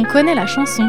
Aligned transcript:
On 0.00 0.04
connaît 0.04 0.36
la 0.36 0.46
chanson. 0.46 0.84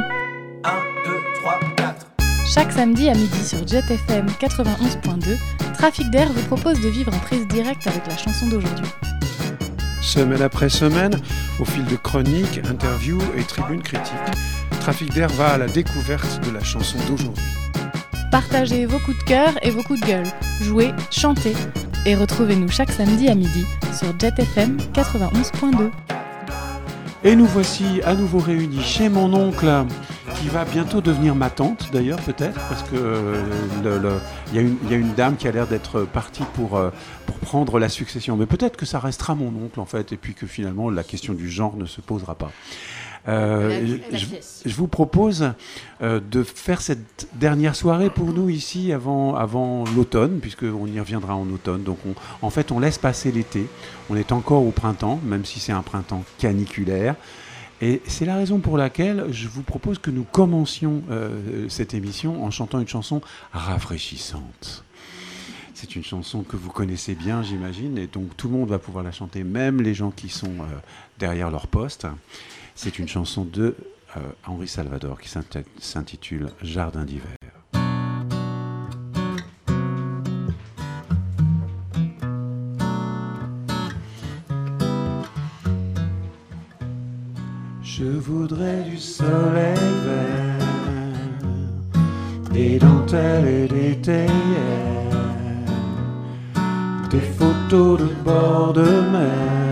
1, 0.63 0.69
2, 1.03 1.11
3, 1.41 1.59
4. 1.77 2.07
Chaque 2.45 2.71
samedi 2.71 3.09
à 3.09 3.15
midi 3.15 3.43
sur 3.43 3.67
Jet 3.67 3.89
FM 3.89 4.27
91.2, 4.39 5.35
Trafic 5.73 6.11
d'air 6.11 6.31
vous 6.31 6.43
propose 6.43 6.79
de 6.79 6.89
vivre 6.89 7.11
en 7.11 7.17
prise 7.17 7.47
directe 7.47 7.87
avec 7.87 8.05
la 8.05 8.15
chanson 8.15 8.45
d'aujourd'hui. 8.45 8.85
Semaine 10.03 10.43
après 10.43 10.69
semaine, 10.69 11.19
au 11.59 11.65
fil 11.65 11.83
de 11.85 11.95
chroniques, 11.95 12.61
interviews 12.69 13.19
et 13.35 13.41
tribunes 13.41 13.81
critiques, 13.81 14.13
Trafic 14.79 15.11
d'air 15.11 15.29
va 15.29 15.53
à 15.53 15.57
la 15.57 15.65
découverte 15.65 16.45
de 16.45 16.51
la 16.51 16.63
chanson 16.63 16.99
d'aujourd'hui. 17.07 17.43
Partagez 18.31 18.85
vos 18.85 18.99
coups 18.99 19.17
de 19.17 19.23
cœur 19.23 19.53
et 19.63 19.71
vos 19.71 19.81
coups 19.81 20.01
de 20.01 20.05
gueule. 20.05 20.27
Jouez, 20.61 20.91
chantez 21.09 21.55
et 22.05 22.13
retrouvez-nous 22.13 22.69
chaque 22.69 22.91
samedi 22.91 23.27
à 23.27 23.33
midi 23.33 23.65
sur 23.91 24.13
Jet 24.19 24.37
FM 24.37 24.77
91.2. 24.93 25.89
Et 27.23 27.35
nous 27.35 27.45
voici 27.45 28.01
à 28.05 28.15
nouveau 28.15 28.39
réunis 28.39 28.81
chez 28.81 29.09
mon 29.09 29.33
oncle, 29.33 29.69
qui 30.39 30.47
va 30.47 30.63
bientôt 30.63 31.01
devenir 31.01 31.35
ma 31.35 31.49
tante 31.49 31.89
d'ailleurs 31.91 32.19
peut-être, 32.21 32.57
parce 32.69 32.81
que 32.83 32.95
euh, 32.95 33.43
il 34.51 34.55
y, 34.55 34.57
a 34.57 34.61
une- 34.61 34.77
il 34.85 34.91
y 34.91 34.93
a 34.93 34.97
une 34.97 35.13
dame 35.15 35.35
qui 35.35 35.45
a 35.47 35.51
l'air 35.51 35.67
d'être 35.67 36.03
partie 36.03 36.43
pour, 36.53 36.77
euh, 36.77 36.91
pour 37.25 37.35
prendre 37.39 37.77
la 37.77 37.89
succession. 37.89 38.37
Mais 38.37 38.45
peut-être 38.45 38.77
que 38.77 38.85
ça 38.85 38.99
restera 38.99 39.35
mon 39.35 39.47
oncle 39.47 39.81
en 39.81 39.85
fait, 39.85 40.13
et 40.13 40.17
puis 40.17 40.33
que 40.33 40.47
finalement 40.47 40.89
la 40.89 41.03
question 41.03 41.33
du 41.33 41.49
genre 41.49 41.75
ne 41.75 41.85
se 41.85 41.99
posera 41.99 42.35
pas. 42.35 42.51
Euh, 43.29 43.97
je, 44.11 44.25
je 44.65 44.75
vous 44.75 44.87
propose 44.87 45.53
euh, 46.01 46.19
de 46.19 46.41
faire 46.43 46.81
cette 46.81 47.27
dernière 47.35 47.75
soirée 47.75 48.09
pour 48.09 48.33
nous 48.33 48.49
ici 48.49 48.91
avant, 48.91 49.35
avant 49.35 49.83
l'automne, 49.95 50.39
puisqu'on 50.39 50.87
y 50.87 50.99
reviendra 50.99 51.35
en 51.35 51.47
automne. 51.51 51.83
Donc 51.83 51.99
on- 52.07 52.15
en 52.45 52.49
fait, 52.49 52.71
on 52.71 52.79
laisse 52.79 52.97
passer 52.97 53.31
l'été. 53.31 53.67
On 54.09 54.15
est 54.15 54.31
encore 54.31 54.63
au 54.65 54.71
printemps, 54.71 55.19
même 55.23 55.45
si 55.45 55.59
c'est 55.59 55.71
un 55.73 55.83
printemps 55.83 56.23
caniculaire. 56.39 57.15
Et 57.81 58.01
c'est 58.07 58.25
la 58.25 58.35
raison 58.35 58.59
pour 58.59 58.77
laquelle 58.77 59.27
je 59.31 59.47
vous 59.47 59.61
propose 59.63 59.99
que 59.99 60.09
nous 60.11 60.23
commencions 60.25 61.01
euh, 61.11 61.65
cette 61.69 61.93
émission 61.93 62.43
en 62.43 62.51
chantant 62.51 62.79
une 62.81 62.87
chanson 62.87 63.21
rafraîchissante. 63.53 64.83
C'est 65.73 65.95
une 65.95 66.03
chanson 66.03 66.43
que 66.43 66.57
vous 66.57 66.71
connaissez 66.71 67.15
bien, 67.15 67.41
j'imagine, 67.41 67.97
et 67.97 68.07
donc 68.07 68.35
tout 68.35 68.49
le 68.49 68.57
monde 68.57 68.67
va 68.69 68.79
pouvoir 68.79 69.03
la 69.05 69.13
chanter, 69.13 69.45
même 69.45 69.81
les 69.81 69.93
gens 69.93 70.11
qui 70.11 70.27
sont 70.27 70.51
derrière 71.19 71.49
leur 71.51 71.67
poste. 71.67 72.05
C'est 72.81 72.97
une 72.97 73.09
chanson 73.09 73.43
de 73.43 73.75
euh, 74.15 74.21
Henri 74.47 74.65
Salvador 74.65 75.19
qui 75.19 75.27
s'inti- 75.27 75.65
s'intitule 75.79 76.49
Jardin 76.61 77.03
d'hiver. 77.03 77.35
Je 87.83 88.05
voudrais 88.05 88.83
du 88.89 88.97
soleil 88.97 89.75
vert, 90.05 90.65
des 92.53 92.79
dentelles 92.79 93.45
et 93.45 93.67
des 93.67 93.97
théières, 93.97 94.29
des 97.09 97.19
photos 97.19 97.99
de 97.99 98.07
bord 98.23 98.71
de 98.71 98.83
mer 98.83 99.68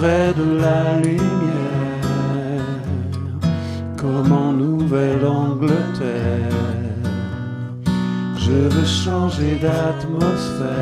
Voudrais 0.00 0.32
de 0.32 0.56
la 0.62 0.96
lumière 0.96 1.20
comme 3.98 4.32
en 4.32 4.50
Nouvelle-Angleterre. 4.54 5.76
Je 8.38 8.50
veux 8.50 8.86
changer 8.86 9.58
d'atmosphère 9.60 10.74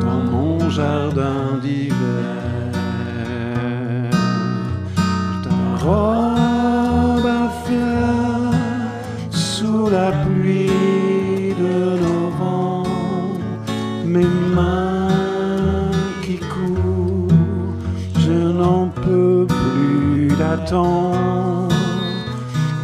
dans 0.00 0.22
mon 0.32 0.70
jardin 0.70 1.58
d'hiver. 1.60 2.46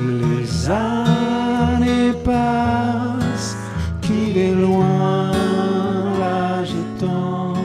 Les 0.00 0.70
années 0.70 2.14
passent, 2.25 3.56
qu'il 4.00 4.38
est 4.38 4.54
loin 4.54 5.30
l'âge 6.19 6.75
tendre, 6.98 7.60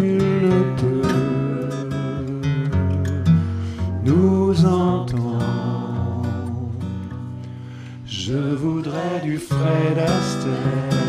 nul 0.00 0.48
ne 0.48 0.60
peut 0.80 1.68
nous 4.04 4.64
entendre. 4.64 5.42
Je 8.06 8.54
voudrais 8.54 9.20
du 9.22 9.36
Fred 9.36 9.98
Astaire, 9.98 11.02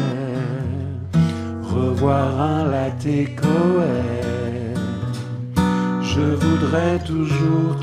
revoir 1.63 2.41
un 2.41 2.65
latte. 2.69 3.07
Je 6.19 6.35
voudrais 6.35 6.99
toujours 6.99 7.78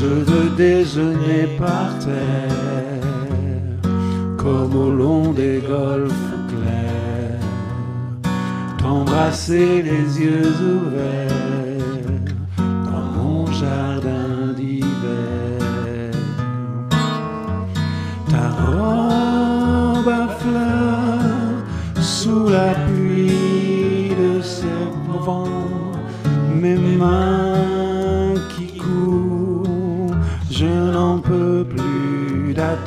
Je 0.00 0.06
veux 0.06 0.48
déjeuner 0.56 1.58
par 1.58 1.98
terre, 1.98 3.82
comme 4.38 4.74
au 4.74 4.90
long 4.90 5.32
des 5.32 5.60
golfes 5.60 6.32
clairs, 6.48 8.32
t'embrasser 8.78 9.82
les 9.82 10.22
yeux 10.22 10.54
ouverts 10.72 11.59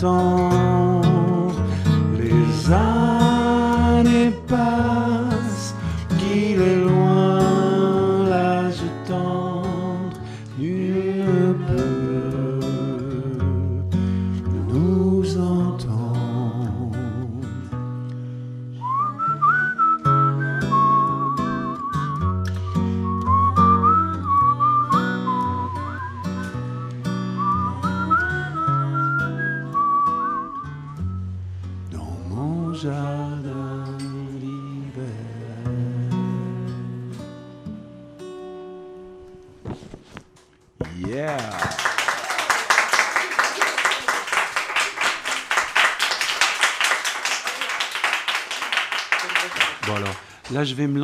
d'attendre. 0.03 1.55
Les 2.17 2.71
années 2.71 4.31
passent, 4.47 5.02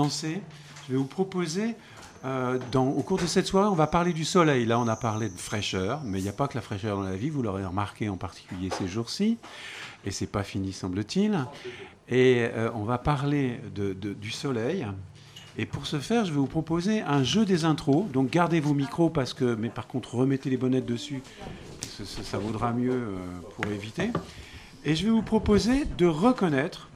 Je 0.09 0.93
vais 0.93 0.97
vous 0.97 1.05
proposer, 1.05 1.75
euh, 2.25 2.57
au 2.75 3.01
cours 3.03 3.17
de 3.19 3.25
cette 3.27 3.45
soirée, 3.47 3.69
on 3.69 3.75
va 3.75 3.87
parler 3.87 4.11
du 4.13 4.25
soleil. 4.25 4.65
Là 4.65 4.79
on 4.79 4.87
a 4.87 4.95
parlé 4.95 5.29
de 5.29 5.37
fraîcheur, 5.37 6.01
mais 6.03 6.19
il 6.19 6.23
n'y 6.23 6.29
a 6.29 6.33
pas 6.33 6.47
que 6.47 6.55
la 6.55 6.61
fraîcheur 6.61 6.97
dans 6.97 7.03
la 7.03 7.15
vie, 7.15 7.29
vous 7.29 7.41
l'aurez 7.43 7.65
remarqué 7.65 8.09
en 8.09 8.17
particulier 8.17 8.69
ces 8.77 8.87
jours-ci. 8.87 9.37
Et 10.05 10.11
c'est 10.11 10.27
pas 10.27 10.43
fini 10.43 10.73
semble-t-il. 10.73 11.45
Et 12.09 12.47
euh, 12.53 12.69
on 12.73 12.83
va 12.83 12.97
parler 12.97 13.59
du 13.75 14.31
soleil. 14.31 14.87
Et 15.57 15.65
pour 15.65 15.85
ce 15.85 15.99
faire, 15.99 16.23
je 16.25 16.31
vais 16.31 16.37
vous 16.39 16.47
proposer 16.47 17.01
un 17.01 17.21
jeu 17.23 17.45
des 17.45 17.65
intros. 17.65 18.05
Donc 18.11 18.29
gardez 18.31 18.59
vos 18.61 18.73
micros 18.73 19.09
parce 19.09 19.33
que, 19.33 19.55
mais 19.55 19.69
par 19.69 19.87
contre 19.87 20.15
remettez 20.15 20.49
les 20.49 20.57
bonnettes 20.57 20.85
dessus, 20.85 21.21
ça, 21.97 22.05
ça- 22.05 22.23
ça 22.23 22.37
vaudra 22.37 22.71
mieux 22.71 22.93
euh, 22.93 23.17
pour 23.55 23.65
éviter. 23.71 24.09
Et 24.85 24.95
je 24.95 25.03
vais 25.05 25.11
vous 25.11 25.21
proposer 25.21 25.85
de 25.97 26.05
reconnaître 26.05 26.87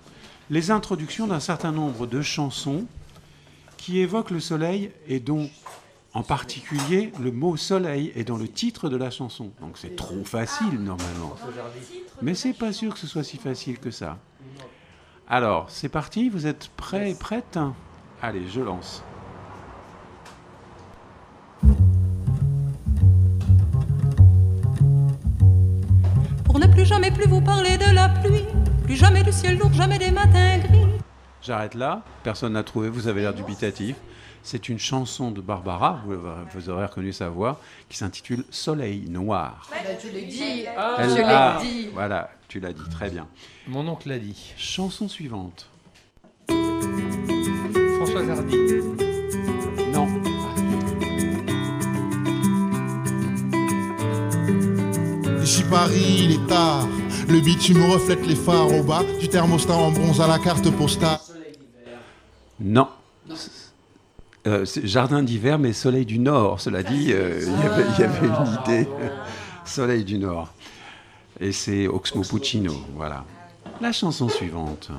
les 0.50 0.71
introductions 0.71 1.27
d'un 1.27 1.39
certain 1.42 1.71
nombre 1.74 2.07
de 2.07 2.21
chansons 2.21 2.86
qui 3.83 4.00
évoquent 4.00 4.31
le 4.31 4.39
soleil 4.39 4.91
et 5.09 5.19
dont 5.19 5.50
En 6.15 6.21
particulier, 6.21 7.12
le 7.19 7.31
mot 7.31 7.57
soleil 7.57 8.12
est 8.15 8.24
dans 8.24 8.38
le 8.38 8.47
titre 8.47 8.88
de 8.88 8.97
la 8.97 9.09
chanson. 9.09 9.51
Donc 9.59 9.80
c'est 9.80 9.95
trop 9.95 10.24
facile 10.24 10.80
normalement. 10.80 11.35
Mais 12.21 12.35
c'est 12.35 12.53
pas 12.53 12.71
sûr 12.71 12.94
que 12.94 13.00
ce 13.00 13.07
soit 13.07 13.24
si 13.24 13.38
facile 13.38 13.80
que 13.80 13.89
ça. 13.89 14.19
Alors, 15.27 15.71
c'est 15.71 15.89
parti, 15.89 16.30
vous 16.30 16.45
êtes 16.45 16.69
prêts 16.77 17.12
et 17.12 17.15
prêtes? 17.15 17.57
Allez, 18.21 18.47
je 18.47 18.62
lance. 18.62 19.01
Pour 26.45 26.59
ne 26.59 26.68
plus 26.68 26.85
jamais 26.85 27.09
plus 27.09 27.27
vous 27.27 27.41
parler 27.41 27.80
de 27.80 27.91
la 27.91 28.09
pluie, 28.09 28.45
plus 28.83 28.95
jamais 28.95 29.24
du 29.24 29.31
ciel 29.31 29.57
lourd, 29.57 29.74
jamais 29.74 29.97
des 29.97 30.12
matins 30.12 30.59
gris. 30.59 30.93
J'arrête 31.45 31.75
là, 31.75 32.01
personne 32.24 32.54
n'a 32.54 32.63
trouvé, 32.63 32.88
vous 32.88 33.10
avez 33.10 33.22
l'air 33.22 33.34
dubitatif. 33.34 33.98
C'est 34.44 34.69
une 34.69 34.80
chanson 34.80 35.31
de 35.31 35.42
Barbara, 35.42 36.01
vous, 36.06 36.18
vous 36.54 36.69
aurez 36.69 36.86
reconnu 36.86 37.12
sa 37.12 37.30
voix, 37.30 37.60
qui 37.90 37.98
s'intitule 37.98 38.45
Soleil 38.50 39.10
noir. 39.10 39.69
tu 40.00 40.10
l'as 40.12 40.22
dit. 40.22 40.66
Elle- 41.00 41.10
je 41.10 41.16
l'ai 41.16 41.24
ah, 41.25 41.60
dit. 41.62 41.90
Voilà, 41.94 42.30
tu 42.48 42.60
l'as 42.62 42.72
dit, 42.72 42.90
très 42.90 43.10
bien. 43.10 43.28
Mon 43.68 43.86
oncle 43.88 44.07
l'a 44.10 44.19
dit. 44.19 44.54
Chanson 44.57 45.10
suivante. 45.10 45.69
Françoise 46.48 48.30
Hardy. 48.30 48.57
Non. 49.94 50.07
Ici 55.42 55.63
Paris, 55.69 56.19
il 56.19 56.31
est 56.31 56.48
tard. 56.48 56.88
Le 57.30 57.40
bitume 57.40 57.84
reflète 57.92 58.25
les 58.28 58.36
phares 58.36 58.74
au 58.74 58.84
bas. 58.84 59.04
Du 59.19 59.30
thermostat 59.30 59.75
en 59.75 59.92
bronze 59.92 60.19
à 60.22 60.28
la 60.28 60.40
carte 60.40 60.69
postale. 60.72 61.19
Non. 62.63 62.88
Euh, 64.48 64.65
Jardin 64.83 65.21
d'hiver, 65.24 65.60
mais 65.60 65.74
Soleil 65.74 66.06
du 66.06 66.18
Nord. 66.19 66.60
Cela 66.62 66.81
dit, 66.83 67.12
euh, 67.13 67.42
il 67.42 67.63
y 67.63 67.68
avait- 67.68 67.86
il 67.95 68.00
y 68.00 68.04
avait 68.04 68.27
une 68.27 68.60
idée. 68.63 68.89
Soleil 69.65 70.04
du 70.04 70.18
Nord. 70.18 70.50
Et 71.39 71.51
c'est 71.51 71.88
Oxmo 71.88 72.24
Puccino, 72.24 72.74
voilà. 72.95 73.25
La 73.81 73.92
chanson 73.92 74.30
suivante. 74.30 74.89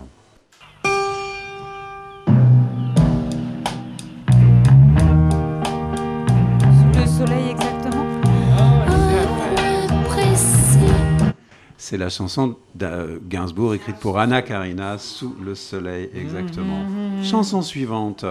C'est 11.86 11.98
la 11.98 12.08
chanson 12.08 12.56
de 12.75 13.20
Gainsbourg 13.28 13.75
écrite 13.75 13.96
pour 13.96 14.19
Anna 14.19 14.40
Karina, 14.40 14.96
Sous 14.96 15.36
le 15.44 15.54
soleil, 15.54 16.08
exactement. 16.14 16.82
Chanson 17.22 17.60
suivante. 17.60 18.25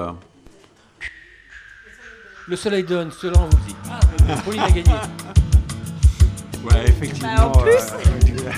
Le 2.47 2.55
soleil 2.55 2.83
donne, 2.83 3.11
cela 3.11 3.33
on 3.38 3.45
vous 3.45 3.63
dit. 3.67 3.75
Ah, 3.91 4.00
mais 4.27 4.35
Pauline 4.44 4.61
a 4.61 4.71
gagné. 4.71 4.89
Ouais, 6.63 6.83
effectivement. 6.88 7.35
Bah, 7.35 7.47
en 7.50 7.51
plus. 7.51 7.71
euh, 7.73 8.51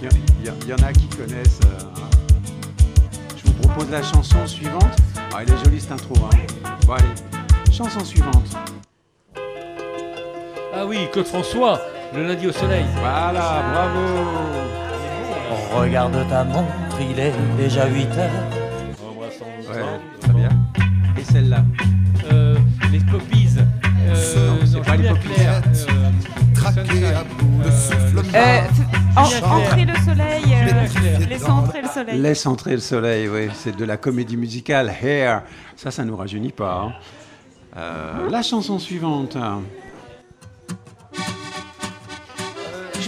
Il 0.00 0.04
y, 0.04 0.06
il 0.06 0.46
y- 0.46 0.52
il 0.62 0.68
y 0.68 0.72
en 0.72 0.76
a 0.86 0.92
qui 0.92 1.08
connaissent. 1.08 1.58
euh. 1.64 1.78
Je 3.36 3.42
vous 3.44 3.54
propose 3.54 3.90
la 3.90 4.04
chanson 4.04 4.46
suivante. 4.46 4.84
Ah, 5.34 5.38
elle 5.42 5.50
est 5.52 5.64
jolie 5.64 5.80
cette 5.80 5.90
intro. 5.90 6.14
Hein. 6.32 6.36
Bon, 6.86 6.92
allez. 6.92 7.72
Chanson 7.72 8.04
suivante. 8.04 8.56
Ah 10.72 10.86
oui, 10.86 11.08
Claude 11.12 11.26
François, 11.26 11.80
le 12.14 12.26
lundi 12.26 12.46
au 12.46 12.52
soleil. 12.52 12.84
Voilà, 12.98 13.62
bravo. 13.72 14.00
Regarde 15.80 16.26
ta 16.28 16.44
montre, 16.44 17.00
il 17.00 17.18
est 17.18 17.32
déjà 17.56 17.86
8 17.86 18.06
heures. 18.18 18.30
Ouais, 19.20 19.74
très 20.20 20.32
bien. 20.32 20.48
Et 21.18 21.24
celle-là. 21.24 21.62
Euh, 22.32 22.56
les 22.90 22.98
Poppies. 23.00 23.48
Euh, 23.58 24.48
Non, 24.50 24.58
c'est 24.64 24.80
pas 24.84 24.96
les. 24.96 25.08
Clerc, 25.08 25.62
euh, 25.66 26.10
Traqué 26.54 27.06
à 27.06 27.24
bout 27.24 27.62
de 27.64 27.70
souffle. 27.70 28.18
En- 29.16 29.24
Julien 29.24 29.40
Clerc. 29.40 29.52
entrer 29.52 29.84
le 29.84 29.94
soleil, 29.96 30.44
euh, 30.54 31.26
laissez 31.28 31.50
entrer 31.50 31.82
le 31.82 31.88
soleil. 31.88 32.18
Laisse 32.20 32.46
entrer 32.46 32.72
le 32.72 32.78
soleil, 32.80 33.28
oui. 33.28 33.48
C'est 33.54 33.76
de 33.76 33.84
la 33.84 33.96
comédie 33.96 34.36
musicale 34.36 34.92
Hair. 35.02 35.42
Ça, 35.76 35.90
ça 35.90 36.04
nous 36.04 36.16
rajeunit 36.16 36.52
pas. 36.52 36.84
hein. 36.88 36.92
Euh, 37.76 38.30
la 38.30 38.42
chanson 38.42 38.78
suivante. 38.78 39.36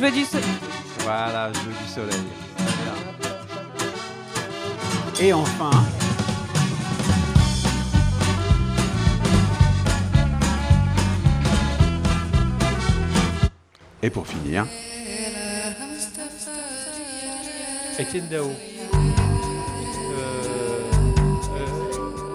Je 0.00 0.06
veux 0.06 0.12
du 0.12 0.25
soleil. 0.25 0.47
Voilà, 1.00 1.52
je 1.52 1.58
veux 1.58 1.75
du 1.75 1.87
soleil. 1.87 2.25
Et 5.20 5.31
enfin. 5.35 5.70
Et 14.02 14.08
pour 14.08 14.26
finir, 14.26 14.64
Étienne 17.99 18.26
Dao. 18.31 18.47
Euh, 18.47 18.50
euh, 21.58 21.70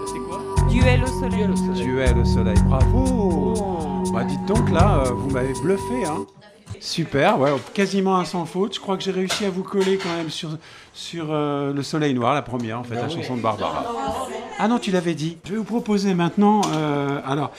c'est 0.06 0.20
quoi? 0.20 0.40
Duel 0.70 1.04
au 1.04 1.08
soleil. 1.08 1.32
Duel 1.32 1.50
au 1.50 1.56
soleil. 1.56 1.84
duel 1.84 2.18
au 2.20 2.26
soleil. 2.26 2.58
Bravo 2.68 3.54
Oh. 3.58 4.04
Bah 4.14 4.24
dites 4.24 4.46
donc 4.46 4.70
là, 4.70 5.00
euh, 5.00 5.12
vous 5.12 5.32
m'avez 5.32 5.54
bluffé. 5.54 6.06
Hein. 6.06 6.26
Super, 6.86 7.40
ouais, 7.40 7.50
quasiment 7.74 8.16
un 8.18 8.26
sans 8.26 8.46
faute. 8.46 8.76
Je 8.76 8.80
crois 8.80 8.96
que 8.96 9.04
j'ai 9.04 9.12
réussi 9.12 9.44
à 9.44 9.50
vous 9.50 9.64
coller 9.64 9.98
quand 9.98 10.16
même 10.16 10.30
sur, 10.30 10.56
sur 10.94 11.30
euh, 11.32 11.74
le 11.74 11.82
soleil 11.82 12.14
noir, 12.14 12.36
la 12.36 12.44
première 12.44 12.80
en 12.80 12.84
fait, 12.84 12.94
la 12.94 13.10
chanson 13.10 13.36
de 13.36 13.42
Barbara. 13.42 13.84
Ah 14.60 14.68
non, 14.68 14.78
tu 14.78 14.92
l'avais 14.92 15.16
dit. 15.16 15.38
Je 15.46 15.54
vais 15.54 15.58
vous 15.58 15.64
proposer 15.64 16.14
maintenant. 16.14 16.62
euh, 16.76 17.20
alors, 17.26 17.52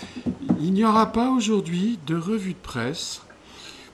il 0.61 0.73
n'y 0.73 0.85
aura 0.85 1.07
pas 1.07 1.31
aujourd'hui 1.31 1.99
de 2.07 2.17
revue 2.17 2.53
de 2.53 2.59
presse. 2.63 3.23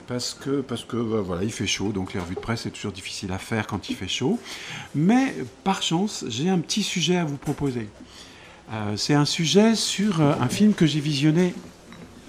Parce 0.06 0.34
que, 0.34 0.60
parce 0.60 0.84
que 0.84 0.98
bah, 0.98 1.22
voilà, 1.24 1.44
il 1.44 1.52
fait 1.52 1.66
chaud, 1.66 1.92
donc 1.92 2.12
les 2.12 2.20
revues 2.20 2.34
de 2.34 2.40
presse, 2.40 2.60
c'est 2.64 2.70
toujours 2.70 2.92
difficile 2.92 3.32
à 3.32 3.38
faire 3.38 3.66
quand 3.66 3.88
il 3.88 3.96
fait 3.96 4.08
chaud. 4.08 4.38
Mais 4.94 5.34
par 5.64 5.82
chance, 5.82 6.26
j'ai 6.28 6.50
un 6.50 6.58
petit 6.58 6.82
sujet 6.82 7.16
à 7.16 7.24
vous 7.24 7.38
proposer. 7.38 7.88
Euh, 8.70 8.98
c'est 8.98 9.14
un 9.14 9.24
sujet 9.24 9.76
sur 9.76 10.20
un 10.20 10.48
film 10.48 10.74
que 10.74 10.84
j'ai 10.84 11.00
visionné 11.00 11.54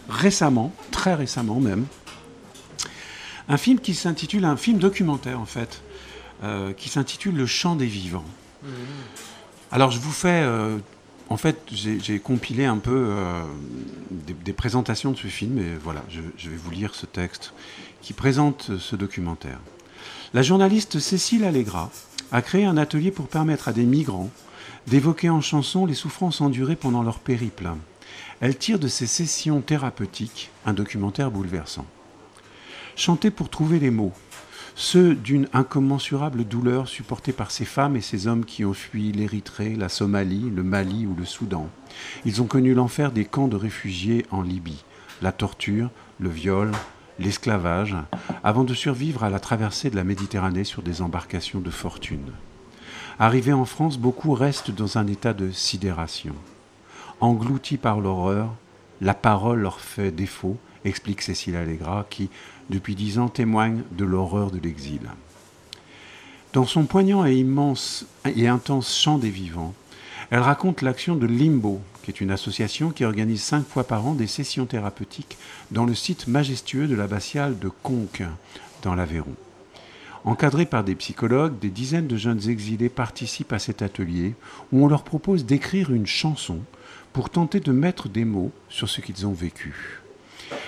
récemment, 0.07 0.71
très 0.91 1.15
récemment 1.15 1.59
même. 1.59 1.85
Un 3.53 3.57
film 3.57 3.79
qui 3.79 3.93
s'intitule, 3.93 4.45
un 4.45 4.57
film 4.57 4.79
documentaire 4.79 5.39
en 5.39 5.45
fait, 5.45 5.83
euh, 6.43 6.73
qui 6.73 6.89
s'intitule 6.89 7.35
Le 7.35 7.45
chant 7.45 7.75
des 7.75 7.85
vivants. 7.85 8.25
Alors 9.71 9.91
je 9.91 9.99
vous 9.99 10.11
fais, 10.11 10.41
euh, 10.41 10.79
en 11.29 11.37
fait, 11.37 11.59
j'ai 11.71 11.99
j'ai 11.99 12.17
compilé 12.17 12.65
un 12.65 12.79
peu 12.79 13.09
euh, 13.09 13.43
des, 14.09 14.33
des 14.33 14.53
présentations 14.53 15.11
de 15.11 15.17
ce 15.17 15.27
film 15.27 15.59
et 15.59 15.75
voilà, 15.83 16.03
je, 16.09 16.21
je 16.35 16.49
vais 16.49 16.55
vous 16.55 16.71
lire 16.71 16.95
ce 16.95 17.05
texte 17.05 17.53
qui 18.01 18.13
présente 18.13 18.71
ce 18.79 18.95
documentaire. 18.95 19.59
La 20.33 20.41
journaliste 20.41 20.97
Cécile 20.97 21.43
Allegra 21.43 21.91
a 22.31 22.41
créé 22.41 22.65
un 22.65 22.75
atelier 22.75 23.11
pour 23.11 23.27
permettre 23.27 23.67
à 23.67 23.71
des 23.71 23.85
migrants 23.85 24.31
d'évoquer 24.87 25.29
en 25.29 25.41
chanson 25.41 25.85
les 25.85 25.93
souffrances 25.93 26.41
endurées 26.41 26.75
pendant 26.75 27.03
leur 27.03 27.19
périple. 27.19 27.69
Elle 28.41 28.57
tire 28.57 28.79
de 28.79 28.87
ces 28.87 29.05
sessions 29.05 29.61
thérapeutiques 29.61 30.49
un 30.65 30.73
documentaire 30.73 31.29
bouleversant. 31.29 31.85
Chanter 32.95 33.31
pour 33.31 33.49
trouver 33.49 33.79
les 33.79 33.89
mots, 33.89 34.13
ceux 34.75 35.15
d'une 35.15 35.47
incommensurable 35.51 36.45
douleur 36.45 36.87
supportée 36.87 37.33
par 37.33 37.49
ces 37.49 37.65
femmes 37.65 37.95
et 37.95 38.01
ces 38.01 38.27
hommes 38.27 38.45
qui 38.45 38.65
ont 38.65 38.73
fui 38.73 39.11
l'Érythrée, 39.11 39.75
la 39.75 39.89
Somalie, 39.89 40.51
le 40.51 40.61
Mali 40.61 41.07
ou 41.07 41.15
le 41.15 41.25
Soudan. 41.25 41.69
Ils 42.23 42.41
ont 42.43 42.45
connu 42.45 42.75
l'enfer 42.75 43.11
des 43.11 43.25
camps 43.25 43.47
de 43.47 43.55
réfugiés 43.55 44.27
en 44.29 44.43
Libye, 44.43 44.83
la 45.23 45.31
torture, 45.31 45.89
le 46.19 46.29
viol, 46.29 46.71
l'esclavage, 47.17 47.95
avant 48.43 48.63
de 48.63 48.75
survivre 48.75 49.23
à 49.23 49.31
la 49.31 49.39
traversée 49.39 49.89
de 49.89 49.95
la 49.95 50.03
Méditerranée 50.03 50.63
sur 50.63 50.83
des 50.83 51.01
embarcations 51.01 51.61
de 51.61 51.71
fortune. 51.71 52.31
Arrivés 53.17 53.53
en 53.53 53.65
France, 53.65 53.97
beaucoup 53.97 54.33
restent 54.33 54.71
dans 54.71 54.99
un 54.99 55.07
état 55.07 55.33
de 55.33 55.49
sidération. 55.49 56.35
Engloutis 57.21 57.77
par 57.77 57.99
l'horreur, 57.99 58.53
la 59.01 59.15
parole 59.15 59.61
leur 59.61 59.79
fait 59.79 60.11
défaut, 60.11 60.57
explique 60.85 61.21
Cécile 61.21 61.55
Allegra, 61.55 62.05
qui, 62.09 62.29
depuis 62.69 62.95
dix 62.95 63.19
ans, 63.19 63.29
témoigne 63.29 63.83
de 63.91 64.05
l'horreur 64.05 64.51
de 64.51 64.59
l'exil. 64.59 65.01
Dans 66.53 66.65
son 66.65 66.85
poignant 66.85 67.25
et 67.25 67.35
immense 67.35 68.05
et 68.25 68.47
intense 68.47 68.95
chant 68.95 69.17
des 69.17 69.29
vivants, 69.29 69.73
elle 70.29 70.39
raconte 70.39 70.81
l'action 70.81 71.15
de 71.15 71.25
Limbo, 71.25 71.81
qui 72.03 72.11
est 72.11 72.21
une 72.21 72.31
association 72.31 72.91
qui 72.91 73.05
organise 73.05 73.41
cinq 73.41 73.67
fois 73.67 73.85
par 73.85 74.05
an 74.05 74.13
des 74.13 74.27
sessions 74.27 74.65
thérapeutiques 74.65 75.37
dans 75.71 75.85
le 75.85 75.95
site 75.95 76.27
majestueux 76.27 76.87
de 76.87 76.95
l'abbatiale 76.95 77.57
de 77.59 77.69
Conques, 77.69 78.23
dans 78.81 78.95
l'Aveyron. 78.95 79.35
Encadrés 80.25 80.65
par 80.65 80.83
des 80.83 80.95
psychologues, 80.95 81.59
des 81.59 81.69
dizaines 81.69 82.07
de 82.07 82.17
jeunes 82.17 82.47
exilés 82.47 82.89
participent 82.89 83.51
à 83.51 83.59
cet 83.59 83.81
atelier 83.81 84.35
où 84.71 84.85
on 84.85 84.87
leur 84.87 85.03
propose 85.03 85.45
d'écrire 85.45 85.91
une 85.91 86.07
chanson 86.07 86.59
pour 87.11 87.29
tenter 87.29 87.59
de 87.59 87.71
mettre 87.71 88.09
des 88.09 88.25
mots 88.25 88.51
sur 88.69 88.89
ce 88.89 89.01
qu'ils 89.01 89.27
ont 89.27 89.33
vécu. 89.33 90.02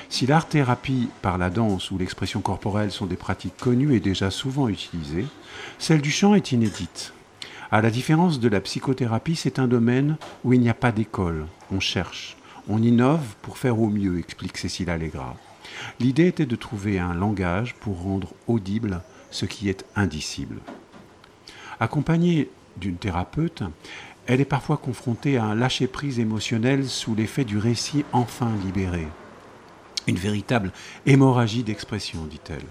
Si 0.10 0.26
l'art-thérapie 0.26 1.10
par 1.22 1.38
la 1.38 1.50
danse 1.50 1.92
ou 1.92 1.98
l'expression 1.98 2.42
corporelle 2.42 2.92
sont 2.92 3.06
des 3.06 3.16
pratiques 3.16 3.58
connues 3.58 3.96
et 3.96 4.00
déjà 4.00 4.32
souvent 4.32 4.68
utilisées, 4.68 5.26
celle 5.80 6.02
du 6.02 6.12
chant 6.12 6.36
est 6.36 6.52
inédite. 6.52 7.14
À 7.72 7.82
la 7.82 7.90
différence 7.90 8.40
de 8.40 8.48
la 8.48 8.62
psychothérapie, 8.62 9.36
c'est 9.36 9.60
un 9.60 9.68
domaine 9.68 10.18
où 10.44 10.54
il 10.54 10.62
n'y 10.62 10.70
a 10.70 10.76
pas 10.76 10.92
d'école. 10.92 11.48
On 11.72 11.80
cherche, 11.80 12.38
On 12.68 12.82
innove 12.82 13.36
pour 13.42 13.58
faire 13.58 13.80
au 13.80 13.90
mieux, 13.90 14.18
explique 14.18 14.58
Cécile 14.58 14.90
Allegra. 14.90 15.36
L'idée 16.00 16.28
était 16.28 16.46
de 16.46 16.56
trouver 16.56 17.00
un 17.00 17.14
langage 17.14 17.76
pour 17.76 18.02
rendre 18.02 18.34
audible 18.48 19.02
ce 19.30 19.46
qui 19.46 19.70
est 19.70 19.86
indicible. 19.96 20.60
Accompagnée 21.80 22.50
d'une 22.78 22.96
thérapeute, 22.96 23.64
elle 24.28 24.42
est 24.42 24.46
parfois 24.46 24.78
confrontée 24.78 25.38
à 25.38 25.46
un 25.46 25.56
lâcher-prise 25.56 26.20
émotionnel 26.20 26.88
sous 26.88 27.14
l'effet 27.14 27.44
du 27.44 27.58
récit 27.58 28.06
enfin 28.14 28.52
libéré. 28.64 29.08
Une 30.08 30.18
véritable 30.18 30.72
hémorragie 31.06 31.64
d'expression, 31.64 32.26
dit-elle. 32.26 32.62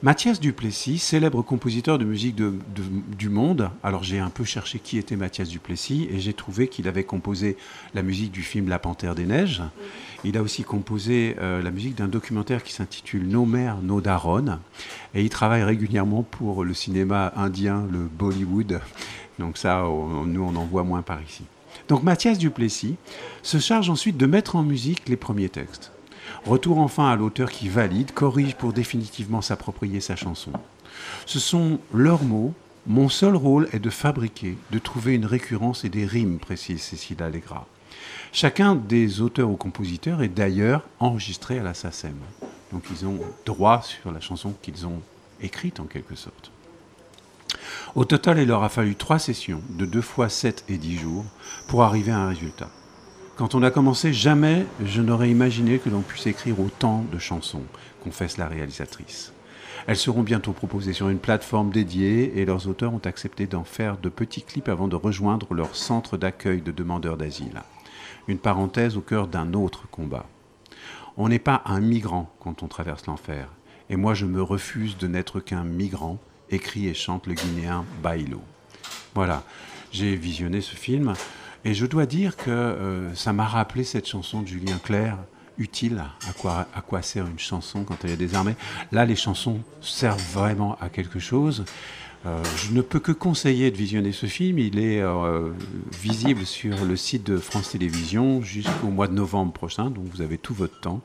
Mathias 0.00 0.38
Duplessis, 0.38 0.98
célèbre 0.98 1.42
compositeur 1.42 1.98
de 1.98 2.04
musique 2.04 2.36
du 2.36 3.28
monde, 3.28 3.70
alors 3.82 4.04
j'ai 4.04 4.20
un 4.20 4.30
peu 4.30 4.44
cherché 4.44 4.78
qui 4.78 4.96
était 4.96 5.16
Mathias 5.16 5.48
Duplessis 5.48 6.06
et 6.12 6.20
j'ai 6.20 6.32
trouvé 6.34 6.68
qu'il 6.68 6.86
avait 6.86 7.02
composé 7.02 7.56
la 7.94 8.02
musique 8.02 8.30
du 8.30 8.42
film 8.42 8.68
La 8.68 8.78
Panthère 8.78 9.16
des 9.16 9.26
Neiges. 9.26 9.60
Il 10.22 10.36
a 10.38 10.42
aussi 10.42 10.62
composé 10.62 11.34
euh, 11.40 11.60
la 11.62 11.72
musique 11.72 11.96
d'un 11.96 12.06
documentaire 12.06 12.62
qui 12.62 12.72
s'intitule 12.72 13.26
Nos 13.26 13.44
mères, 13.44 13.82
nos 13.82 14.00
daronnes 14.00 14.60
et 15.14 15.22
il 15.24 15.30
travaille 15.30 15.64
régulièrement 15.64 16.22
pour 16.22 16.62
le 16.64 16.74
cinéma 16.74 17.32
indien, 17.34 17.84
le 17.90 17.98
Bollywood. 17.98 18.80
Donc 19.40 19.58
ça, 19.58 19.84
on- 19.86 20.24
nous 20.26 20.42
on 20.44 20.54
en 20.54 20.64
voit 20.64 20.84
moins 20.84 21.02
par 21.02 21.20
ici. 21.22 21.42
Donc 21.88 22.04
Mathias 22.04 22.38
Duplessis 22.38 22.94
se 23.42 23.58
charge 23.58 23.90
ensuite 23.90 24.16
de 24.16 24.26
mettre 24.26 24.54
en 24.54 24.62
musique 24.62 25.08
les 25.08 25.16
premiers 25.16 25.48
textes. 25.48 25.90
Retour 26.48 26.78
enfin 26.78 27.10
à 27.10 27.16
l'auteur 27.16 27.50
qui 27.50 27.68
valide, 27.68 28.12
corrige 28.12 28.54
pour 28.54 28.72
définitivement 28.72 29.42
s'approprier 29.42 30.00
sa 30.00 30.16
chanson. 30.16 30.50
Ce 31.26 31.38
sont 31.38 31.78
leurs 31.92 32.22
mots. 32.22 32.54
Mon 32.86 33.10
seul 33.10 33.36
rôle 33.36 33.68
est 33.74 33.80
de 33.80 33.90
fabriquer, 33.90 34.56
de 34.70 34.78
trouver 34.78 35.14
une 35.14 35.26
récurrence 35.26 35.84
et 35.84 35.90
des 35.90 36.06
rimes, 36.06 36.38
précise 36.38 36.80
Cécile 36.80 37.22
Allegra. 37.22 37.66
Chacun 38.32 38.76
des 38.76 39.20
auteurs 39.20 39.50
ou 39.50 39.56
compositeurs 39.56 40.22
est 40.22 40.28
d'ailleurs 40.28 40.88
enregistré 41.00 41.58
à 41.58 41.62
la 41.62 41.74
SACEM. 41.74 42.16
Donc 42.72 42.84
ils 42.90 43.04
ont 43.04 43.18
droit 43.44 43.82
sur 43.82 44.10
la 44.10 44.20
chanson 44.20 44.54
qu'ils 44.62 44.86
ont 44.86 45.02
écrite 45.42 45.80
en 45.80 45.84
quelque 45.84 46.14
sorte. 46.14 46.50
Au 47.94 48.06
total, 48.06 48.38
il 48.38 48.48
leur 48.48 48.62
a 48.62 48.70
fallu 48.70 48.96
trois 48.96 49.18
sessions 49.18 49.60
de 49.68 49.84
deux 49.84 50.00
fois 50.00 50.30
7 50.30 50.64
et 50.70 50.78
10 50.78 50.96
jours 50.96 51.26
pour 51.66 51.82
arriver 51.82 52.12
à 52.12 52.20
un 52.20 52.28
résultat. 52.30 52.70
Quand 53.38 53.54
on 53.54 53.62
a 53.62 53.70
commencé, 53.70 54.12
jamais 54.12 54.66
je 54.84 55.00
n'aurais 55.00 55.30
imaginé 55.30 55.78
que 55.78 55.88
l'on 55.88 56.00
puisse 56.00 56.26
écrire 56.26 56.58
autant 56.58 57.04
de 57.12 57.20
chansons, 57.20 57.62
confesse 58.02 58.36
la 58.36 58.48
réalisatrice. 58.48 59.32
Elles 59.86 59.96
seront 59.96 60.24
bientôt 60.24 60.50
proposées 60.50 60.92
sur 60.92 61.08
une 61.08 61.20
plateforme 61.20 61.70
dédiée 61.70 62.36
et 62.40 62.44
leurs 62.44 62.66
auteurs 62.66 62.92
ont 62.92 63.02
accepté 63.04 63.46
d'en 63.46 63.62
faire 63.62 63.96
de 63.96 64.08
petits 64.08 64.42
clips 64.42 64.68
avant 64.68 64.88
de 64.88 64.96
rejoindre 64.96 65.54
leur 65.54 65.76
centre 65.76 66.16
d'accueil 66.16 66.62
de 66.62 66.72
demandeurs 66.72 67.16
d'asile. 67.16 67.62
Une 68.26 68.40
parenthèse 68.40 68.96
au 68.96 69.02
cœur 69.02 69.28
d'un 69.28 69.52
autre 69.52 69.88
combat. 69.88 70.26
On 71.16 71.28
n'est 71.28 71.38
pas 71.38 71.62
un 71.64 71.78
migrant 71.78 72.34
quand 72.40 72.64
on 72.64 72.66
traverse 72.66 73.06
l'enfer. 73.06 73.52
Et 73.88 73.94
moi, 73.94 74.14
je 74.14 74.26
me 74.26 74.42
refuse 74.42 74.98
de 74.98 75.06
n'être 75.06 75.38
qu'un 75.38 75.62
migrant, 75.62 76.18
écrit 76.50 76.88
et 76.88 76.94
chante 76.94 77.28
le 77.28 77.34
Guinéen 77.34 77.84
Bailo. 78.02 78.42
Voilà, 79.14 79.44
j'ai 79.92 80.16
visionné 80.16 80.60
ce 80.60 80.74
film 80.74 81.14
et 81.64 81.74
je 81.74 81.86
dois 81.86 82.06
dire 82.06 82.36
que 82.36 82.50
euh, 82.50 83.14
ça 83.14 83.32
m'a 83.32 83.46
rappelé 83.46 83.84
cette 83.84 84.06
chanson 84.06 84.42
de 84.42 84.46
Julien 84.46 84.78
Clerc, 84.82 85.18
utile, 85.58 86.04
à 86.28 86.32
quoi, 86.32 86.66
à 86.74 86.80
quoi 86.80 87.02
sert 87.02 87.26
une 87.26 87.38
chanson 87.38 87.84
quand 87.84 88.04
elle 88.04 88.12
est 88.12 88.16
désarmée. 88.16 88.54
Là, 88.92 89.04
les 89.04 89.16
chansons 89.16 89.60
servent 89.80 90.32
vraiment 90.32 90.76
à 90.80 90.88
quelque 90.88 91.18
chose. 91.18 91.64
Euh, 92.26 92.42
je 92.56 92.72
ne 92.72 92.80
peux 92.80 92.98
que 92.98 93.12
conseiller 93.12 93.70
de 93.70 93.76
visionner 93.76 94.12
ce 94.12 94.26
film. 94.26 94.58
Il 94.58 94.78
est 94.78 95.00
euh, 95.00 95.50
visible 96.00 96.44
sur 96.46 96.84
le 96.84 96.96
site 96.96 97.24
de 97.24 97.36
France 97.38 97.70
Télévisions 97.70 98.42
jusqu'au 98.42 98.88
mois 98.88 99.06
de 99.08 99.14
novembre 99.14 99.52
prochain, 99.52 99.90
donc 99.90 100.04
vous 100.12 100.20
avez 100.20 100.38
tout 100.38 100.54
votre 100.54 100.80
temps. 100.80 101.00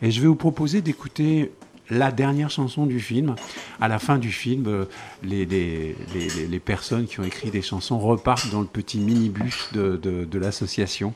Et 0.00 0.10
je 0.10 0.20
vais 0.20 0.26
vous 0.26 0.36
proposer 0.36 0.80
d'écouter 0.80 1.52
la 1.90 2.12
dernière 2.12 2.50
chanson 2.50 2.86
du 2.86 3.00
film. 3.00 3.34
À 3.80 3.88
la 3.88 3.98
fin 3.98 4.18
du 4.18 4.32
film, 4.32 4.66
euh, 4.66 4.84
les, 5.22 6.60
personnes 6.64 7.06
qui 7.06 7.20
ont 7.20 7.24
écrit 7.24 7.50
des 7.50 7.62
chansons 7.62 7.98
repartent 7.98 8.50
dans 8.50 8.60
le 8.60 8.66
petit 8.66 8.98
minibus 8.98 9.70
de, 9.72 10.38
l'association 10.38 11.14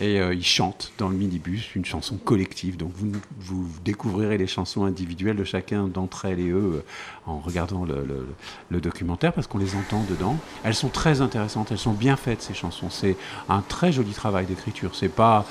et 0.00 0.20
euh, 0.20 0.34
ils 0.34 0.44
chantent 0.44 0.92
dans 0.98 1.08
le 1.08 1.16
minibus 1.16 1.74
une 1.74 1.84
chanson 1.84 2.16
collective. 2.16 2.76
Donc 2.76 2.92
vous, 3.38 3.68
découvrirez 3.84 4.38
les 4.38 4.46
chansons 4.46 4.84
individuelles 4.84 5.36
de 5.36 5.44
chacun 5.44 5.86
d'entre 5.86 6.24
elles 6.24 6.40
et 6.40 6.48
eux 6.48 6.74
euh, 6.76 6.82
en 7.26 7.38
regardant 7.38 7.84
le, 7.84 8.80
documentaire 8.80 9.32
parce 9.32 9.46
qu'on 9.46 9.58
les 9.58 9.74
entend 9.76 10.04
dedans. 10.08 10.36
Elles 10.64 10.74
sont 10.74 10.88
très 10.88 11.20
intéressantes, 11.20 11.70
elles 11.72 11.78
sont 11.78 11.92
bien 11.92 12.16
faites 12.16 12.42
ces 12.42 12.54
chansons. 12.54 12.90
C'est 12.90 13.16
un 13.48 13.60
très 13.60 13.92
joli 13.92 14.12
travail 14.12 14.46
d'écriture. 14.46 14.94
C'est 14.94 15.08
pas 15.08 15.46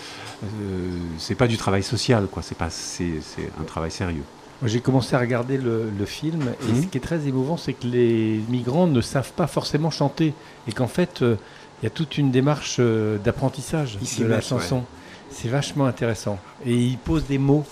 pas 1.38 1.48
du 1.48 1.58
travail 1.58 1.84
social 1.84 2.28
quoi. 2.28 2.42
C'est 2.42 2.58
pas 2.58 2.70
c'est 2.70 3.22
un 3.60 3.64
travail 3.64 3.92
sérieux. 3.92 4.24
J'ai 4.66 4.82
commencé 4.82 5.16
à 5.16 5.20
regarder 5.20 5.58
le, 5.58 5.90
le 5.98 6.06
film 6.06 6.42
et 6.68 6.72
Mhm. 6.72 6.82
ce 6.84 6.88
qui 6.88 6.98
est 6.98 7.02
très 7.02 7.28
émouvant, 7.28 7.58
c'est 7.58 7.74
que 7.74 7.86
les 7.86 8.42
migrants 8.50 8.88
ne 8.88 9.02
savent 9.02 9.32
pas 9.34 9.46
forcément 9.48 9.92
chanter 9.92 10.34
et 10.68 10.72
qu'en 10.72 10.88
fait, 10.88 11.22
euh, 11.22 11.36
il 11.82 11.86
y 11.86 11.88
a 11.88 11.92
toute 11.92 12.18
une 12.18 12.32
démarche 12.32 12.78
euh, 12.80 13.20
d'apprentissage 13.20 14.00
de 14.20 14.26
la 14.26 14.42
chanson. 14.42 14.84
C'est 15.30 15.50
vachement 15.50 15.86
intéressant. 15.86 16.40
Et 16.66 16.74
ils 16.76 16.98
posent 16.98 17.26
des 17.28 17.38
mots, 17.38 17.66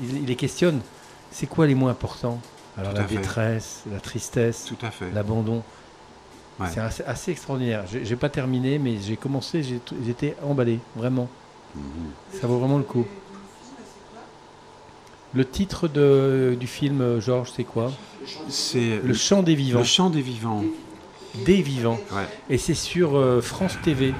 ils, 0.00 0.18
ils 0.22 0.24
les 0.26 0.36
questionnent. 0.36 0.80
C'est 1.30 1.46
quoi 1.46 1.66
les 1.66 1.74
mots 1.74 1.88
importants? 1.88 2.40
Alors 2.78 2.92
Tout 2.94 3.00
la 3.02 3.06
fait. 3.06 3.16
détresse, 3.16 3.82
la 3.92 4.00
tristesse, 4.00 4.72
l'abandon. 5.12 5.62
Ouais. 6.58 6.68
C'est 6.72 6.80
assez, 6.80 7.02
assez 7.04 7.32
extraordinaire. 7.32 7.84
J'ai 8.02 8.16
pas 8.16 8.28
terminé, 8.30 8.78
mais 8.78 8.96
j'ai 9.04 9.16
commencé, 9.16 9.62
j'étais 10.06 10.36
emballé, 10.42 10.78
vraiment. 10.96 11.28
Mhm. 11.74 11.82
Ça 12.40 12.46
vaut 12.46 12.58
vraiment 12.58 12.78
le 12.78 12.84
coup. 12.84 13.04
Le 15.34 15.44
titre 15.44 15.88
de, 15.88 16.56
du 16.58 16.66
film, 16.66 17.20
Georges, 17.20 17.50
c'est 17.56 17.64
quoi? 17.64 17.92
C'est 18.48 19.00
Le 19.04 19.14
chant 19.14 19.42
des 19.42 19.54
vivants. 19.54 19.80
le 19.80 19.84
chant 19.84 20.10
des 20.10 20.22
vivants. 20.22 20.64
Des 21.44 21.60
vivants. 21.62 21.98
Ouais. 22.12 22.28
Et 22.48 22.58
c'est 22.58 22.74
sur 22.74 23.16
euh, 23.16 23.40
France 23.40 23.76
TV. 23.82 24.14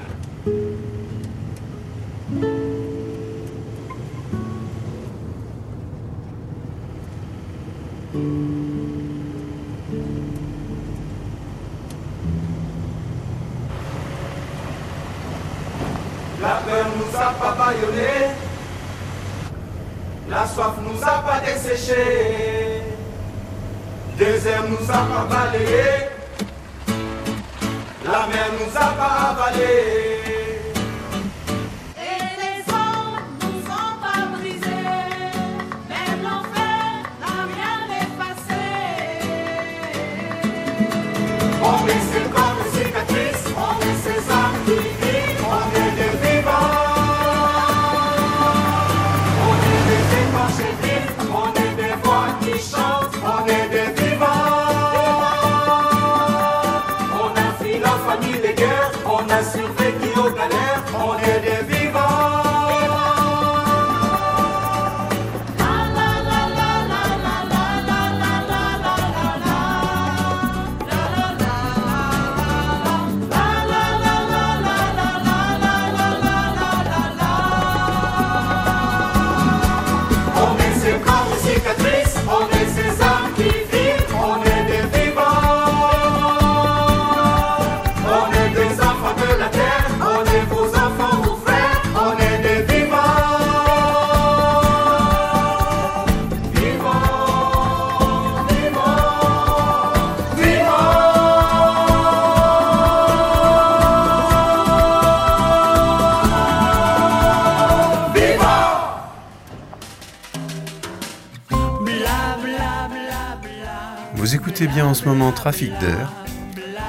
En 114.83 114.95
ce 114.95 115.05
moment 115.05 115.31
Trafic 115.31 115.71
d'air 115.79 116.13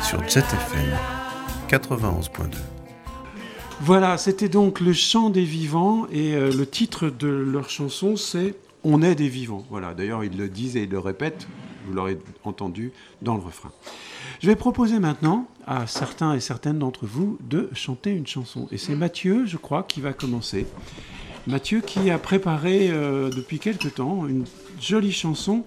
sur 0.02 0.20
Jet 0.28 0.40
FM 0.40 0.90
91.2. 1.70 2.56
Voilà, 3.82 4.18
c'était 4.18 4.50
donc 4.50 4.80
le 4.80 4.92
chant 4.92 5.30
des 5.30 5.44
vivants 5.44 6.08
et 6.12 6.34
euh, 6.34 6.52
le 6.52 6.66
titre 6.66 7.10
de 7.10 7.28
leur 7.28 7.70
chanson 7.70 8.16
c'est 8.16 8.56
On 8.84 9.04
est 9.04 9.14
des 9.14 9.30
vivants. 9.30 9.64
Voilà, 9.70 9.94
d'ailleurs 9.94 10.24
ils 10.24 10.36
le 10.36 10.50
disent 10.50 10.76
et 10.78 10.84
ils 10.84 10.90
le 10.90 11.00
répètent, 11.00 11.48
vous 11.86 11.94
l'aurez 11.94 12.18
entendu 12.44 12.92
dans 13.22 13.36
le 13.36 13.42
refrain. 13.42 13.72
Je 14.42 14.48
vais 14.48 14.56
proposer 14.56 15.00
maintenant 15.00 15.48
à 15.68 15.86
certains 15.86 16.34
et 16.34 16.40
certaines 16.40 16.80
d'entre 16.80 17.06
vous 17.06 17.38
de 17.42 17.70
chanter 17.74 18.12
une 18.12 18.28
chanson. 18.28 18.68
Et 18.72 18.78
c'est 18.78 18.96
Mathieu, 18.96 19.46
je 19.46 19.58
crois, 19.58 19.84
qui 19.84 20.02
va 20.02 20.14
commencer. 20.14 20.66
Mathieu 21.46 21.82
qui 21.82 22.10
a 22.10 22.18
préparé 22.18 22.90
euh, 22.90 23.30
depuis 23.30 23.60
quelque 23.60 23.90
temps 23.90 24.26
une 24.28 24.46
jolie 24.82 25.12
chanson 25.12 25.64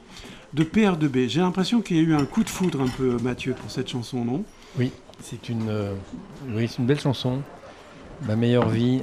de 0.52 0.64
PR2B. 0.64 1.28
J'ai 1.28 1.40
l'impression 1.40 1.80
qu'il 1.80 1.96
y 1.96 2.00
a 2.00 2.02
eu 2.02 2.14
un 2.14 2.24
coup 2.24 2.44
de 2.44 2.48
foudre 2.48 2.80
un 2.80 2.88
peu, 2.88 3.16
Mathieu, 3.22 3.54
pour 3.54 3.70
cette 3.70 3.88
chanson, 3.88 4.24
non? 4.24 4.44
Oui, 4.78 4.92
c'est 5.22 5.48
une, 5.48 5.68
euh, 5.68 5.94
oui, 6.50 6.68
c'est 6.68 6.78
une 6.78 6.86
belle 6.86 7.00
chanson. 7.00 7.42
Ma 8.26 8.36
meilleure 8.36 8.68
vie. 8.68 9.02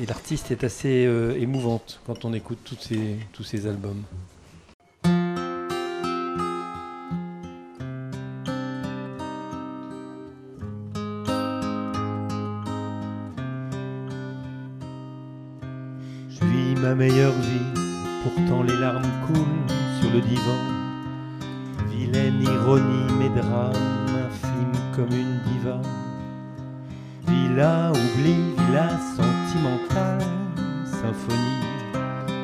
Et 0.00 0.06
l'artiste 0.06 0.50
est 0.50 0.64
assez 0.64 1.04
euh, 1.06 1.36
émouvante 1.36 2.00
quand 2.06 2.24
on 2.24 2.32
écoute 2.32 2.58
tous 2.64 2.78
ces, 2.80 3.16
tous 3.32 3.42
ces 3.42 3.66
albums. 3.66 4.02
Le 20.12 20.20
divan. 20.20 20.60
Vilaine 21.90 22.42
ironie, 22.42 23.12
mes 23.18 23.28
drames, 23.28 24.06
infimes 24.26 24.80
comme 24.94 25.12
une 25.12 25.40
diva. 25.46 25.80
Villa 27.26 27.90
oubli, 27.90 28.34
villa 28.58 28.88
sentimentale, 29.16 30.24
symphonie. 30.84 31.60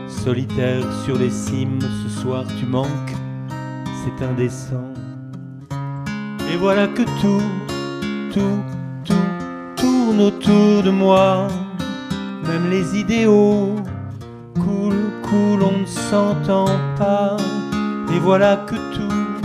Solitaire 0.08 0.84
sur 1.04 1.18
les 1.18 1.30
cimes, 1.30 1.80
ce 1.80 2.20
soir 2.20 2.44
tu 2.58 2.66
manques, 2.66 3.14
c'est 4.02 4.24
indécent. 4.24 4.92
Et 6.52 6.56
voilà 6.56 6.86
que 6.88 7.02
tout, 7.20 7.42
tout, 8.32 8.62
tout 9.04 9.14
tourne 9.76 10.20
autour 10.20 10.82
de 10.82 10.90
moi, 10.90 11.48
même 12.46 12.70
les 12.70 12.98
idéaux 12.98 13.74
coulent, 14.54 15.10
coulent, 15.22 15.62
on 15.62 15.80
ne 15.80 15.86
s'entend 15.86 16.66
pas. 16.98 17.36
Et 18.14 18.18
voilà 18.18 18.64
que 18.66 18.76
tout, 18.94 19.42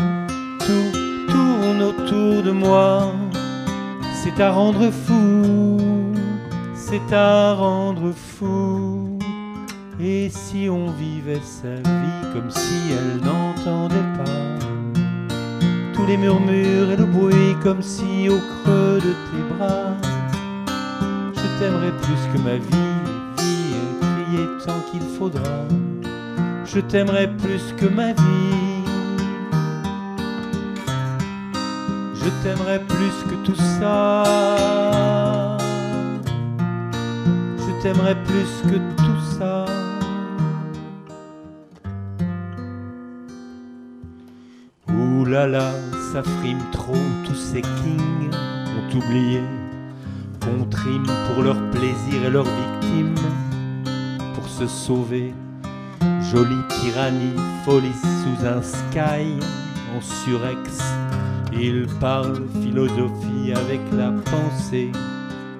tout 0.60 1.32
tourne 1.32 1.82
autour 1.82 2.44
de 2.44 2.52
moi. 2.52 3.14
C'est 4.14 4.40
à 4.40 4.52
rendre 4.52 4.92
fou, 4.92 5.78
c'est 6.76 7.14
à 7.14 7.54
rendre 7.54 8.12
fou. 8.12 9.18
Et 10.00 10.30
si 10.30 10.70
on 10.70 10.92
vivait 10.92 11.42
sa 11.44 11.76
vie 11.76 12.34
comme 12.34 12.50
si 12.50 12.92
elle 12.92 13.22
n'entendait 13.24 13.96
pas 14.18 14.52
tous 15.94 16.06
les 16.08 16.18
murmures 16.18 16.92
et 16.92 16.98
le 16.98 17.06
bruit 17.06 17.56
comme 17.62 17.82
si 17.82 18.28
au 18.30 18.38
creux 18.38 19.00
de 19.00 19.12
tes 19.12 19.56
bras, 19.56 19.94
je 21.36 21.60
t'aimerais 21.60 21.92
plus 22.02 22.22
que 22.34 22.40
ma 22.44 22.56
vie, 22.56 23.02
vie 23.38 23.76
crier 24.00 24.48
tant 24.66 24.80
qu'il 24.92 25.02
faudra. 25.02 25.68
Je 26.74 26.80
t'aimerais 26.80 27.28
plus 27.28 27.74
que 27.76 27.86
ma 27.86 28.14
vie. 28.14 28.86
Je 32.16 32.30
t'aimerais 32.42 32.80
plus 32.80 33.14
que 33.30 33.36
tout 33.46 33.62
ça. 33.80 35.58
Je 37.58 37.82
t'aimerais 37.84 38.16
plus 38.24 38.72
que 38.72 38.78
tout 38.96 39.22
ça. 39.38 39.66
Ouh 44.94 45.26
là 45.26 45.48
là, 45.48 45.74
ça 46.14 46.24
frime 46.24 46.64
trop, 46.72 46.96
tous 47.26 47.36
ces 47.36 47.62
kings 47.62 48.32
ont 48.78 48.98
oublié 48.98 49.42
qu'on 50.40 50.64
trime 50.70 51.08
pour 51.28 51.44
leur 51.44 51.58
plaisir 51.72 52.24
et 52.26 52.30
leurs 52.30 52.46
victimes, 52.46 53.16
pour 54.36 54.48
se 54.48 54.68
sauver. 54.68 55.34
Jolie 56.32 56.64
tyrannie, 56.70 57.36
folie 57.66 57.92
sous 57.92 58.46
un 58.46 58.62
sky 58.62 59.38
en 59.94 60.00
surex. 60.00 60.82
Il 61.52 61.88
parle 62.00 62.44
philosophie 62.64 63.52
avec 63.54 63.82
la 63.92 64.12
pensée, 64.32 64.94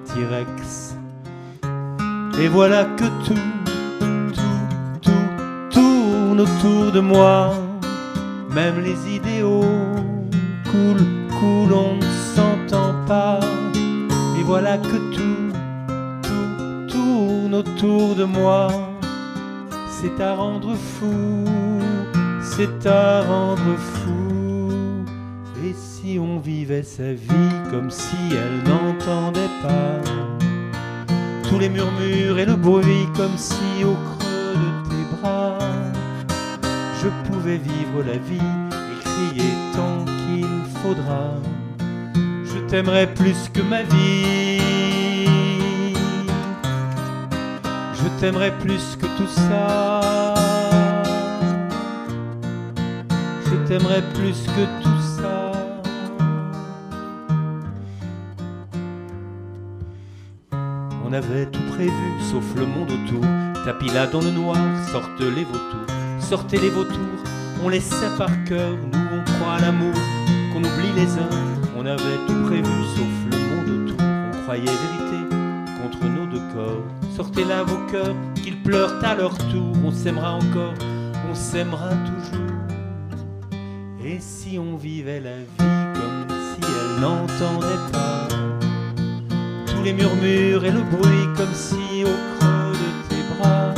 T-Rex. 0.06 0.96
Et 2.40 2.48
voilà 2.48 2.86
que 2.96 3.04
tout, 3.26 3.34
tout, 4.32 5.02
tout 5.02 5.70
tourne 5.70 6.40
autour 6.40 6.90
de 6.90 7.00
moi. 7.00 7.52
Même 8.54 8.80
les 8.80 9.16
idéaux 9.16 9.76
coulent, 10.70 11.06
coulent, 11.38 11.74
on 11.74 11.96
ne 11.96 12.34
s'entend 12.34 12.94
pas. 13.06 13.40
Et 14.40 14.42
voilà 14.42 14.78
que 14.78 14.96
tout, 15.14 15.52
tout 16.22 16.86
tourne 16.88 17.54
autour 17.56 18.14
de 18.14 18.24
moi. 18.24 18.91
C'est 20.04 20.20
à 20.20 20.34
rendre 20.34 20.74
fou, 20.74 21.44
c'est 22.42 22.88
à 22.88 23.22
rendre 23.22 23.76
fou. 23.76 24.72
Et 25.64 25.72
si 25.74 26.18
on 26.18 26.40
vivait 26.40 26.82
sa 26.82 27.12
vie 27.12 27.54
comme 27.70 27.88
si 27.88 28.16
elle 28.32 28.68
n'entendait 28.68 29.54
pas? 29.62 30.00
Tous 31.48 31.56
les 31.56 31.68
murmures 31.68 32.36
et 32.36 32.44
le 32.44 32.56
bruit 32.56 33.06
comme 33.14 33.36
si 33.36 33.84
au 33.84 33.94
creux 33.94 34.54
de 34.56 34.90
tes 34.90 35.16
bras 35.20 35.56
je 37.00 37.08
pouvais 37.30 37.58
vivre 37.58 38.02
la 38.04 38.18
vie 38.18 38.50
et 38.72 39.04
crier 39.04 39.52
tant 39.72 40.04
qu'il 40.04 40.48
faudra. 40.82 41.30
Je 42.44 42.58
t'aimerais 42.68 43.06
plus 43.06 43.48
que 43.54 43.62
ma 43.62 43.84
vie. 43.84 44.61
T'aimerais 48.22 48.56
plus 48.60 48.96
que 49.00 49.06
tout 49.16 49.26
ça. 49.26 50.00
Je 53.46 53.56
t'aimerais 53.66 54.02
plus 54.14 54.46
que 54.46 54.64
tout 54.80 55.02
ça. 55.18 55.50
On 61.04 61.12
avait 61.12 61.46
tout 61.46 61.66
prévu, 61.72 61.90
sauf 62.30 62.44
le 62.54 62.64
monde 62.64 62.92
autour. 62.92 63.24
Tapis 63.64 63.88
là 63.88 64.06
dans 64.06 64.20
le 64.20 64.30
noir, 64.30 64.56
sortent 64.92 65.20
les 65.20 65.42
vautours. 65.42 65.88
Sortez 66.20 66.58
les 66.58 66.70
vautours, 66.70 67.24
on 67.64 67.70
les 67.70 67.80
sait 67.80 68.16
par 68.16 68.30
cœur. 68.44 68.70
Nous, 68.92 69.06
on 69.16 69.24
croit 69.32 69.54
à 69.54 69.60
l'amour, 69.62 69.96
qu'on 70.52 70.60
oublie 70.60 70.92
les 70.94 71.10
uns. 71.18 71.40
On 71.76 71.84
avait 71.84 72.20
tout 72.28 72.40
prévu, 72.46 72.76
sauf 72.94 73.14
le 73.32 73.36
monde 73.48 73.90
autour. 73.90 74.00
On 74.00 74.42
croyait 74.44 74.64
vérité 74.64 75.18
contre 75.82 76.04
nos 76.04 76.26
deux 76.26 76.54
corps. 76.54 77.01
Sortez 77.14 77.44
là 77.44 77.62
vos 77.62 77.86
cœurs, 77.90 78.14
qu'ils 78.42 78.62
pleurent 78.62 79.04
à 79.04 79.14
leur 79.14 79.36
tour. 79.36 79.76
On 79.84 79.90
s'aimera 79.90 80.36
encore, 80.36 80.72
on 81.30 81.34
s'aimera 81.34 81.90
toujours. 81.90 82.46
Et 84.02 84.18
si 84.18 84.58
on 84.58 84.76
vivait 84.76 85.20
la 85.20 85.36
vie 85.36 85.92
comme 85.94 86.26
si 86.30 86.60
elle 86.62 87.00
n'entendait 87.00 87.92
pas 87.92 88.28
tous 89.66 89.82
les 89.84 89.92
murmures 89.92 90.64
et 90.64 90.70
le 90.70 90.80
bruit 90.80 91.28
comme 91.36 91.52
si 91.52 92.02
au 92.02 92.14
creux 92.38 92.72
de 92.72 93.08
tes 93.08 93.22
bras 93.36 93.74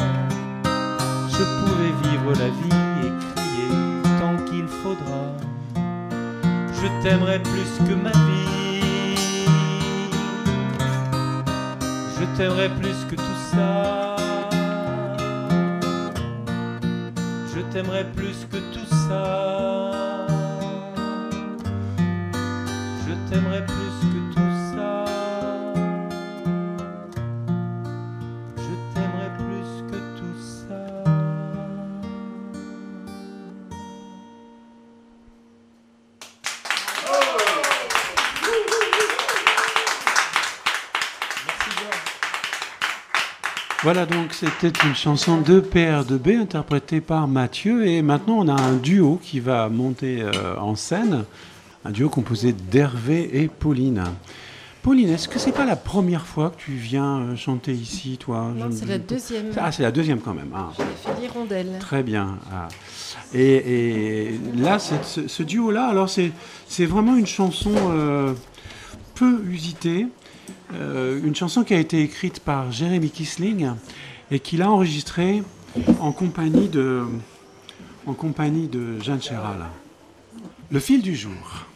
je 1.29 1.43
pouvais 1.61 1.93
vivre 2.09 2.33
la 2.39 2.49
vie 2.49 3.07
et 3.07 3.13
crier 3.35 3.71
tant 4.21 4.37
qu'il 4.45 4.67
faudra. 4.67 5.35
Je 6.73 7.03
t'aimerais 7.03 7.41
plus 7.43 7.87
que 7.87 7.95
ma 7.95 8.11
vie. 8.11 8.54
Je 12.25 12.39
t'aimerais 12.39 12.71
plus 12.71 13.05
que 13.11 13.17
tout 13.17 13.39
ça. 13.53 14.17
Je 17.55 17.61
t'aimerais 17.71 18.07
plus 18.17 18.47
que 18.51 18.57
tout 18.73 18.95
ça. 19.09 20.27
Je 23.07 23.15
t'aimerais 23.29 23.67
plus 23.67 23.94
Voilà 43.85 44.07
donc 44.07 44.33
c'était 44.33 44.73
une 44.87 44.95
chanson 44.95 45.41
de 45.43 45.61
PR2B 45.61 46.39
interprétée 46.41 47.01
par 47.03 47.29
Mathieu 47.29 47.87
et 47.87 48.01
maintenant 48.01 48.39
on 48.39 48.49
a 48.49 48.59
un 48.61 48.77
duo 48.77 49.21
qui 49.23 49.41
va 49.41 49.69
monter 49.69 50.23
euh, 50.23 50.57
en 50.59 50.75
scène, 50.75 51.25
un 51.85 51.91
duo 51.91 52.09
composé 52.09 52.53
d'Hervé 52.55 53.43
et 53.43 53.49
Pauline. 53.49 54.03
Pauline, 54.83 55.11
est-ce 55.11 55.29
que 55.29 55.39
c'est 55.39 55.53
pas 55.53 55.65
la 55.67 55.77
première 55.77 56.27
fois 56.27 56.51
que 56.51 56.61
tu 56.63 56.73
viens 56.73 57.21
euh, 57.21 57.37
chanter 57.37 57.73
ici, 57.73 58.17
toi? 58.19 58.51
Non, 58.55 58.69
c'est 58.71 58.87
la 58.87 58.99
deuxième. 58.99 59.47
Ah, 59.57 59.71
c'est 59.73 59.83
la 59.83 59.91
deuxième 59.93 60.21
quand 60.21 60.35
même. 60.35 60.51
ah. 60.55 60.71
J'ai 60.79 60.85
fait 61.13 61.21
l'hirondelle. 61.21 61.77
Très 61.81 62.03
bien. 62.03 62.39
Ah. 62.53 62.69
Et, 63.35 64.29
et 64.29 64.41
là, 64.57 64.79
c'est- 64.79 65.03
ce, 65.05 65.29
ce 65.29 65.43
duo-là, 65.43 65.87
alors 65.87 66.09
c'est 66.09 66.33
c'est 66.69 66.85
vraiment 66.87 67.17
une 67.17 67.27
chanson 67.27 67.73
euh, 67.93 68.33
peu 69.15 69.43
usitée, 69.51 70.07
euh, 70.75 71.21
une 71.25 71.35
chanson 71.35 71.65
qui 71.65 71.75
a 71.75 71.79
été 71.79 72.03
écrite 72.03 72.41
par 72.41 72.73
Jérémy 72.73 73.11
Kisling 73.11 73.71
et 74.31 74.39
qu'il 74.39 74.63
a 74.63 74.71
enregistrée 74.71 75.43
en 76.01 76.13
compagnie 76.13 76.69
de, 76.69 77.05
en 78.07 78.15
compagnie 78.15 78.69
de 78.69 79.01
Jeanne 79.01 79.23
Chéral. 79.23 79.67
Le 80.71 80.81
fil 80.81 81.03
du 81.03 81.15
jour. 81.15 81.67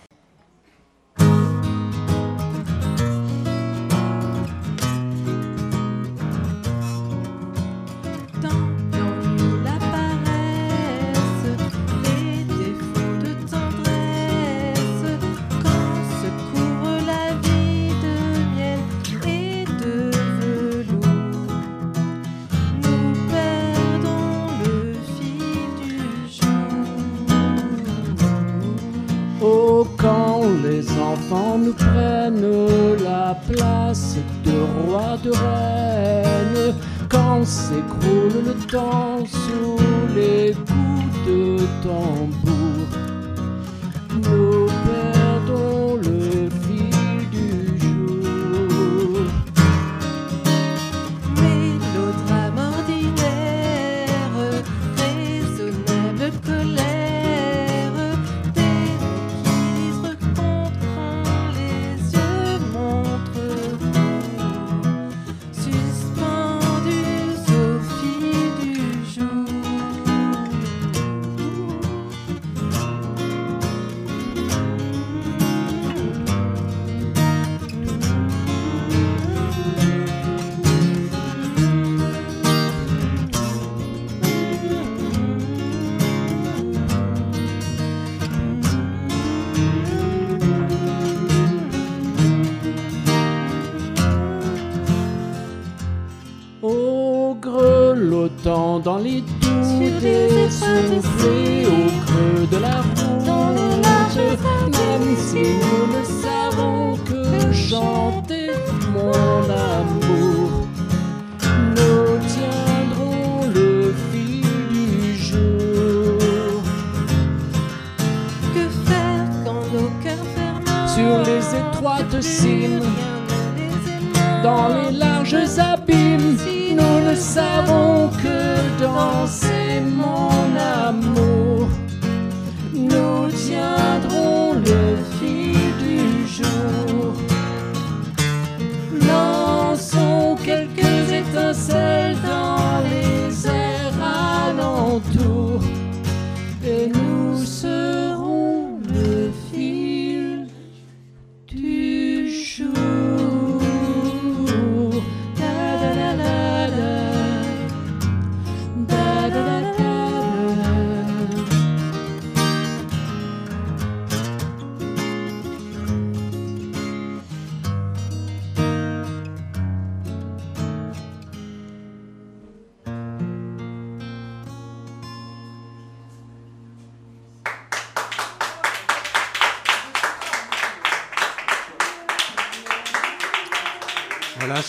Place 33.52 34.16
de 34.44 34.87
roi, 34.87 35.16
de 35.22 35.30
reine, 35.30 36.74
quand 37.08 37.44
s'écroule 37.44 38.44
le 38.46 38.54
temps 38.66 39.24
sous 39.26 39.78
les 40.14 40.52
coups 40.52 41.26
de 41.26 41.56
tambour, 41.82 42.78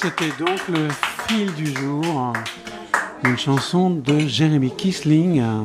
c'était 0.01 0.31
donc 0.39 0.65
le 0.69 0.87
fil 1.27 1.53
du 1.55 1.65
jour, 1.75 2.31
une 3.25 3.37
chanson 3.37 3.89
de 3.89 4.19
Jérémy 4.19 4.71
Kisling, 4.71 5.41
euh, 5.41 5.63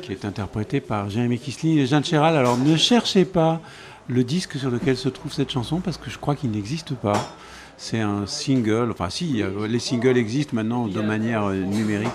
qui 0.00 0.12
est 0.12 0.24
interprétée 0.24 0.80
par 0.80 1.10
Jérémy 1.10 1.40
Kisling 1.40 1.78
et 1.78 1.86
Jeanne 1.86 2.04
Chéral. 2.04 2.36
Alors 2.36 2.56
ne 2.56 2.76
cherchez 2.76 3.24
pas 3.24 3.60
le 4.06 4.22
disque 4.22 4.58
sur 4.58 4.70
lequel 4.70 4.96
se 4.96 5.08
trouve 5.08 5.32
cette 5.32 5.50
chanson, 5.50 5.80
parce 5.80 5.96
que 5.96 6.08
je 6.08 6.18
crois 6.18 6.36
qu'il 6.36 6.52
n'existe 6.52 6.94
pas. 6.94 7.34
C'est 7.76 7.98
un 7.98 8.26
single, 8.26 8.92
enfin 8.92 9.10
si, 9.10 9.42
euh, 9.42 9.66
les 9.66 9.80
singles 9.80 10.18
existent 10.18 10.54
maintenant 10.54 10.86
de 10.86 11.00
manière 11.00 11.48
numérique. 11.48 12.10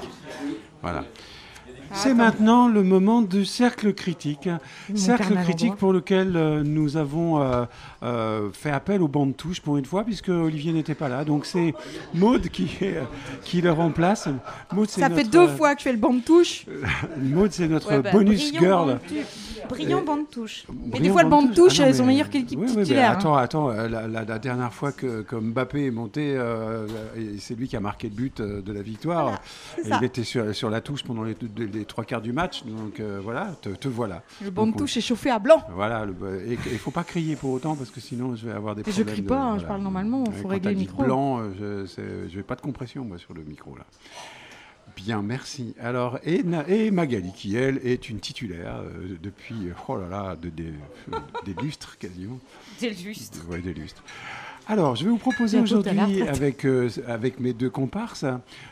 Voilà. 0.82 1.04
C'est 1.94 2.14
maintenant 2.14 2.68
le 2.68 2.84
moment 2.84 3.22
du 3.22 3.46
cercle 3.46 3.94
critique. 3.94 4.50
Mon 4.90 4.96
Cercle 4.96 5.36
critique 5.44 5.76
pour 5.76 5.94
lequel 5.94 6.36
euh, 6.36 6.64
nous 6.64 6.98
avons 6.98 7.42
euh, 7.42 7.66
euh, 8.04 8.50
fait 8.52 8.72
appel 8.72 9.02
aux 9.02 9.08
bandes 9.08 9.36
touches 9.36 9.62
pour 9.62 9.78
une 9.78 9.86
fois, 9.86 10.04
puisque 10.04 10.30
Olivier 10.30 10.74
n'était 10.74 10.96
pas 10.96 11.10
là. 11.10 11.24
Donc 11.24 11.46
c'est 11.46 11.74
Maude 12.14 12.50
qui, 12.50 12.78
qui 13.44 13.62
le 13.62 13.72
remplace. 13.72 14.28
C'est 14.88 15.02
Ça 15.02 15.10
fait 15.10 15.24
deux 15.24 15.48
fois 15.48 15.74
que 15.76 15.80
je 15.82 15.84
fais 15.84 15.94
le 15.94 15.98
banc 15.98 16.14
de 16.14 16.22
touche. 16.22 16.66
Maude, 17.18 17.52
c'est 17.52 17.68
notre 17.68 17.88
Ouais, 17.90 18.02
bah, 18.02 18.12
bonus 18.12 18.52
girl. 18.52 19.00
Brillant 19.68 20.04
banc 20.04 20.18
de 20.18 20.24
touche. 20.24 20.66
Mais 20.92 21.00
des 21.00 21.10
fois, 21.10 21.24
le 21.24 21.30
banc 21.30 21.44
de 21.44 21.54
touche, 21.54 21.80
elles 21.80 21.96
sont 21.96 22.06
meilleures 22.06 22.30
que 22.30 22.38
l'équipe 22.38 22.60
oui, 22.60 22.66
oui, 22.70 22.74
mais 22.78 22.84
titulaire. 22.84 23.12
hein. 23.12 23.14
attends, 23.14 23.36
attends, 23.36 23.70
euh, 23.70 23.88
la, 23.88 24.40
dernière 24.40 24.74
fois 24.74 24.92
que, 24.92 25.22
que 25.22 25.36
Mbappé 25.36 25.86
est 25.88 25.92
monté, 25.92 26.36
euh, 26.36 26.88
c'est 27.40 27.56
lui 27.56 27.68
qui 27.68 27.76
a 27.76 27.80
marqué 27.80 28.10
le 28.10 28.16
but 28.16 28.40
euh, 28.40 28.62
de 28.62 28.72
la 28.74 28.82
victoire. 28.82 29.42
il 29.84 30.04
était 30.04 30.24
sur, 30.24 30.70
la 30.70 30.82
touche 30.82 31.04
pendant 31.04 31.24
les, 31.24 31.36
trois 31.86 32.04
quarts 32.04 32.22
du 32.22 32.34
match, 32.34 32.64
donc 32.66 33.02
voilà, 33.24 33.52
te, 33.62 33.88
voilà. 33.88 34.24
Le 34.44 34.50
banc 34.50 34.64
de 34.64 34.68
Donc, 34.68 34.76
on- 34.76 34.80
touche 34.80 34.98
est 34.98 35.02
chauffé 35.02 35.30
à 35.30 35.40
blanc. 35.40 35.64
Voilà, 35.74 36.06
et 36.46 36.58
il 36.72 36.78
faut 36.80 36.92
pas 36.92 37.04
crier 37.04 37.36
pour 37.36 37.52
autant 37.52 37.76
parce 37.76 37.90
que 37.90 38.00
sinon 38.00 38.36
je 38.36 38.48
vais 38.48 38.54
avoir 38.54 38.76
des 38.76 38.84
Mais 38.86 38.92
je 38.92 38.98
problèmes. 39.04 39.16
crie 39.16 39.24
pas, 39.24 39.42
hein, 39.42 39.60
je 39.60 39.66
parle 39.66 39.82
normalement, 39.82 40.26
faut 40.26 40.44
Quand 40.44 40.50
régler 40.50 40.74
le 40.74 40.80
micro. 40.80 41.04
Blanc, 41.04 41.42
je, 41.60 41.86
je 42.30 42.36
vais 42.36 42.44
pas 42.44 42.56
de 42.56 42.62
compression 42.62 43.04
moi 43.06 43.18
sur 43.18 43.34
le 43.34 43.44
micro 43.44 43.76
là. 43.76 43.86
Bien, 44.98 45.22
merci. 45.22 45.74
Alors, 45.80 46.20
et, 46.26 46.42
Magali, 46.92 47.32
qui 47.34 47.56
elle 47.56 47.80
est 47.84 48.10
une 48.10 48.20
titulaire 48.20 48.82
euh, 48.82 49.16
depuis, 49.22 49.56
oh 49.88 49.96
là 49.98 50.08
là, 50.10 50.36
de- 50.36 50.50
des- 50.50 50.74
des 51.46 51.54
lustres 51.62 51.98
quasiment. 51.98 52.40
Des 52.82 52.90
lustres. 52.90 53.46
Ouais, 53.50 53.62
des 53.62 53.74
lustres. 53.74 54.04
Alors, 54.68 54.96
je 54.98 55.06
vais 55.06 55.10
vous 55.12 55.18
proposer 55.18 55.58
aujourd'hui, 55.62 55.92
avec, 56.30 56.66
euh, 56.66 56.90
avec 57.08 57.40
mes 57.40 57.54
deux 57.54 57.70
comparses, 57.70 58.26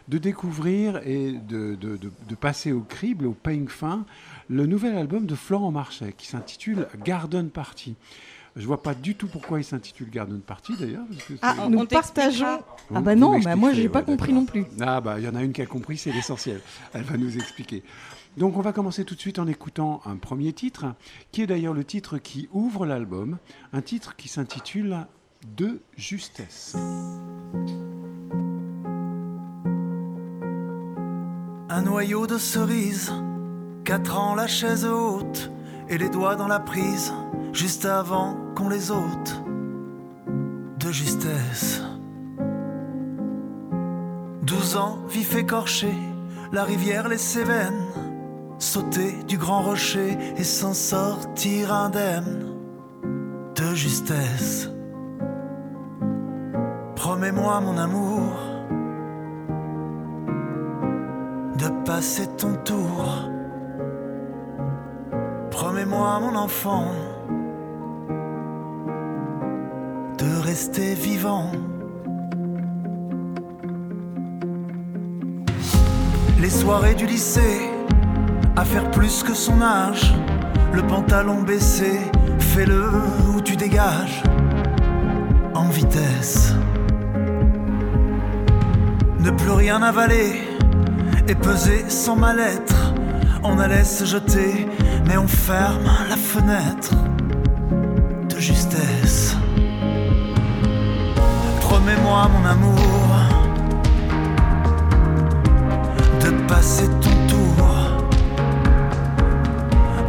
de 0.10 0.18
découvrir 0.18 0.98
et 1.08 1.32
de, 1.32 1.76
de- 1.76 1.96
de- 1.96 2.12
de 2.28 2.36
passer 2.36 2.72
au 2.74 2.82
crible, 2.82 3.28
au 3.28 3.32
peigne 3.34 3.68
fin, 3.68 4.06
le 4.50 4.66
nouvel 4.66 4.98
album 4.98 5.26
de 5.26 5.36
Florent 5.36 5.72
Marchais 5.72 6.14
qui 6.18 6.28
s'intitule 6.28 6.88
Garden 7.06 7.50
Party. 7.50 7.96
Je 8.56 8.66
vois 8.66 8.82
pas 8.82 8.94
du 8.94 9.16
tout 9.16 9.28
pourquoi 9.28 9.60
il 9.60 9.66
s'intitule 9.66 10.10
Garden 10.10 10.40
Party 10.40 10.76
d'ailleurs. 10.80 11.04
Ah, 11.42 11.68
nous 11.70 11.80
On 11.80 11.86
partageons. 11.86 12.58
Vous- 12.90 12.96
Ah 12.96 13.02
bah 13.02 13.14
non, 13.16 13.38
bah 13.40 13.56
moi 13.58 13.74
j'ai 13.74 13.90
pas 13.90 14.00
ouais, 14.00 14.06
compris 14.06 14.32
non 14.32 14.46
plus. 14.46 14.66
Ah 14.80 15.02
bah 15.02 15.20
il 15.20 15.26
y 15.26 15.28
en 15.28 15.36
a 15.36 15.44
une 15.44 15.52
qui 15.52 15.62
a 15.62 15.66
compris, 15.66 15.98
c'est 15.98 16.12
l'essentiel. 16.14 16.62
Elle 16.94 17.04
va 17.04 17.18
nous 17.18 17.36
expliquer. 17.36 17.84
Donc 18.38 18.56
on 18.58 18.62
va 18.62 18.72
commencer 18.72 19.04
tout 19.04 19.16
de 19.16 19.20
suite 19.20 19.40
en 19.40 19.48
écoutant 19.48 20.02
un 20.06 20.16
premier 20.16 20.54
titre, 20.54 20.86
qui 21.34 21.42
est 21.42 21.48
d'ailleurs 21.48 21.74
le 21.74 21.84
titre 21.84 22.18
qui 22.18 22.48
ouvre 22.54 22.86
l'album, 22.86 23.38
un 23.74 23.82
titre 23.82 24.16
qui 24.16 24.30
s'intitule 24.30 25.06
De 25.58 25.82
justesse. 25.98 26.76
Un 31.70 31.82
noyau 31.82 32.26
de 32.28 32.38
cerise, 32.38 33.12
quatre 33.84 34.18
ans 34.18 34.36
la 34.36 34.48
chaise 34.48 34.86
haute, 34.86 35.52
et 35.90 35.98
les 35.98 36.10
doigts 36.10 36.36
dans 36.36 36.48
la 36.48 36.60
prise, 36.60 37.14
juste 37.56 37.86
avant 37.86 38.36
qu'on 38.56 38.70
les 38.70 38.92
ôte. 38.92 39.42
De 40.80 40.92
justesse. 40.92 41.82
Douze 44.44 44.76
ans, 44.76 45.00
vif 45.08 45.36
écorché, 45.36 45.92
la 46.52 46.64
rivière 46.64 47.08
les 47.08 47.18
Cévennes, 47.18 47.88
sauter 48.60 49.14
du 49.28 49.38
grand 49.38 49.62
rocher 49.62 50.18
et 50.38 50.44
s'en 50.44 50.74
sortir 50.74 51.74
indemne. 51.74 52.52
De 53.56 53.74
justesse. 53.74 54.70
Promets-moi 56.96 57.62
mon 57.62 57.78
amour 57.78 58.34
de 61.58 61.70
passer 61.86 62.28
ton 62.38 62.54
tour. 62.66 63.30
Promets-moi, 65.52 66.20
mon 66.20 66.36
enfant, 66.36 66.92
de 70.18 70.42
rester 70.42 70.94
vivant. 70.94 71.52
Les 76.40 76.50
soirées 76.50 76.96
du 76.96 77.06
lycée, 77.06 77.70
à 78.56 78.64
faire 78.64 78.90
plus 78.92 79.24
que 79.24 79.34
son 79.34 79.62
âge, 79.62 80.14
le 80.74 80.82
pantalon 80.84 81.42
baissé, 81.42 82.00
fais-le 82.40 82.92
ou 83.30 83.42
tu 83.42 83.56
dégages, 83.56 84.24
en 85.54 85.70
vitesse. 85.70 86.54
Ne 89.20 89.32
plus 89.32 89.52
rien 89.52 89.82
avaler 89.82 90.44
et 91.28 91.36
peser 91.36 91.90
sans 91.90 92.16
mal-être. 92.16 92.94
On 93.44 93.60
allait 93.60 93.84
se 93.84 94.06
jeter, 94.06 94.68
mais 95.08 95.18
on 95.18 95.28
ferme 95.28 95.90
la 96.10 96.18
fenêtre 96.18 96.94
de 98.30 98.40
justesse. 98.40 99.35
Promets-moi, 101.86 102.28
mon 102.34 102.46
amour, 102.50 103.16
de 106.20 106.32
passer 106.48 106.88
ton 106.88 107.16
tour. 107.28 107.68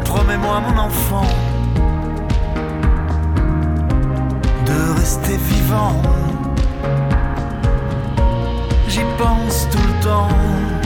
Promets-moi, 0.06 0.60
mon 0.60 0.78
enfant, 0.80 1.26
de 4.64 4.98
rester 4.98 5.36
vivant. 5.36 6.00
J'y 8.88 9.04
pense 9.18 9.68
tout 9.70 9.86
le 9.86 10.02
temps. 10.02 10.85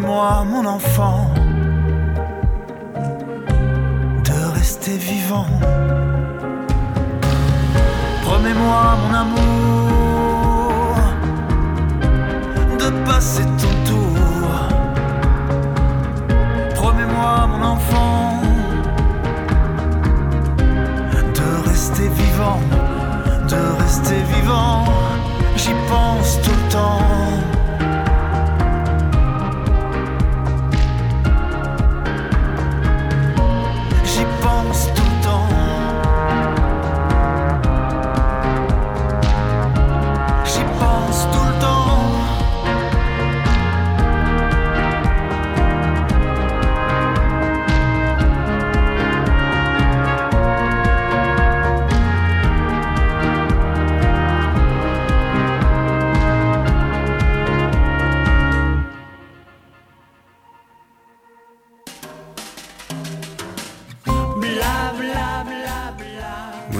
Promets-moi 0.00 0.44
mon 0.46 0.64
enfant 0.64 1.30
de 4.24 4.54
rester 4.54 4.96
vivant. 4.96 5.46
Promets-moi 8.24 8.96
mon 9.02 9.14
amour 9.22 10.96
de 12.78 12.88
passer 13.04 13.44
ton 13.60 13.74
tour. 13.84 14.50
Promets-moi 16.76 17.46
mon 17.48 17.62
enfant 17.62 18.40
de 21.34 21.68
rester 21.68 22.08
vivant, 22.08 22.60
de 23.50 23.82
rester 23.82 24.22
vivant. 24.34 24.84
J'y 25.56 25.74
pense 25.90 26.40
tout 26.42 26.50
le 26.50 26.72
temps. 26.72 27.59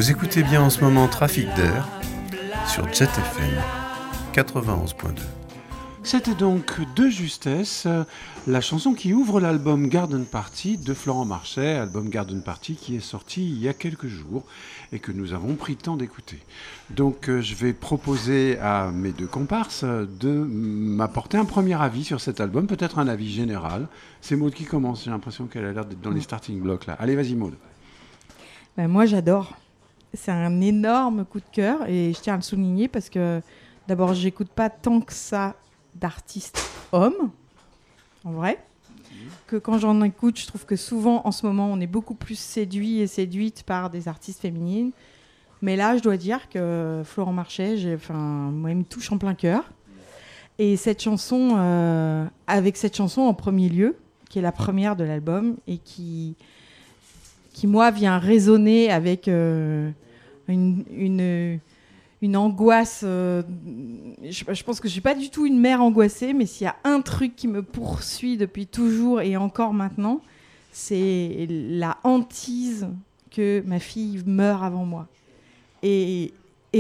Vous 0.01 0.11
écoutez 0.11 0.43
bien 0.43 0.63
en 0.63 0.71
ce 0.71 0.83
moment 0.83 1.09
Trafic 1.09 1.45
d'air 1.57 1.87
sur 2.67 2.91
Jet 2.91 3.05
FM 3.05 3.51
91.2. 4.33 5.21
C'était 6.03 6.35
donc 6.35 6.81
De 6.97 7.11
Justesse, 7.11 7.85
euh, 7.85 8.05
la 8.47 8.63
chanson 8.63 8.95
qui 8.95 9.13
ouvre 9.13 9.41
l'album 9.41 9.91
Garden 9.91 10.25
Party 10.25 10.79
de 10.79 10.95
Florent 10.95 11.27
Marchais, 11.27 11.75
album 11.75 12.09
Garden 12.09 12.43
Party 12.43 12.77
qui 12.77 12.97
est 12.97 13.01
sorti 13.01 13.47
il 13.47 13.61
y 13.61 13.69
a 13.69 13.75
quelques 13.75 14.07
jours 14.07 14.45
et 14.91 15.01
que 15.01 15.13
nous 15.13 15.35
avons 15.35 15.55
pris 15.55 15.75
le 15.75 15.81
temps 15.81 15.99
d'écouter. 15.99 16.39
Donc 16.89 17.29
euh, 17.29 17.43
je 17.43 17.55
vais 17.55 17.75
proposer 17.75 18.59
à 18.59 18.91
mes 18.91 19.13
deux 19.13 19.27
comparses 19.27 19.83
euh, 19.85 20.07
de 20.19 20.31
m'apporter 20.31 21.37
un 21.37 21.45
premier 21.45 21.79
avis 21.79 22.05
sur 22.05 22.23
cet 22.23 22.41
album, 22.41 22.67
peut-être 22.67 23.01
un 23.01 23.07
avis 23.07 23.31
général. 23.31 23.87
C'est 24.23 24.37
Maud 24.37 24.55
qui 24.55 24.65
commence, 24.65 25.05
j'ai 25.05 25.11
l'impression 25.11 25.45
qu'elle 25.45 25.67
a 25.67 25.73
l'air 25.73 25.85
d'être 25.85 26.01
dans 26.01 26.09
les 26.11 26.23
starting 26.23 26.59
blocks 26.59 26.87
là. 26.87 26.97
Allez, 26.99 27.17
vas-y 27.17 27.35
Maud. 27.35 27.53
Ben, 28.79 28.89
moi, 28.89 29.05
j'adore. 29.05 29.59
C'est 30.15 30.33
un 30.33 30.61
énorme 30.61 31.25
coup 31.25 31.39
de 31.41 31.45
cœur 31.53 31.89
et 31.89 32.13
je 32.15 32.21
tiens 32.21 32.35
à 32.35 32.37
le 32.37 32.43
souligner 32.43 32.89
parce 32.89 33.09
que 33.09 33.41
d'abord, 33.87 34.15
j'écoute 34.15 34.49
pas 34.49 34.69
tant 34.71 35.01
que 35.01 35.13
ça 35.13 35.55
d'artistes 35.95 36.61
hommes, 36.93 37.31
en 38.25 38.33
vrai, 38.33 38.59
que 39.47 39.57
quand 39.57 39.79
j'en 39.79 40.03
écoute, 40.03 40.39
je 40.39 40.47
trouve 40.47 40.65
que 40.67 40.77
souvent, 40.77 41.23
en 41.27 41.33
ce 41.33 41.47
moment, 41.47 41.71
on 41.73 41.81
est 41.81 41.87
beaucoup 41.87 42.15
plus 42.15 42.39
séduit 42.39 43.01
et 43.01 43.07
séduite 43.07 43.63
par 43.65 43.91
des 43.91 44.09
artistes 44.09 44.41
féminines. 44.41 44.91
Mais 45.63 45.77
là, 45.77 45.97
je 45.97 46.03
dois 46.03 46.17
dire 46.17 46.49
que 46.49 47.03
Florent 47.05 47.33
Marchais, 47.33 47.77
j'ai- 47.77 47.95
enfin, 47.95 48.15
moi, 48.15 48.71
il 48.71 48.77
me 48.79 48.85
touche 48.85 49.13
en 49.13 49.19
plein 49.19 49.35
cœur. 49.35 49.65
Et 50.59 50.77
cette 50.77 51.03
chanson, 51.03 51.55
euh, 51.57 52.25
avec 52.47 52.77
cette 52.77 52.97
chanson 52.97 53.23
en 53.23 53.35
premier 53.35 53.69
lieu, 53.69 53.97
qui 54.29 54.39
est 54.39 54.43
la 54.43 54.53
première 54.53 54.97
de 54.97 55.05
l'album 55.05 55.57
et 55.67 55.79
qui, 55.79 56.37
qui 57.53 57.67
moi 57.67 57.91
vient 57.91 58.19
résonner 58.19 58.91
avec 58.91 59.29
euh, 59.29 59.91
une, 60.49 61.61
angoisse. 62.37 63.03
euh, 63.05 63.43
je, 64.23 64.63
pense 64.63 64.81
que 64.81 64.89
je 64.89 64.93
suis 64.93 65.01
pas 65.01 65.15
du 65.15 65.31
tout 65.31 65.47
une 65.47 65.59
mère 65.59 65.83
angoissée, 65.83 66.33
mais 66.33 66.47
s'il 66.47 66.65
y 66.65 66.69
a 66.69 66.77
un 66.85 67.01
truc 67.01 67.37
qui 67.37 67.49
me 67.49 67.63
poursuit 67.63 68.37
depuis 68.37 68.67
toujours 68.67 69.21
et 69.21 69.37
encore 69.37 69.73
maintenant, 69.73 70.21
c'est 70.73 71.47
la 71.49 71.99
hantise 72.05 72.89
que 73.31 73.63
ma 73.67 73.79
fille 73.79 74.23
meure 74.27 74.63
avant 74.63 74.85
moi. 74.85 75.09
Et, 75.83 76.33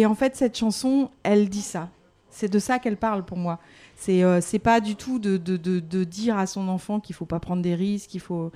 en 0.04 0.14
fait, 0.14 0.36
cette 0.36 0.56
chanson, 0.56 1.10
elle 1.22 1.48
dit 1.48 1.62
ça. 1.62 1.88
C'est 2.30 2.52
de 2.52 2.58
ça 2.60 2.78
qu'elle 2.78 2.96
parle 2.96 3.24
pour 3.24 3.36
moi. 3.38 3.58
C'est 3.96 4.22
euh, 4.22 4.40
pas 4.62 4.80
du 4.80 4.94
tout 4.94 5.18
de- 5.18 5.36
de 5.36 6.04
dire 6.04 6.38
à 6.38 6.46
son 6.46 6.68
enfant 6.68 7.00
qu'il 7.00 7.14
faut 7.14 7.26
pas 7.26 7.40
prendre 7.40 7.60
des 7.60 7.74
risques, 7.74 8.10
qu'il 8.10 8.20
faut 8.20 8.52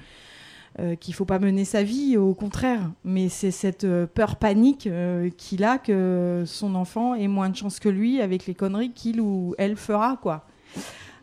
euh, 0.80 0.96
qu'il 0.96 1.14
faut 1.14 1.24
pas 1.24 1.38
mener 1.38 1.64
sa 1.64 1.82
vie, 1.82 2.16
au 2.16 2.34
contraire. 2.34 2.90
Mais 3.04 3.28
c'est 3.28 3.50
cette 3.52 3.84
euh, 3.84 4.06
peur 4.06 4.37
panique 4.37 4.87
euh, 4.87 5.30
qu'il 5.37 5.62
a 5.62 5.78
que 5.78 6.42
son 6.46 6.74
enfant 6.74 7.14
ait 7.14 7.28
moins 7.28 7.48
de 7.48 7.56
chance 7.56 7.78
que 7.78 7.88
lui 7.88 8.20
avec 8.20 8.46
les 8.46 8.54
conneries 8.54 8.90
qu'il 8.90 9.20
ou 9.20 9.54
elle 9.56 9.76
fera, 9.76 10.18
quoi. 10.20 10.46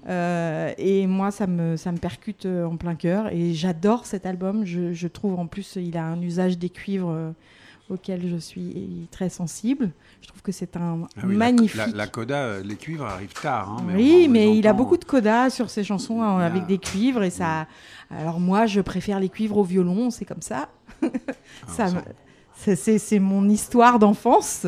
Euh, 0.07 0.71
et 0.77 1.05
moi, 1.05 1.31
ça 1.31 1.47
me, 1.47 1.75
ça 1.75 1.91
me 1.91 1.97
percute 1.97 2.45
en 2.45 2.77
plein 2.77 2.95
cœur. 2.95 3.31
Et 3.33 3.53
j'adore 3.53 4.05
cet 4.05 4.25
album. 4.25 4.65
Je, 4.65 4.93
je 4.93 5.07
trouve 5.07 5.37
en 5.37 5.47
plus, 5.47 5.75
il 5.75 5.97
a 5.97 6.05
un 6.05 6.21
usage 6.21 6.57
des 6.57 6.69
cuivres 6.69 7.33
auquel 7.91 8.27
je 8.29 8.37
suis 8.37 9.07
très 9.11 9.29
sensible. 9.29 9.91
Je 10.21 10.27
trouve 10.27 10.41
que 10.41 10.51
c'est 10.51 10.75
un 10.77 11.03
Ah 11.17 11.21
oui, 11.25 11.35
magnifique. 11.35 11.75
La, 11.77 11.87
la 11.87 12.07
coda, 12.07 12.37
euh, 12.37 12.63
les 12.63 12.75
cuivres 12.75 13.05
arrivent 13.05 13.33
tard. 13.33 13.69
hein, 13.79 13.83
mais 13.85 13.95
oui, 13.95 14.27
mais 14.29 14.57
il 14.57 14.67
a 14.67 14.73
beaucoup 14.73 14.97
de 14.97 15.05
coda 15.05 15.49
sur 15.49 15.69
ses 15.69 15.83
chansons 15.83 16.21
hein, 16.21 16.37
Il 16.39 16.41
a- 16.43 16.45
avec 16.45 16.65
des 16.67 16.77
cuivres 16.77 17.23
et 17.23 17.29
ça. 17.29 17.67
Alors 18.09 18.39
moi, 18.39 18.65
je 18.65 18.81
préfère 18.81 19.19
les 19.19 19.29
cuivres 19.29 19.57
au 19.57 19.63
violon, 19.63 20.09
c'est 20.09 20.25
comme 20.25 20.41
ça. 20.41 20.69
Ah, 21.03 21.07
ça 21.67 21.87
c'est- 22.75 23.19
mon 23.19 23.49
histoire 23.49 23.97
d'enfance 23.99 24.67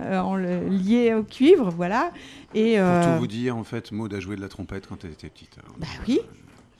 euh, 0.00 0.18
en 0.18 0.36
le- 0.36 0.68
liée 0.68 1.14
au 1.14 1.22
cuivre, 1.22 1.70
voilà. 1.70 2.10
Et 2.54 2.76
Pour 2.76 2.84
euh, 2.86 3.14
tout 3.14 3.20
vous 3.20 3.26
dire, 3.26 3.56
en 3.56 3.64
fait, 3.64 3.92
Maud 3.92 4.12
a 4.12 4.20
joué 4.20 4.36
de 4.36 4.40
la 4.42 4.48
trompette 4.48 4.86
quand 4.86 5.04
elle 5.04 5.12
était 5.12 5.28
petite. 5.30 5.56
Alors, 5.62 5.74
bah 5.78 5.86
oui, 6.06 6.20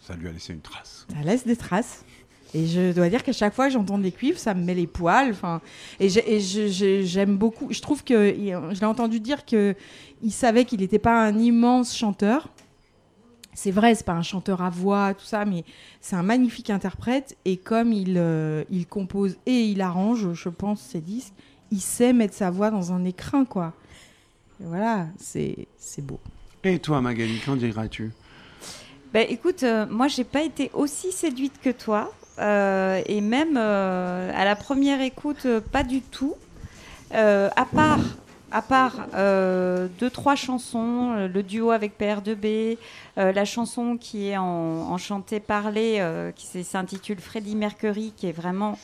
Ça 0.02 0.16
lui 0.16 0.28
a 0.28 0.32
laissé 0.32 0.52
une 0.52 0.60
trace. 0.60 1.06
ça 1.12 1.22
laisse 1.22 1.46
des 1.46 1.56
traces. 1.56 2.04
Et 2.54 2.66
je 2.66 2.92
dois 2.92 3.08
dire 3.08 3.22
qu'à 3.22 3.32
chaque 3.32 3.54
fois 3.54 3.66
que 3.66 3.72
j'entends 3.72 3.98
des 3.98 4.12
cuivres, 4.12 4.38
ça 4.38 4.54
me 4.54 4.64
met 4.64 4.74
les 4.74 4.86
poils. 4.86 5.30
Enfin, 5.30 5.60
et 6.00 6.08
j'aime 6.08 7.36
beaucoup. 7.36 7.68
Je 7.70 7.80
trouve 7.80 8.02
que 8.02 8.34
je 8.34 8.80
l'ai 8.80 8.86
entendu 8.86 9.20
dire 9.20 9.44
que 9.44 9.74
il 10.22 10.32
savait 10.32 10.64
qu'il 10.64 10.80
n'était 10.80 10.98
pas 10.98 11.22
un 11.22 11.38
immense 11.38 11.96
chanteur. 11.96 12.48
C'est 13.52 13.70
vrai, 13.70 13.94
c'est 13.94 14.06
pas 14.06 14.14
un 14.14 14.22
chanteur 14.22 14.62
à 14.62 14.70
voix, 14.70 15.12
tout 15.14 15.24
ça, 15.24 15.44
mais 15.44 15.64
c'est 16.00 16.16
un 16.16 16.22
magnifique 16.22 16.70
interprète. 16.70 17.36
Et 17.44 17.56
comme 17.56 17.92
il, 17.92 18.14
euh, 18.16 18.64
il 18.70 18.86
compose 18.86 19.36
et 19.44 19.64
il 19.64 19.80
arrange, 19.80 20.32
je 20.32 20.48
pense, 20.48 20.80
ses 20.80 21.00
disques, 21.00 21.34
il 21.70 21.80
sait 21.80 22.12
mettre 22.12 22.34
sa 22.34 22.50
voix 22.50 22.70
dans 22.70 22.92
un 22.92 23.04
écrin, 23.04 23.44
quoi. 23.44 23.74
Et 24.60 24.66
voilà, 24.66 25.06
c'est 25.18 25.68
c'est 25.78 26.04
beau. 26.04 26.20
Et 26.64 26.78
toi, 26.78 27.00
Magali, 27.00 27.40
qu'en 27.40 27.56
diras-tu? 27.56 28.12
Bah, 29.12 29.22
écoute, 29.22 29.62
euh, 29.62 29.86
moi, 29.90 30.08
j'ai 30.08 30.24
pas 30.24 30.42
été 30.42 30.70
aussi 30.72 31.10
séduite 31.10 31.60
que 31.60 31.70
toi. 31.70 32.12
Euh, 32.40 33.02
et 33.06 33.20
même 33.20 33.56
euh, 33.56 34.32
à 34.34 34.44
la 34.44 34.56
première 34.56 35.00
écoute, 35.00 35.46
euh, 35.46 35.60
pas 35.60 35.82
du 35.82 36.00
tout. 36.00 36.34
À 37.12 37.64
part, 37.64 37.98
à 38.52 38.62
part 38.62 39.08
deux, 39.98 40.10
trois 40.10 40.36
chansons, 40.36 41.28
le 41.32 41.42
duo 41.42 41.72
avec 41.72 41.98
PR2B, 41.98 42.78
euh, 43.18 43.32
la 43.32 43.44
chanson 43.44 43.96
qui 43.98 44.28
est 44.28 44.36
en, 44.36 44.44
en 44.44 44.96
chanté-parlé, 44.96 45.96
euh, 45.98 46.30
qui 46.32 46.64
s'intitule 46.64 47.18
Freddie 47.20 47.56
Mercury, 47.56 48.12
qui 48.16 48.28
est 48.28 48.32
vraiment 48.32 48.78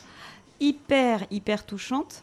hyper, 0.60 1.24
hyper 1.30 1.64
touchante. 1.64 2.22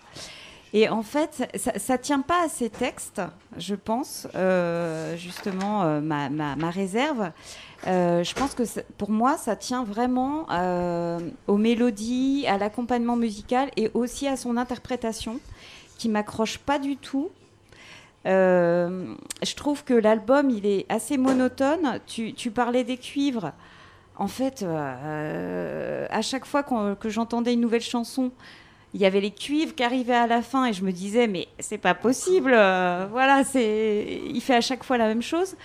Et 0.75 0.89
en 0.89 1.03
fait, 1.03 1.47
ça, 1.55 1.77
ça 1.77 1.97
tient 1.99 2.21
pas 2.21 2.45
à 2.45 2.49
ces 2.49 2.69
textes, 2.71 3.21
je 3.57 3.75
pense, 3.75 4.27
euh, 4.33 5.15
justement, 5.17 5.83
euh, 5.83 6.01
ma, 6.01 6.29
ma- 6.29 6.55
ma 6.55 6.69
réserve. 6.71 7.31
Euh, 7.85 8.23
je 8.23 8.33
pense 8.33 8.55
que 8.55 8.63
pour 8.97 9.11
moi, 9.11 9.37
ça 9.37 9.55
tient 9.55 9.83
vraiment 9.83 10.47
aux 11.47 11.57
mélodies, 11.57 12.45
à 12.47 12.57
l'accompagnement 12.57 13.15
musical 13.15 13.69
et 13.77 13.91
aussi 13.93 14.27
à 14.27 14.35
son 14.35 14.57
interprétation, 14.57 15.39
qui 15.99 16.09
m'accroche 16.09 16.57
pas 16.57 16.79
du 16.79 16.97
tout. 16.97 17.29
Je 18.25 19.55
trouve 19.55 19.83
que 19.83 19.93
l'album, 19.93 20.49
il 20.49 20.65
est 20.65 20.85
assez 20.89 21.17
monotone. 21.17 21.99
Tu, 22.07 22.33
tu 22.33 22.49
parlais 22.49 22.83
des 22.83 22.97
cuivres. 22.97 23.51
En 24.17 24.27
fait, 24.27 24.63
à 24.63 26.21
chaque 26.23 26.45
fois 26.45 26.63
que 26.63 27.09
j'entendais 27.09 27.53
une 27.53 27.61
nouvelle 27.61 27.81
chanson, 27.81 28.31
il 28.93 29.01
y 29.01 29.05
avait 29.05 29.21
les 29.21 29.31
cuivres 29.31 29.73
qui 29.75 29.83
arrivaient 29.83 30.13
à 30.13 30.27
la 30.27 30.41
fin 30.41 30.65
et 30.65 30.73
je 30.73 30.83
me 30.83 30.91
disais 30.91 31.27
mais 31.27 31.47
c'est 31.59 31.77
pas 31.77 31.95
possible. 31.95 32.51
euh, 32.53 33.07
voilà, 33.11 33.43
c'est 33.43 34.21
il 34.27 34.41
fait 34.41 34.55
à 34.55 34.61
chaque 34.61 34.83
fois 34.83 34.97
la 34.97 35.07
même 35.07 35.21
chose. 35.21 35.55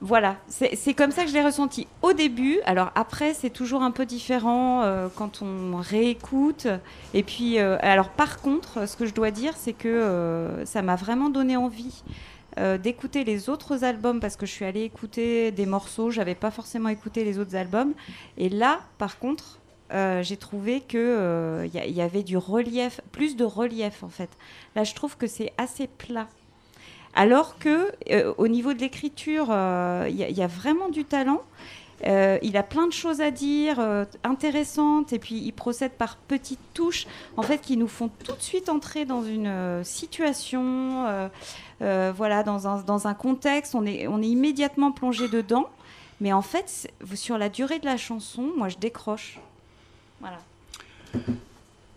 Voilà, 0.00 0.36
c'est 0.48 0.92
comme 0.92 1.12
ça 1.12 1.22
que 1.22 1.30
je 1.30 1.34
l'ai 1.34 1.42
ressenti 1.42 1.86
au 2.02 2.12
début. 2.12 2.60
Alors 2.66 2.90
après, 2.94 3.32
c'est 3.32 3.48
toujours 3.48 3.82
un 3.82 3.90
peu 3.90 4.04
différent 4.04 4.82
euh, 4.82 5.08
quand 5.14 5.40
on 5.40 5.76
réécoute. 5.76 6.66
Et 7.14 7.22
puis, 7.22 7.58
euh, 7.58 7.78
alors 7.80 8.10
par 8.10 8.42
contre, 8.42 8.86
ce 8.86 8.96
que 8.96 9.06
je 9.06 9.14
dois 9.14 9.30
dire, 9.30 9.54
c'est 9.56 9.72
que 9.72 10.62
ça 10.66 10.82
m'a 10.82 10.96
vraiment 10.96 11.30
donné 11.30 11.56
envie 11.56 12.02
d'écouter 12.82 13.24
les 13.24 13.48
autres 13.48 13.82
albums 13.82 14.20
parce 14.20 14.36
que 14.36 14.44
je 14.44 14.52
suis 14.52 14.66
allée 14.66 14.82
écouter 14.82 15.50
des 15.52 15.64
morceaux. 15.64 16.10
J'avais 16.10 16.34
pas 16.34 16.50
forcément 16.50 16.90
écouté 16.90 17.24
les 17.24 17.38
autres 17.38 17.56
albums. 17.56 17.94
Et 18.36 18.50
là, 18.50 18.80
par 18.98 19.18
contre, 19.18 19.58
euh, 19.94 20.22
j'ai 20.22 20.36
trouvé 20.36 20.80
que 20.80 20.98
euh, 20.98 21.66
y, 21.72 21.78
y 21.92 22.00
avait 22.02 22.22
du 22.22 22.36
relief, 22.36 23.00
plus 23.12 23.36
de 23.36 23.44
relief 23.44 24.02
en 24.02 24.08
fait. 24.08 24.30
Là, 24.76 24.84
je 24.84 24.94
trouve 24.94 25.16
que 25.16 25.26
c'est 25.26 25.52
assez 25.56 25.86
plat. 25.86 26.26
Alors 27.14 27.58
que 27.58 27.92
euh, 28.10 28.34
au 28.38 28.48
niveau 28.48 28.72
de 28.74 28.80
l'écriture, 28.80 29.46
euh, 29.50 30.06
il 30.10 30.16
y, 30.16 30.24
a- 30.24 30.28
il 30.28 30.36
y 30.36 30.42
a 30.42 30.48
vraiment 30.48 30.88
du 30.88 31.04
talent. 31.04 31.40
Euh, 32.08 32.38
il 32.42 32.56
a 32.56 32.64
plein 32.64 32.86
de 32.88 32.92
choses 32.92 33.20
à 33.20 33.30
dire, 33.30 33.78
euh, 33.78 34.04
intéressantes, 34.24 35.12
et 35.12 35.20
puis 35.20 35.36
il 35.36 35.52
procède 35.52 35.92
par 35.92 36.16
petites 36.16 36.58
touches, 36.74 37.06
en 37.36 37.42
fait, 37.42 37.60
qui 37.60 37.76
nous 37.76 37.86
font 37.86 38.10
tout 38.24 38.34
de 38.34 38.42
suite 38.42 38.68
entrer 38.68 39.04
dans 39.04 39.22
une 39.22 39.46
euh, 39.46 39.84
situation, 39.84 41.06
euh, 41.06 41.28
euh, 41.82 42.12
voilà, 42.14 42.42
dans 42.42 42.66
un, 42.66 42.82
dans 42.82 43.06
un 43.06 43.14
contexte. 43.14 43.74
On 43.76 43.86
est, 43.86 44.08
on 44.08 44.20
est 44.20 44.26
immédiatement 44.26 44.90
plongé 44.90 45.28
dedans, 45.28 45.68
mais 46.20 46.32
en 46.32 46.42
fait, 46.42 46.90
sur 47.14 47.38
la 47.38 47.48
durée 47.48 47.78
de 47.78 47.86
la 47.86 47.96
chanson, 47.96 48.50
moi, 48.56 48.68
je 48.68 48.76
décroche. 48.76 49.38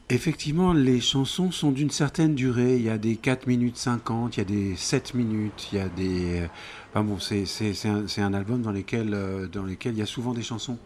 Effectivement, 0.09 0.71
les 0.71 1.01
chansons 1.01 1.51
sont 1.51 1.71
d'une 1.71 1.89
certaine 1.89 2.33
durée. 2.33 2.77
Il 2.77 2.83
y 2.83 2.89
a 2.89 2.97
des 2.97 3.17
4 3.17 3.45
minutes 3.45 3.75
50, 3.77 4.37
il 4.37 4.39
y 4.39 4.41
a 4.41 4.45
des 4.45 4.75
7 4.77 5.13
minutes, 5.13 5.67
il 5.73 5.77
y 5.79 5.81
a 5.81 5.89
des... 5.89 6.41
euh, 6.41 6.47
Enfin 6.93 7.03
bon, 7.03 7.19
c'est 7.19 7.43
un, 7.85 8.05
un 8.23 8.33
album 8.33 8.61
dans 8.61 8.71
lequel, 8.71 9.13
euh, 9.13 9.47
dans 9.47 9.63
lequel 9.63 9.93
il 9.93 9.99
y 9.99 10.01
a 10.01 10.05
souvent 10.05 10.33
des 10.33 10.43
chansons 10.43 10.77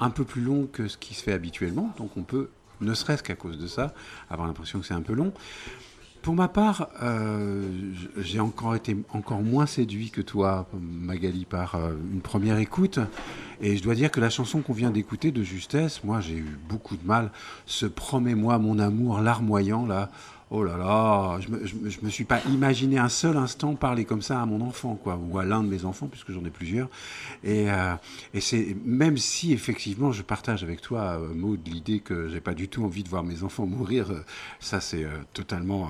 un 0.00 0.08
peu 0.10 0.24
plus 0.24 0.40
longues 0.40 0.70
que 0.70 0.88
ce 0.88 0.96
qui 0.96 1.12
se 1.14 1.22
fait 1.22 1.32
habituellement. 1.32 1.92
Donc 1.98 2.16
on 2.16 2.22
peut, 2.22 2.48
ne 2.80 2.94
serait-ce 2.94 3.22
qu'à 3.22 3.34
cause 3.36 3.58
de 3.58 3.66
ça, 3.66 3.94
avoir 4.30 4.48
l'impression 4.48 4.80
que 4.80 4.86
c'est 4.86 4.94
un 4.94 5.02
peu 5.02 5.12
long. 5.12 5.32
Pour 6.22 6.34
ma 6.36 6.46
part, 6.46 6.86
euh, 7.02 7.68
j'ai 8.16 8.38
encore 8.38 8.76
été 8.76 8.96
encore 9.12 9.42
moins 9.42 9.66
séduit 9.66 10.10
que 10.10 10.20
toi, 10.20 10.68
Magali, 10.80 11.44
par 11.44 11.74
euh, 11.74 11.94
une 12.12 12.20
première 12.20 12.58
écoute. 12.58 13.00
Et 13.60 13.76
je 13.76 13.82
dois 13.82 13.96
dire 13.96 14.08
que 14.12 14.20
la 14.20 14.30
chanson 14.30 14.60
qu'on 14.60 14.72
vient 14.72 14.90
d'écouter 14.90 15.32
de 15.32 15.42
Justesse, 15.42 16.04
moi 16.04 16.20
j'ai 16.20 16.36
eu 16.36 16.58
beaucoup 16.68 16.96
de 16.96 17.04
mal. 17.04 17.32
Ce 17.66 17.86
promets-moi 17.86 18.56
mon 18.58 18.78
amour 18.78 19.20
larmoyant 19.20 19.84
là. 19.84 20.10
Oh 20.54 20.64
là 20.64 20.76
là, 20.76 21.40
je 21.40 21.48
me, 21.48 21.60
me- 22.02 22.10
suis 22.10 22.24
pas 22.24 22.42
imaginé 22.50 22.98
un 22.98 23.08
seul 23.08 23.38
instant 23.38 23.74
parler 23.74 24.04
comme 24.04 24.20
ça 24.20 24.42
à 24.42 24.44
mon 24.44 24.60
enfant, 24.60 24.96
quoi, 24.96 25.16
ou 25.16 25.38
à 25.38 25.46
l'un 25.46 25.62
de 25.62 25.68
mes 25.68 25.86
enfants, 25.86 26.08
puisque 26.08 26.30
j'en 26.30 26.44
ai 26.44 26.50
plusieurs. 26.50 26.90
Et, 27.42 27.70
euh, 27.70 27.94
même 28.84 29.16
si 29.16 29.54
effectivement 29.54 30.12
je 30.12 30.20
partage 30.20 30.62
avec 30.62 30.82
toi, 30.82 31.18
euh, 31.18 31.32
Maud, 31.32 31.66
l'idée 31.66 32.00
que 32.00 32.28
j'ai 32.28 32.42
pas 32.42 32.52
du 32.52 32.68
tout 32.68 32.84
envie 32.84 33.02
de 33.02 33.08
voir 33.08 33.22
mes 33.22 33.44
enfants 33.44 33.64
mourir, 33.64 34.10
euh, 34.10 34.26
ça 34.60 34.82
c'est 34.82 35.06
totalement 35.32 35.88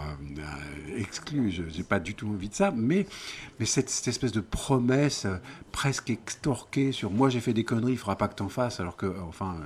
exclu. 0.96 1.50
Je 1.50 1.64
j'ai 1.68 1.82
pas 1.82 1.98
du 1.98 2.14
tout 2.14 2.28
envie 2.28 2.48
de 2.48 2.54
ça. 2.54 2.70
Mais 2.70 3.06
cette, 3.64 3.88
espèce 4.06 4.32
de 4.32 4.40
promesse 4.40 5.26
presque 5.72 6.10
extorquée 6.10 6.92
sur 6.92 7.10
moi 7.10 7.30
j'ai 7.30 7.40
fait 7.40 7.52
des 7.52 7.64
conneries, 7.64 7.92
il 7.94 7.98
faudra 7.98 8.16
pas 8.16 8.28
que 8.28 8.36
t'en 8.36 8.48
fasses, 8.48 8.78
alors 8.78 8.96
que 8.96 9.12
enfin 9.28 9.56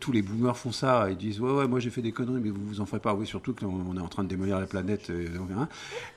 tous 0.00 0.12
les 0.12 0.22
boomers 0.22 0.56
font 0.56 0.72
ça, 0.72 1.08
ils 1.10 1.16
disent 1.16 1.40
ouais 1.40 1.52
ouais 1.52 1.68
moi 1.68 1.80
j'ai 1.80 1.90
fait 1.90 2.02
des 2.02 2.12
conneries, 2.12 2.40
mais 2.40 2.50
vous 2.50 2.64
vous 2.66 2.80
en 2.80 2.86
ferez 2.86 3.00
pas. 3.00 3.14
Oui 3.14 3.26
surtout 3.26 3.54
qu'on 3.54 3.66
on 3.66 3.96
est 3.96 4.00
en 4.00 4.08
train 4.08 4.24
de 4.24 4.28
démolir 4.28 4.60
la 4.60 4.66
planète. 4.66 5.10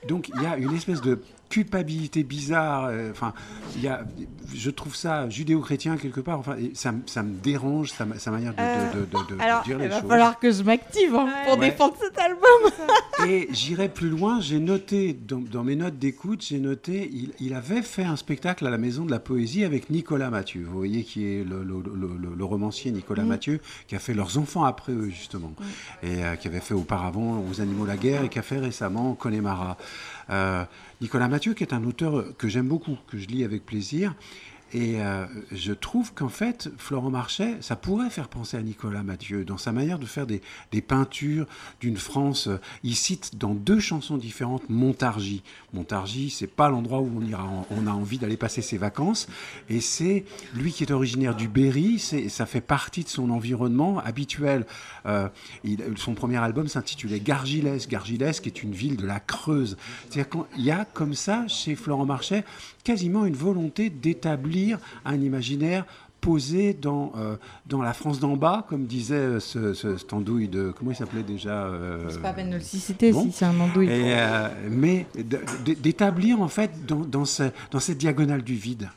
Donc, 0.08 0.30
il 0.34 0.42
y 0.42 0.46
a 0.46 0.56
une 0.56 0.74
espèce 0.74 1.00
de 1.00 1.20
culpabilité 1.50 2.22
bizarre. 2.22 2.86
euh, 2.86 3.10
Enfin, 3.10 3.34
il 3.76 3.82
y 3.82 3.88
a, 3.88 4.04
je 4.54 4.70
trouve 4.70 4.96
ça 4.96 5.28
judéo-chrétien 5.28 5.96
quelque 5.98 6.20
part. 6.20 6.38
Enfin, 6.38 6.56
ça, 6.74 6.92
me- 6.92 7.02
ça 7.06 7.22
me 7.22 7.34
dérange 7.34 7.90
sa, 7.90 8.06
sa 8.18 8.30
manière 8.30 8.54
de, 8.54 8.60
Euh, 8.60 8.92
de- 8.94 9.00
de- 9.00 9.34
de- 9.34 9.36
de 9.36 9.42
Alors, 9.42 9.62
dire 9.64 9.76
il 9.76 9.82
les 9.82 9.88
va 9.88 10.00
choses. 10.00 10.08
falloir 10.08 10.38
que 10.38 10.50
je 10.50 10.62
m'active 10.62 11.14
hein, 11.14 11.28
pour 11.46 11.58
Ouais. 11.58 11.70
défendre 11.70 11.94
cet 12.00 12.16
album. 12.18 13.28
Et 13.28 13.48
j'irai 13.52 13.88
plus 13.88 14.08
loin, 14.08 14.40
j'ai 14.40 14.60
noté, 14.60 15.12
dans, 15.12 15.38
dans 15.40 15.64
mes 15.64 15.76
notes 15.76 15.98
d'écoute, 15.98 16.42
j'ai 16.48 16.58
noté, 16.58 17.10
il, 17.12 17.32
il 17.40 17.52
avait 17.54 17.82
fait 17.82 18.04
un 18.04 18.16
spectacle 18.16 18.66
à 18.66 18.70
la 18.70 18.78
Maison 18.78 19.04
de 19.04 19.10
la 19.10 19.18
Poésie 19.20 19.64
avec 19.64 19.90
Nicolas 19.90 20.30
Mathieu, 20.30 20.64
vous 20.66 20.76
voyez, 20.78 21.02
qui 21.04 21.26
est 21.26 21.44
le, 21.44 21.62
le- 21.62 21.82
le- 21.82 22.16
le- 22.18 22.34
le 22.36 22.44
romancier 22.44 22.92
Nicolas 22.92 23.24
Mm. 23.24 23.28
Mathieu, 23.28 23.60
qui 23.88 23.96
a 23.96 23.98
fait 23.98 24.14
Leurs 24.14 24.38
enfants 24.38 24.64
après 24.64 24.92
eux, 24.92 25.08
justement, 25.10 25.52
et 26.02 26.24
euh, 26.24 26.36
qui 26.36 26.46
avait 26.48 26.60
fait 26.60 26.74
auparavant 26.74 27.44
Aux 27.50 27.60
animaux 27.60 27.86
la 27.86 27.96
guerre, 27.96 28.24
et 28.24 28.28
qui 28.28 28.38
a 28.38 28.42
fait 28.42 28.58
récemment 28.58 29.14
Connemara. 29.14 29.76
Euh, 30.30 30.64
Nicolas 31.00 31.28
Mathieu, 31.28 31.54
qui 31.54 31.64
est 31.64 31.72
un 31.72 31.84
auteur 31.84 32.24
que 32.36 32.48
j'aime 32.48 32.68
beaucoup, 32.68 32.96
que 33.08 33.18
je 33.18 33.26
lis 33.26 33.44
avec 33.44 33.64
plaisir, 33.66 34.14
et 34.72 35.02
euh, 35.02 35.26
je 35.50 35.72
trouve 35.72 36.14
qu'en 36.14 36.28
fait, 36.28 36.70
Florent 36.78 37.10
Marchais, 37.10 37.56
ça 37.60 37.74
pourrait 37.74 38.10
faire 38.10 38.28
penser 38.28 38.56
à 38.56 38.62
Nicolas 38.62 39.02
Mathieu 39.02 39.44
dans 39.44 39.58
sa 39.58 39.72
manière 39.72 39.98
de 39.98 40.06
faire 40.06 40.26
des, 40.26 40.42
des 40.70 40.80
peintures 40.80 41.46
d'une 41.80 41.96
France. 41.96 42.46
euh, 42.46 42.60
Il 42.84 42.94
cite 42.94 43.36
dans 43.36 43.54
deux 43.54 43.80
chansons 43.80 44.16
différentes 44.16 44.68
Montargis. 44.68 45.42
Montargis, 45.72 46.30
c'est 46.30 46.46
pas 46.46 46.68
l'endroit 46.68 47.00
où 47.00 47.10
on, 47.20 47.26
ira, 47.26 47.48
on 47.70 47.86
a 47.86 47.90
envie 47.90 48.18
d'aller 48.18 48.36
passer 48.36 48.62
ses 48.62 48.78
vacances. 48.78 49.26
Et 49.68 49.80
c'est 49.80 50.24
lui 50.54 50.72
qui 50.72 50.84
est 50.84 50.92
originaire 50.92 51.34
du 51.34 51.48
Berry, 51.48 51.98
ça 51.98 52.46
fait 52.46 52.60
partie 52.60 53.02
de 53.02 53.08
son 53.08 53.30
environnement 53.30 53.98
habituel. 53.98 54.66
Euh, 55.06 55.28
son 55.96 56.14
premier 56.14 56.36
album 56.36 56.68
s'intitulait 56.68 57.20
Gargilès. 57.20 57.88
Gargilès, 57.88 58.38
qui 58.40 58.48
est 58.48 58.62
une 58.62 58.72
ville 58.72 58.96
de 58.96 59.06
la 59.06 59.20
Creuse. 59.20 59.76
C'est-à-dire 60.08 60.28
qu'il 60.28 60.64
y 60.64 60.70
a 60.70 60.84
comme 60.84 61.14
ça, 61.14 61.46
chez 61.48 61.74
Florent 61.74 62.06
Marchais, 62.06 62.44
quasiment 62.84 63.24
une 63.26 63.34
volonté 63.34 63.90
d'établir 63.90 64.78
un 65.04 65.20
imaginaire 65.20 65.84
posé 66.20 66.74
dans, 66.74 67.12
euh, 67.16 67.36
dans 67.66 67.80
la 67.80 67.94
France 67.94 68.20
d'en 68.20 68.36
bas, 68.36 68.66
comme 68.68 68.84
disait 68.84 69.14
euh, 69.14 69.40
ce, 69.40 69.72
ce, 69.72 69.96
cet 69.96 70.12
andouille 70.12 70.48
de... 70.48 70.70
Comment 70.76 70.90
il 70.90 70.94
s'appelait 70.96 71.22
déjà 71.22 71.64
euh, 71.64 72.10
C'est 72.10 72.20
pas 72.20 72.34
peine 72.34 72.50
de 72.50 72.56
le 72.56 72.60
citer 72.60 73.10
si 73.12 73.32
c'est 73.32 73.46
un 73.46 73.58
andouille. 73.58 73.86
Et, 73.88 74.12
euh, 74.14 74.48
mais 74.70 75.06
d'établir 75.82 76.42
en 76.42 76.48
fait 76.48 76.84
dans, 76.86 77.00
dans, 77.00 77.24
ce- 77.24 77.50
dans 77.70 77.80
cette 77.80 77.96
diagonale 77.98 78.42
du 78.42 78.54
vide. 78.54 78.88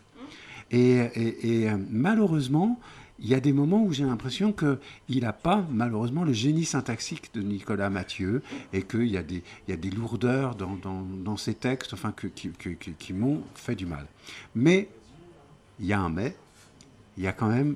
Et, 0.71 0.97
et- 1.15 1.63
et, 1.63 1.69
malheureusement, 1.89 2.79
il 3.23 3.29
y 3.29 3.35
a 3.35 3.39
des 3.39 3.53
moments 3.53 3.81
où 3.81 3.93
j'ai 3.93 4.03
l'impression 4.03 4.53
qu'il 4.53 5.21
n'a 5.23 5.31
pas, 5.31 5.65
malheureusement, 5.71 6.25
le 6.25 6.33
génie 6.33 6.65
syntaxique 6.65 7.33
de 7.33 7.41
Nicolas 7.41 7.89
Mathieu 7.89 8.43
et 8.73 8.83
qu'il 8.83 9.07
y, 9.07 9.17
a 9.17 9.23
des- 9.23 9.43
y 9.69 9.71
a 9.71 9.77
des 9.77 9.89
lourdeurs 9.89 10.55
dans, 10.55 11.37
ses 11.37 11.53
textes 11.53 11.93
enfin, 11.93 12.13
qui, 12.13 12.51
qui 12.99 13.13
m'ont 13.13 13.41
fait 13.55 13.75
du 13.75 13.85
mal. 13.85 14.05
Mais 14.55 14.89
il 15.79 15.85
y 15.85 15.93
a 15.93 15.99
un 16.01 16.09
mais, 16.09 16.35
il 17.17 17.23
y 17.23 17.27
a 17.27 17.31
quand 17.31 17.47
même 17.47 17.75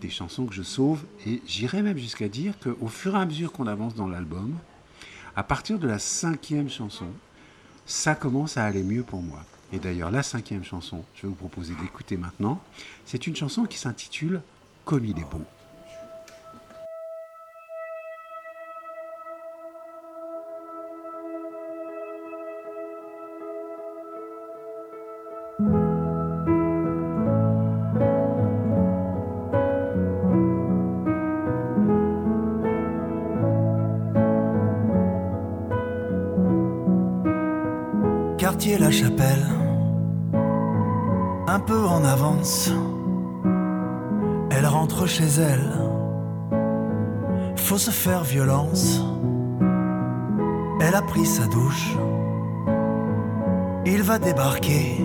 des 0.00 0.10
chansons 0.10 0.46
que 0.46 0.54
je 0.54 0.62
sauve 0.62 1.04
et 1.26 1.42
j'irais 1.46 1.82
même 1.82 1.98
jusqu'à 1.98 2.28
dire 2.28 2.54
qu'au 2.60 2.86
fur 2.86 3.16
et 3.16 3.18
à 3.18 3.26
mesure 3.26 3.50
qu'on 3.50 3.66
avance 3.66 3.94
dans 3.94 4.08
l'album, 4.08 4.54
à 5.34 5.42
partir 5.42 5.78
de 5.80 5.88
la 5.88 5.98
cinquième 5.98 6.70
chanson, 6.70 7.08
ça 7.86 8.14
commence 8.14 8.56
à 8.56 8.64
aller 8.64 8.82
mieux 8.82 9.02
pour 9.02 9.22
moi. 9.22 9.44
Et 9.72 9.78
d'ailleurs, 9.78 10.12
la 10.12 10.22
cinquième 10.22 10.64
chanson, 10.64 11.04
je 11.14 11.22
vais 11.22 11.28
vous 11.28 11.34
proposer 11.34 11.74
d'écouter 11.82 12.16
maintenant, 12.16 12.62
c'est 13.04 13.26
une 13.26 13.34
chanson 13.34 13.64
qui 13.64 13.78
s'intitule 13.78 14.42
Quartier 38.38 38.78
La 38.78 38.92
Chapelle, 38.92 39.46
un 41.48 41.58
peu 41.58 41.84
en 41.86 42.04
avance. 42.04 42.70
Chez 45.04 45.40
elle, 45.40 45.70
faut 47.54 47.78
se 47.78 47.92
faire 47.92 48.24
violence. 48.24 49.00
Elle 50.80 50.96
a 50.96 51.02
pris 51.02 51.24
sa 51.24 51.46
douche, 51.46 51.96
il 53.84 54.02
va 54.02 54.18
débarquer, 54.18 55.00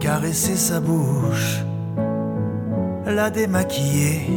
caresser 0.00 0.56
sa 0.56 0.80
bouche, 0.80 1.64
la 3.06 3.30
démaquiller. 3.30 4.28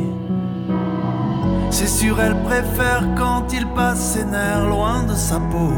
C'est 1.69 1.89
sûr, 1.89 2.21
elle 2.21 2.41
préfère 2.43 3.03
quand 3.17 3.51
il 3.51 3.67
passe 3.67 4.13
ses 4.13 4.24
nerfs 4.24 4.69
loin 4.69 5.03
de 5.03 5.13
sa 5.13 5.41
peau. 5.41 5.74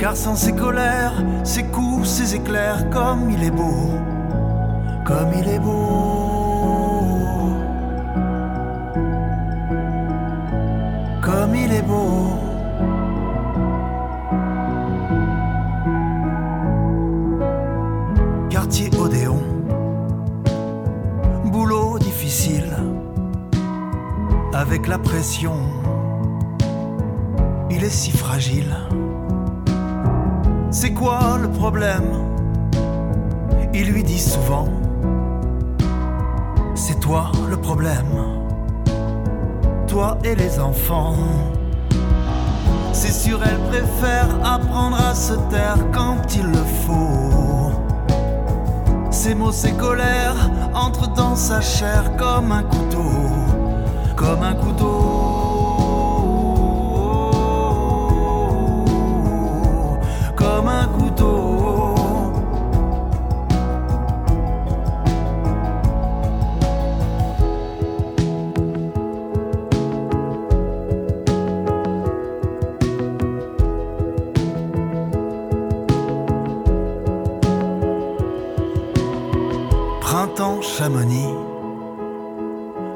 Car 0.00 0.16
sans 0.16 0.34
ses 0.34 0.52
colères, 0.52 1.22
ses 1.44 1.62
coups, 1.62 2.08
ses 2.08 2.34
éclairs, 2.34 2.90
comme 2.90 3.30
il 3.30 3.44
est 3.44 3.52
beau, 3.52 3.92
comme 5.06 5.32
il 5.38 5.48
est 5.48 5.60
beau, 5.60 5.72
comme 11.22 11.54
il 11.54 11.72
est 11.72 11.82
beau. 11.82 12.40
Quartier 18.50 18.90
Odéon, 18.98 19.38
boulot 21.44 22.00
difficile, 22.00 22.76
avec 24.52 24.88
la 24.88 24.98
pression, 24.98 25.54
il 27.70 27.84
est 27.84 27.90
si 27.90 28.10
fragile. 28.10 28.76
C'est 30.72 30.92
quoi 30.92 31.38
le 31.40 31.48
problème? 31.48 32.10
Il 33.72 33.92
lui 33.92 34.02
dit 34.02 34.18
souvent 34.18 34.66
C'est 36.88 37.00
toi 37.00 37.32
le 37.50 37.56
problème. 37.56 38.14
Toi 39.88 40.18
et 40.22 40.36
les 40.36 40.60
enfants. 40.60 41.16
C'est 42.92 43.12
sûr 43.12 43.40
elle 43.44 43.58
préfère 43.72 44.28
apprendre 44.44 44.96
à 44.96 45.12
se 45.12 45.32
taire 45.50 45.78
quand 45.92 46.36
il 46.36 46.46
le 46.46 46.64
faut. 46.84 47.72
Ses 49.10 49.34
mots, 49.34 49.50
ses 49.50 49.72
colères 49.72 50.48
entrent 50.74 51.12
dans 51.12 51.34
sa 51.34 51.60
chair 51.60 52.16
comme 52.16 52.52
un 52.52 52.62
couteau. 52.62 53.10
Comme 54.14 54.44
un 54.44 54.54
couteau. 54.54 54.86
Comme 60.36 60.68
un 60.68 60.86
couteau. 60.86 61.45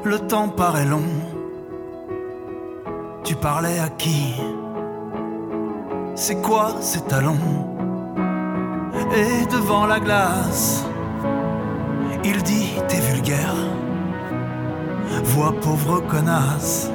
Le 0.03 0.17
temps 0.19 0.47
paraît 0.47 0.85
long. 0.85 1.09
Tu 3.25 3.35
parlais 3.35 3.79
à 3.79 3.89
qui? 3.89 4.33
C'est 6.15 6.41
quoi 6.41 6.75
ces 6.79 7.01
talons? 7.01 7.67
Et 9.13 9.45
devant 9.47 9.87
la 9.87 9.99
glace, 9.99 10.85
il 12.23 12.41
dit 12.43 12.69
t'es 12.87 13.01
vulgaire, 13.01 13.55
vois 15.25 15.53
pauvre 15.59 15.99
connasse, 15.99 16.89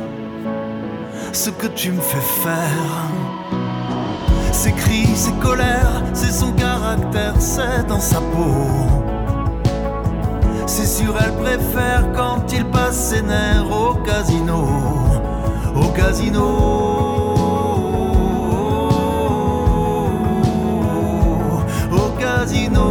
ce 1.33 1.51
que 1.51 1.67
tu 1.67 1.93
me 1.93 2.01
fais 2.01 2.27
faire. 2.43 3.11
Ses 4.51 4.73
cris, 4.73 5.15
ses 5.15 5.35
colères, 5.35 6.03
c'est 6.15 6.33
son 6.33 6.53
caractère, 6.53 7.35
c'est 7.39 7.87
dans 7.87 8.01
sa 8.01 8.21
peau. 8.21 9.16
C'est 10.67 10.87
sûr, 10.87 11.15
elle 11.25 11.33
préfère 11.35 12.13
quand 12.15 12.53
il 12.53 12.65
passe 12.67 13.11
ses 13.11 13.23
nerfs 13.23 13.71
au 13.71 13.95
casino, 13.95 14.67
au 15.75 15.89
casino. 15.93 16.87
au 21.93 22.11
casino. 22.19 22.83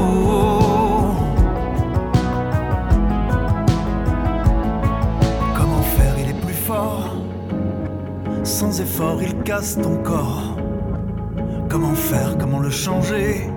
Comment 5.56 5.82
faire, 5.82 6.16
il 6.18 6.30
est 6.30 6.42
plus 6.42 6.54
fort. 6.54 7.16
Sans 8.44 8.80
effort, 8.80 9.22
il 9.22 9.36
casse 9.44 9.78
ton 9.82 9.98
corps. 9.98 10.56
Comment 11.70 11.96
faire, 11.96 12.38
comment 12.40 12.60
le 12.60 12.70
changer? 12.70 13.52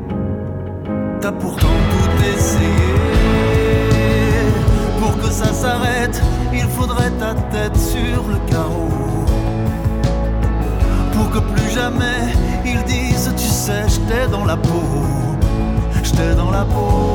T'as 1.20 1.32
pourtant 1.32 1.66
tout 1.90 2.24
essayé. 2.36 3.07
La 16.58 16.64
peau. 16.64 17.07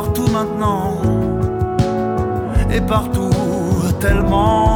Partout 0.00 0.28
maintenant. 0.32 0.96
Et 2.72 2.80
partout 2.80 3.30
tellement. 4.00 4.69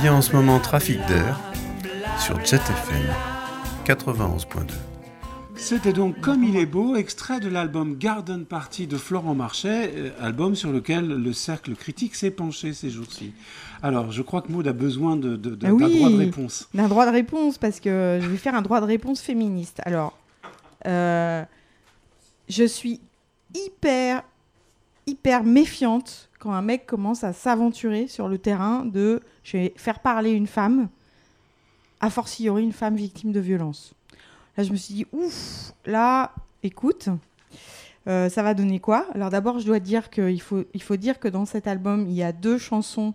Bien 0.00 0.14
en 0.14 0.22
ce 0.22 0.32
moment 0.34 0.58
Trafic 0.58 0.98
d'air 1.06 1.38
sur 2.18 2.42
Jet 2.44 2.56
FM 2.56 3.02
91.2. 3.84 4.46
C'était 5.56 5.92
donc 5.94 6.20
Comme 6.20 6.44
il 6.44 6.56
est 6.56 6.66
beau, 6.66 6.96
extrait 6.96 7.40
de 7.40 7.48
l'album 7.48 7.96
Garden 7.96 8.44
Party 8.44 8.86
de 8.86 8.96
Florent 8.98 9.34
Marchais, 9.34 9.90
euh, 9.96 10.10
album 10.20 10.54
sur 10.54 10.70
lequel 10.70 11.06
le 11.08 11.32
cercle 11.32 11.74
critique 11.74 12.14
s'est 12.14 12.30
penché 12.30 12.74
ces 12.74 12.90
jours-ci. 12.90 13.32
Alors, 13.82 14.12
je 14.12 14.20
crois 14.22 14.42
que 14.42 14.52
Maud 14.52 14.66
a 14.68 14.72
besoin 14.74 15.16
de, 15.16 15.36
de- 15.36 15.54
de- 15.54 15.66
Ah 15.66 15.68
d'un 15.68 15.72
oui, 15.74 15.96
droit 15.96 16.10
de 16.10 16.16
réponse. 16.16 16.68
D'un 16.74 16.88
droit 16.88 17.06
de 17.06 17.10
réponse, 17.12 17.56
parce 17.56 17.80
que 17.80 18.18
je 18.22 18.26
vais 18.28 18.36
faire 18.36 18.54
un 18.54 18.62
droit 18.62 18.80
de 18.80 18.86
réponse 18.86 19.20
féministe. 19.22 19.80
Alors, 19.86 20.16
euh, 20.86 21.42
je 22.50 22.64
suis 22.64 23.00
hyper, 23.54 24.22
hyper 25.06 25.42
méfiante 25.42 26.25
quand 26.38 26.52
un 26.52 26.62
mec 26.62 26.86
commence 26.86 27.24
à 27.24 27.32
s'aventurer 27.32 28.08
sur 28.08 28.28
le 28.28 28.38
terrain 28.38 28.84
de 28.84 29.20
je 29.42 29.56
vais 29.56 29.72
faire 29.76 30.00
parler 30.00 30.32
une 30.32 30.46
femme, 30.46 30.88
a 32.00 32.10
fortiori 32.10 32.62
une 32.62 32.72
femme 32.72 32.96
victime 32.96 33.32
de 33.32 33.40
violence. 33.40 33.94
Là, 34.56 34.64
je 34.64 34.70
me 34.70 34.76
suis 34.76 34.94
dit, 34.94 35.06
ouf, 35.12 35.72
là, 35.84 36.32
écoute, 36.62 37.08
euh, 38.06 38.28
ça 38.28 38.42
va 38.42 38.54
donner 38.54 38.80
quoi? 38.80 39.06
Alors 39.14 39.30
d'abord, 39.30 39.58
je 39.58 39.66
dois 39.66 39.80
dire 39.80 40.10
qu'il 40.10 40.40
faut, 40.40 40.64
il 40.72 40.82
faut 40.82 40.96
dire 40.96 41.18
que 41.18 41.28
dans 41.28 41.44
cet 41.44 41.66
album, 41.66 42.06
il 42.06 42.14
y 42.14 42.22
a 42.22 42.32
deux 42.32 42.58
chansons 42.58 43.14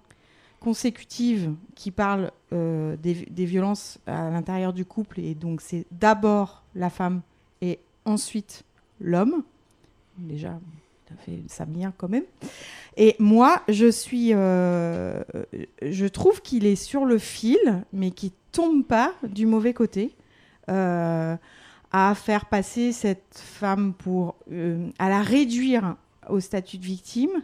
consécutives 0.59 1.53
qui 1.75 1.89
parlent 1.89 2.31
euh, 2.53 2.95
des, 2.97 3.25
des 3.25 3.45
violences 3.45 3.99
à 4.05 4.29
l'intérieur 4.29 4.73
du 4.73 4.85
couple. 4.85 5.19
Et 5.19 5.33
donc, 5.33 5.61
c'est 5.61 5.85
d'abord 5.91 6.63
la 6.75 6.89
femme 6.89 7.21
et 7.61 7.79
ensuite 8.05 8.63
l'homme. 8.99 9.43
Déjà, 10.17 10.59
fait 11.19 11.39
ça 11.47 11.65
bien 11.65 11.93
quand 11.97 12.09
même. 12.09 12.23
Et 12.97 13.15
moi, 13.19 13.61
je 13.69 13.89
suis. 13.89 14.31
euh, 14.33 15.21
je 15.81 16.05
trouve 16.05 16.41
qu'il 16.41 16.65
est 16.65 16.75
sur 16.75 17.05
le 17.05 17.17
fil, 17.17 17.83
mais 17.93 18.11
qui 18.11 18.33
tombe 18.51 18.83
pas 18.85 19.13
du 19.23 19.45
mauvais 19.45 19.73
côté. 19.73 20.15
euh, 20.69 21.35
à 21.93 22.15
faire 22.15 22.45
passer 22.45 22.91
cette 22.93 23.33
femme 23.33 23.93
pour. 23.93 24.35
euh, 24.51 24.89
à 24.99 25.09
la 25.09 25.21
réduire 25.21 25.95
au 26.29 26.39
statut 26.39 26.77
de 26.77 26.85
victime 26.85 27.43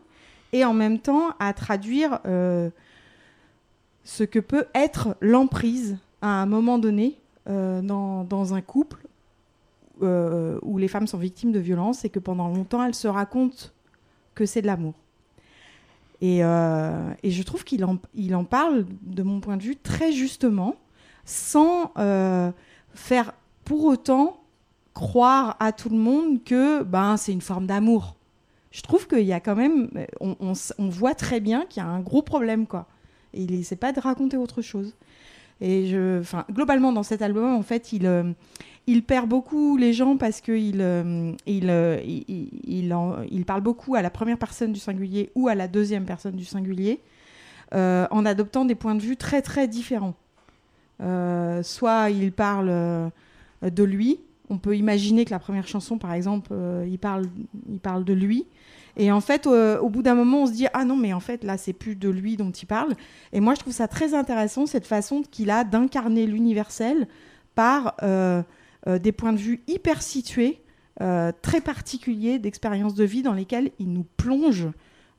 et 0.53 0.63
en 0.63 0.73
même 0.73 0.99
temps 0.99 1.29
à 1.39 1.53
traduire 1.53 2.19
ce 4.03 4.23
que 4.23 4.39
peut 4.39 4.65
être 4.73 5.17
l'emprise 5.19 5.97
à 6.21 6.27
un 6.41 6.45
moment 6.45 6.77
donné 6.77 7.17
dans, 7.47 8.23
dans 8.23 8.53
un 8.53 8.61
couple 8.61 9.06
euh, 10.01 10.59
où 10.61 10.77
les 10.77 10.87
femmes 10.87 11.07
sont 11.07 11.17
victimes 11.17 11.51
de 11.51 11.59
violences 11.59 12.05
et 12.05 12.09
que 12.09 12.19
pendant 12.19 12.47
longtemps 12.47 12.83
elles 12.83 12.95
se 12.95 13.07
racontent 13.07 13.67
que 14.35 14.45
c'est 14.45 14.61
de 14.61 14.67
l'amour. 14.67 14.93
Et, 16.21 16.43
euh, 16.43 17.13
je 17.23 17.43
trouve 17.43 17.63
qu'il 17.63 17.83
en, 17.85 18.43
parle, 18.43 18.85
de 19.01 19.23
mon 19.23 19.39
point 19.39 19.57
de 19.57 19.63
vue, 19.63 19.75
très 19.75 20.11
justement, 20.11 20.75
sans 21.25 21.91
euh, 21.97 22.51
faire 22.93 23.33
pour 23.65 23.85
autant 23.85 24.39
croire 24.93 25.55
à 25.59 25.71
tout 25.71 25.89
le 25.89 25.97
monde 25.97 26.43
que 26.43 26.83
ben, 26.83 27.17
c'est 27.17 27.33
une 27.33 27.41
forme 27.41 27.67
d'amour. 27.67 28.15
Je 28.71 28.81
trouve 28.81 29.07
qu'il 29.07 29.25
y 29.25 29.33
a 29.33 29.39
quand 29.39 29.55
même, 29.55 29.89
on, 30.19 30.89
voit 30.89 31.15
très 31.15 31.39
bien 31.39 31.65
qu'il 31.65 31.81
y 31.81 31.85
a 31.85 31.89
un 31.89 31.99
gros 31.99 32.21
problème, 32.21 32.67
quoi. 32.67 32.87
Et 33.33 33.43
il 33.43 33.53
essaie 33.53 33.75
pas 33.75 33.91
de 33.91 33.99
raconter 33.99 34.37
autre 34.37 34.61
chose. 34.61 34.95
Et 35.61 35.87
je, 35.87 36.19
enfin, 36.19 36.45
globalement, 36.51 36.91
dans 36.93 37.03
cet 37.03 37.21
album, 37.21 37.55
en 37.55 37.63
fait, 37.63 37.91
il, 37.91 38.05
euh, 38.05 38.31
il 38.85 39.03
perd 39.03 39.27
beaucoup 39.27 39.75
les 39.77 39.91
gens 39.93 40.15
parce 40.17 40.39
qu'il 40.39 40.81
euh, 40.81 41.31
euh, 41.47 42.01
il, 42.05 42.23
il- 42.27 42.49
il 42.67 42.95
il 43.31 43.45
parle 43.45 43.61
beaucoup 43.61 43.95
à 43.95 44.01
la 44.01 44.09
première 44.09 44.37
personne 44.37 44.71
du 44.71 44.79
singulier 44.79 45.31
ou 45.35 45.47
à 45.47 45.55
la 45.55 45.67
deuxième 45.67 46.05
personne 46.05 46.35
du 46.35 46.45
singulier, 46.45 46.99
en 47.73 48.25
adoptant 48.25 48.65
des 48.65 48.75
points 48.75 48.95
de 48.95 49.01
vue 49.01 49.17
très 49.17 49.41
très 49.41 49.67
différents. 49.67 50.15
Soit 50.99 52.09
il 52.11 52.31
parle 52.31 53.11
de 53.61 53.83
lui. 53.83 54.19
On 54.49 54.57
peut 54.57 54.77
imaginer 54.77 55.25
que 55.25 55.31
la 55.31 55.39
première 55.39 55.67
chanson, 55.67 55.97
par 55.97 56.13
exemple, 56.13 56.53
il, 56.87 56.97
parle, 56.99 57.25
il 57.69 57.79
parle 57.79 58.05
de 58.05 58.13
lui. 58.13 58.45
Et 58.99 59.11
en 59.11 59.21
fait, 59.21 59.45
euh, 59.45 59.79
au 59.79 59.89
bout 59.89 60.01
d'un 60.01 60.15
moment, 60.15 60.43
on 60.43 60.45
se 60.47 60.51
dit 60.51 60.65
ah 60.73 60.83
non, 60.83 60.97
mais 60.97 61.13
en 61.13 61.19
fait 61.19 61.43
là, 61.43 61.57
c'est 61.57 61.71
plus 61.71 61.95
de 61.95 62.09
lui 62.09 62.35
dont 62.35 62.51
il 62.51 62.65
parle. 62.65 62.95
Et 63.31 63.39
moi, 63.39 63.53
je 63.53 63.59
trouve 63.59 63.73
ça 63.73 63.87
très 63.87 64.15
intéressant 64.15 64.65
cette 64.65 64.87
façon 64.87 65.21
qu'il 65.21 65.51
a 65.51 65.63
d'incarner 65.63 66.25
l'universel 66.25 67.07
par 67.53 67.95
euh, 68.01 68.41
euh, 68.87 68.97
des 68.97 69.11
points 69.11 69.33
de 69.33 69.37
vue 69.37 69.61
hyper 69.67 70.01
situés, 70.01 70.59
très 71.43 71.61
particuliers 71.61 72.39
d'expériences 72.39 72.95
de 72.95 73.03
vie 73.03 73.21
dans 73.21 73.33
lesquelles 73.33 73.69
il 73.77 73.93
nous 73.93 74.05
plonge 74.17 74.67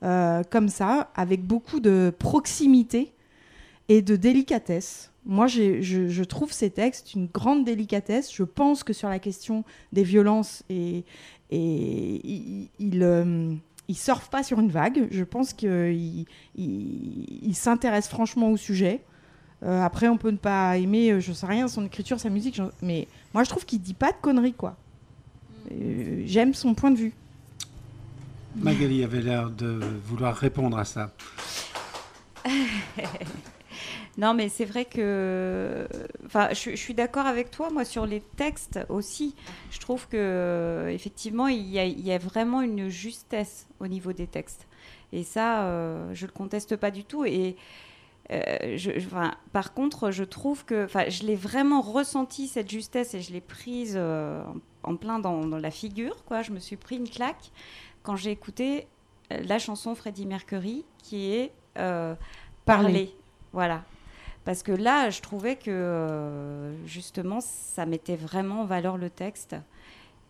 comme 0.01 0.69
ça, 0.69 1.13
avec 1.15 1.45
beaucoup 1.45 1.79
de 1.79 2.13
proximité 2.19 3.13
et 3.89 4.03
de 4.03 4.17
délicatesse. 4.17 5.13
Moi, 5.25 5.47
je, 5.47 6.25
trouve 6.25 6.53
ces 6.53 6.71
textes 6.71 7.15
une 7.15 7.27
grande 7.27 7.65
délicatesse. 7.65 8.35
Je 8.35 8.43
pense 8.43 8.83
que 8.83 8.93
sur 8.93 9.09
la 9.09 9.19
question 9.19 9.63
des 9.93 10.03
violences, 10.03 10.65
et, 10.69 11.05
il, 11.51 13.03
euh, 13.89 13.93
il 13.93 13.97
surfe 13.97 14.29
pas 14.29 14.43
sur 14.43 14.61
une 14.61 14.71
vague. 14.71 15.09
Je 15.11 15.25
pense 15.25 15.53
qu'il 15.53 16.27
il, 16.55 17.43
il 17.43 17.55
s'intéresse 17.55 18.09
franchement 18.09 18.51
au 18.51 18.57
sujet. 18.57 19.03
Euh, 19.65 19.83
après, 19.83 20.09
on 20.09 20.17
peut 20.17 20.31
ne 20.31 20.37
pas 20.37 20.77
aimer, 20.77 21.11
euh, 21.11 21.21
je 21.21 21.33
sais 21.33 21.47
rien, 21.47 21.67
son 21.67 21.85
écriture, 21.85 22.21
sa 22.21 22.31
musique, 22.31 22.61
mais 22.81 23.09
moi, 23.35 23.43
je 23.43 23.51
trouve 23.51 23.65
qu'il 23.65 23.81
dit 23.81 23.95
pas 23.95 24.13
de 24.13 24.17
conneries, 24.21 24.53
quoi. 24.53 24.77
Euh, 25.73 26.23
J'aime 26.27 26.55
son 26.55 26.75
point 26.75 26.91
de 26.93 26.97
vue. 26.97 27.13
Magali 28.57 29.03
avait 29.05 29.21
l'air 29.21 29.51
de 29.51 29.81
vouloir 30.05 30.35
répondre 30.35 30.79
à 30.79 30.85
ça. 30.85 31.13
non, 34.19 34.35
mais 34.35 34.49
c'est 34.49 34.65
vrai 34.67 34.85
que. 34.85 35.89
Enfin, 36.27 36.49
je, 36.51 36.71
je 36.73 36.77
suis 36.77 36.93
d'accord 36.95 37.25
avec 37.27 37.51
toi, 37.51 37.71
moi, 37.71 37.85
sur 37.85 38.05
les 38.05 38.21
textes 38.21 38.81
aussi. 38.89 39.35
Je 39.71 39.79
trouve 39.79 40.07
que, 40.09 40.17
euh, 40.19 40.89
effectivement, 40.89 41.47
il 41.47 41.67
y, 41.69 41.79
a, 41.79 41.85
il 41.87 42.05
y 42.05 42.13
a 42.13 42.19
vraiment 42.19 42.61
une 42.61 42.89
justesse 42.89 43.67
au 43.81 43.87
niveau 43.87 44.13
des 44.13 44.27
textes. 44.27 44.67
Et 45.13 45.23
ça, 45.25 45.63
euh, 45.63 46.13
je 46.15 46.27
le 46.27 46.33
conteste 46.33 46.77
pas 46.77 46.91
du 46.91 47.05
tout. 47.05 47.25
Et 47.25 47.57
euh, 48.31 48.77
je, 48.77 48.99
je- 48.99 49.07
enfin, 49.07 49.35
par 49.53 49.73
contre, 49.73 50.11
je 50.11 50.25
trouve 50.25 50.65
que, 50.65 50.85
enfin, 50.85 51.09
je 51.09 51.23
l'ai 51.23 51.37
vraiment 51.37 51.81
ressenti 51.81 52.47
cette 52.49 52.71
justesse 52.71 53.15
et 53.15 53.21
je 53.23 53.33
l'ai 53.33 53.41
prise 53.41 53.95
euh, 53.97 54.43
en, 54.83 54.91
en 54.93 54.97
plein 54.97 55.19
dans, 55.19 55.47
dans 55.47 55.59
la 55.59 55.71
figure, 55.71 56.25
quoi. 56.25 56.43
Je 56.43 56.51
me 56.53 56.59
suis 56.59 56.77
pris 56.77 56.97
une 56.97 57.09
claque 57.09 57.51
quand 58.03 58.17
j'ai 58.17 58.31
écouté 58.33 58.87
la 59.31 59.59
chanson 59.59 59.95
Freddie 59.95 60.27
Mercury 60.27 60.85
qui 61.03 61.33
est 61.33 61.53
euh. 61.79 62.15
Parler. 62.67 63.15
Voilà. 63.53 63.83
Parce 64.49 64.63
que 64.63 64.73
là, 64.73 65.11
je 65.11 65.21
trouvais 65.21 65.57
que 65.57 65.65
euh, 65.71 66.73
justement, 66.87 67.41
ça 67.43 67.85
mettait 67.85 68.17
vraiment 68.17 68.63
en 68.63 68.65
valeur 68.65 68.97
le 68.97 69.11
texte 69.11 69.57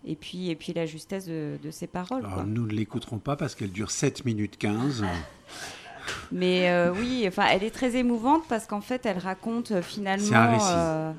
et 0.04 0.16
puis, 0.16 0.50
et 0.50 0.56
puis 0.56 0.72
la 0.72 0.86
justesse 0.86 1.26
de, 1.26 1.56
de 1.62 1.70
ses 1.70 1.86
paroles. 1.86 2.22
quoi. 2.22 2.32
Alors, 2.32 2.44
nous 2.46 2.66
ne 2.66 2.72
l'écouterons 2.72 3.18
pas 3.20 3.36
parce 3.36 3.54
qu'elle 3.54 3.70
dure 3.70 3.92
7 3.92 4.24
minutes 4.24 4.58
15. 4.58 5.04
Mais 6.32 6.68
euh, 6.70 6.92
oui, 6.92 7.26
enfin, 7.28 7.46
elle 7.52 7.62
est 7.62 7.70
très 7.70 7.94
émouvante 7.94 8.42
parce 8.48 8.66
qu'en 8.66 8.80
fait, 8.80 9.06
elle 9.06 9.18
raconte 9.18 9.70
euh, 9.70 9.82
finalement. 9.82 10.26
C'est 10.26 10.34
un 10.34 10.50
récit. 10.50 10.66
euh, 10.72 11.12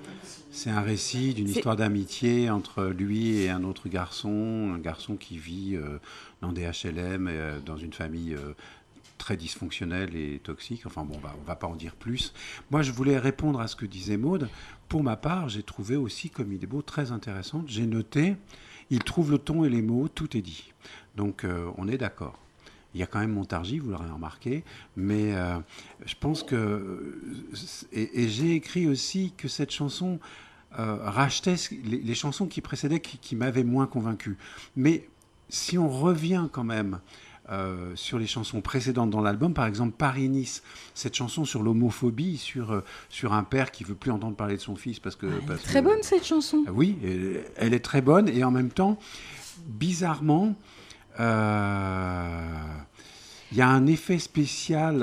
C'est 0.52 0.70
un 0.72 0.82
récit 0.82 1.34
d'une 1.36 1.48
histoire 1.48 1.78
d'amitié 1.78 2.50
entre 2.50 2.84
lui 2.86 3.38
et 3.44 3.50
un 3.50 3.64
autre 3.64 3.88
garçon, 3.88 4.74
un 4.76 4.80
garçon 4.80 5.16
qui 5.16 5.38
vit 5.38 5.76
euh, 5.78 6.00
dans 6.42 6.52
des 6.52 6.64
HLM, 6.64 7.32
dans 7.66 7.78
une 7.78 7.94
famille 7.94 8.36
très 9.20 9.38
dysfonctionnelle 9.38 10.16
et 10.16 10.40
toxique. 10.40 10.88
Enfin 10.88 11.04
bon, 11.04 11.20
bah, 11.22 11.36
on 11.40 11.44
va 11.44 11.56
pas 11.56 11.68
en 11.68 11.76
dire 11.76 11.96
plus. 11.96 12.34
Moi, 12.72 12.82
je 12.82 12.92
voulais 12.92 13.20
répondre 13.20 13.60
à 13.62 13.68
ce 13.68 13.76
que 13.76 13.86
disait 13.86 14.18
Maude. 14.18 14.50
Pour 14.88 15.04
ma 15.04 15.16
part, 15.16 15.50
j'ai 15.50 15.62
trouvé 15.62 15.96
aussi 15.96 16.32
comme 16.32 16.52
idée 16.52 16.66
beau 16.66 16.82
très 16.82 17.12
intéressante. 17.12 17.66
J'ai 17.68 17.86
noté, 17.86 18.36
il 18.90 19.04
trouve 19.04 19.30
le 19.30 19.38
ton 19.38 19.64
et 19.64 19.70
les 19.70 19.84
mots, 19.84 20.08
tout 20.08 20.36
est 20.36 20.42
dit. 20.42 20.74
Donc, 21.16 21.44
euh, 21.44 21.70
on 21.78 21.88
est 21.88 22.00
d'accord. 22.00 22.40
Il 22.96 23.00
y 23.00 23.04
a 23.04 23.06
quand 23.06 23.20
même 23.20 23.34
Montargis, 23.34 23.78
vous 23.78 23.92
l'aurez 23.92 24.10
remarqué, 24.10 24.64
mais 24.96 25.36
euh, 25.36 25.60
je 26.08 26.16
pense 26.20 26.42
que... 26.42 27.22
Et, 27.94 28.24
et 28.24 28.30
j'ai 28.30 28.56
écrit 28.56 28.88
aussi 28.88 29.32
que 29.38 29.48
cette 29.48 29.70
chanson 29.70 30.20
euh, 30.80 30.98
rachetait 31.02 31.56
les 31.84 32.16
chansons 32.16 32.48
qui 32.48 32.62
précédaient, 32.62 33.00
qui, 33.00 33.20
qui 33.20 33.36
m'avaient 33.36 33.64
moins 33.64 33.86
convaincu. 33.86 34.38
Mais 34.76 35.08
si 35.50 35.78
on 35.78 35.90
revient 35.90 36.48
quand 36.52 36.64
même 36.64 37.00
euh, 37.52 37.96
sur 37.96 38.20
les 38.20 38.28
chansons 38.28 38.62
précédentes 38.62 39.10
dans 39.10 39.22
l'album, 39.22 39.54
par 39.54 39.66
exemple 39.66 39.94
Paris-Nice, 39.98 40.62
cette 40.94 41.16
chanson 41.16 41.46
sur 41.46 41.64
l'homophobie, 41.64 42.38
sur, 42.38 42.72
euh, 42.72 42.84
sur 43.10 43.34
un 43.34 43.44
père 43.44 43.72
qui 43.72 43.84
veut 43.84 43.96
plus 43.96 44.12
entendre 44.12 44.36
parler 44.36 44.56
de 44.56 44.62
son 44.62 44.76
fils 44.76 45.00
parce 45.00 45.16
que... 45.16 45.26
parce 45.48 45.64
Très 45.64 45.80
que- 45.82 45.86
bonne 45.86 46.04
cette 46.04 46.26
chanson. 46.26 46.64
ah 46.68 46.72
Oui, 46.74 46.98
elle- 47.04 47.44
elle 47.58 47.74
est 47.74 47.80
très 47.84 48.02
bonne 48.02 48.30
et 48.30 48.44
en 48.44 48.52
même 48.52 48.70
temps, 48.70 49.00
bizarrement, 49.66 50.56
euh, 51.20 52.46
il 53.52 53.58
y 53.58 53.62
a 53.62 53.68
un 53.68 53.88
effet 53.88 54.20
spécial 54.20 55.02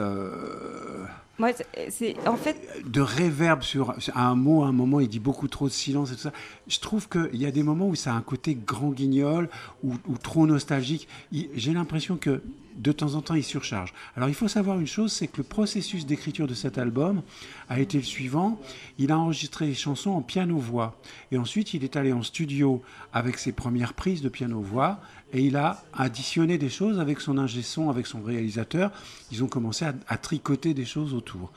De 1.39 3.01
réverb 3.01 3.63
sur, 3.63 3.95
un 4.15 4.35
mot. 4.35 4.63
À 4.63 4.69
un 4.69 4.73
moment, 4.73 5.01
il 5.01 5.09
dit 5.09 5.21
beaucoup 5.21 5.49
trop 5.49 5.69
de 5.69 5.73
silence 5.73 6.11
et 6.11 6.15
tout 6.15 6.23
ça. 6.23 6.33
Je 6.67 6.81
trouve 6.81 7.09
qu'il 7.09 7.37
y 7.37 7.47
a 7.47 7.51
des 7.51 7.63
moments 7.63 7.89
où 7.89 7.95
ça 7.95 8.13
a 8.13 8.17
un 8.17 8.23
côté 8.23 8.55
grand 8.55 8.91
guignol 8.91 9.49
ou, 9.85 9.95
trop 10.23 10.47
nostalgique. 10.47 11.09
J'ai 11.33 11.73
l'impression 11.73 12.17
que 12.17 12.43
de 12.77 12.93
temps 12.93 13.15
en 13.15 13.23
temps, 13.23 13.35
il 13.35 13.45
surcharge. 13.45 13.93
Alors, 14.17 14.29
il 14.29 14.35
faut 14.35 14.49
savoir 14.49 14.79
une 14.79 14.87
chose, 14.87 15.13
c'est 15.13 15.27
que 15.27 15.39
le 15.39 15.45
processus 15.45 16.07
d'écriture 16.07 16.47
de 16.47 16.55
cet 16.55 16.79
album 16.79 17.23
a 17.69 17.81
été 17.81 17.99
le 17.99 18.05
suivant. 18.05 18.61
Il 18.99 19.13
a 19.13 19.19
enregistré 19.19 19.67
les 19.67 19.75
chansons 19.75 20.11
en 20.11 20.23
piano-voix. 20.23 20.99
Et 21.33 21.39
ensuite, 21.39 21.75
il 21.75 21.85
est 21.85 21.97
allé 21.97 22.13
en 22.13 22.23
studio 22.23 22.83
avec 23.13 23.39
ses 23.39 23.53
premières 23.53 23.95
prises 23.95 24.23
de 24.23 24.29
piano-voix. 24.29 25.01
Et 25.33 25.43
il 25.43 25.57
a 25.57 25.83
additionné 25.93 26.59
des 26.59 26.69
choses 26.69 27.01
avec 27.01 27.21
son 27.21 27.39
ingé 27.39 27.63
son, 27.63 27.91
avec 27.91 28.07
son 28.07 28.23
réalisateur. 28.23 28.93
Ils 29.33 29.43
ont 29.43 29.49
commencé 29.49 29.85
à, 29.85 29.95
à 30.09 30.19
tricoter 30.19 30.75
des 30.75 30.85
choses 30.85 31.15
autour. 31.15 31.53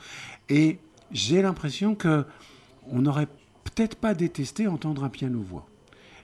Et 0.48 0.78
j'ai 1.12 1.42
l'impression 1.42 1.94
que 1.94 2.24
on 2.88 3.02
n'aurait 3.02 3.28
peut-être 3.64 3.96
pas 3.96 4.14
détesté 4.14 4.66
entendre 4.66 5.04
un 5.04 5.08
piano-voix. 5.08 5.66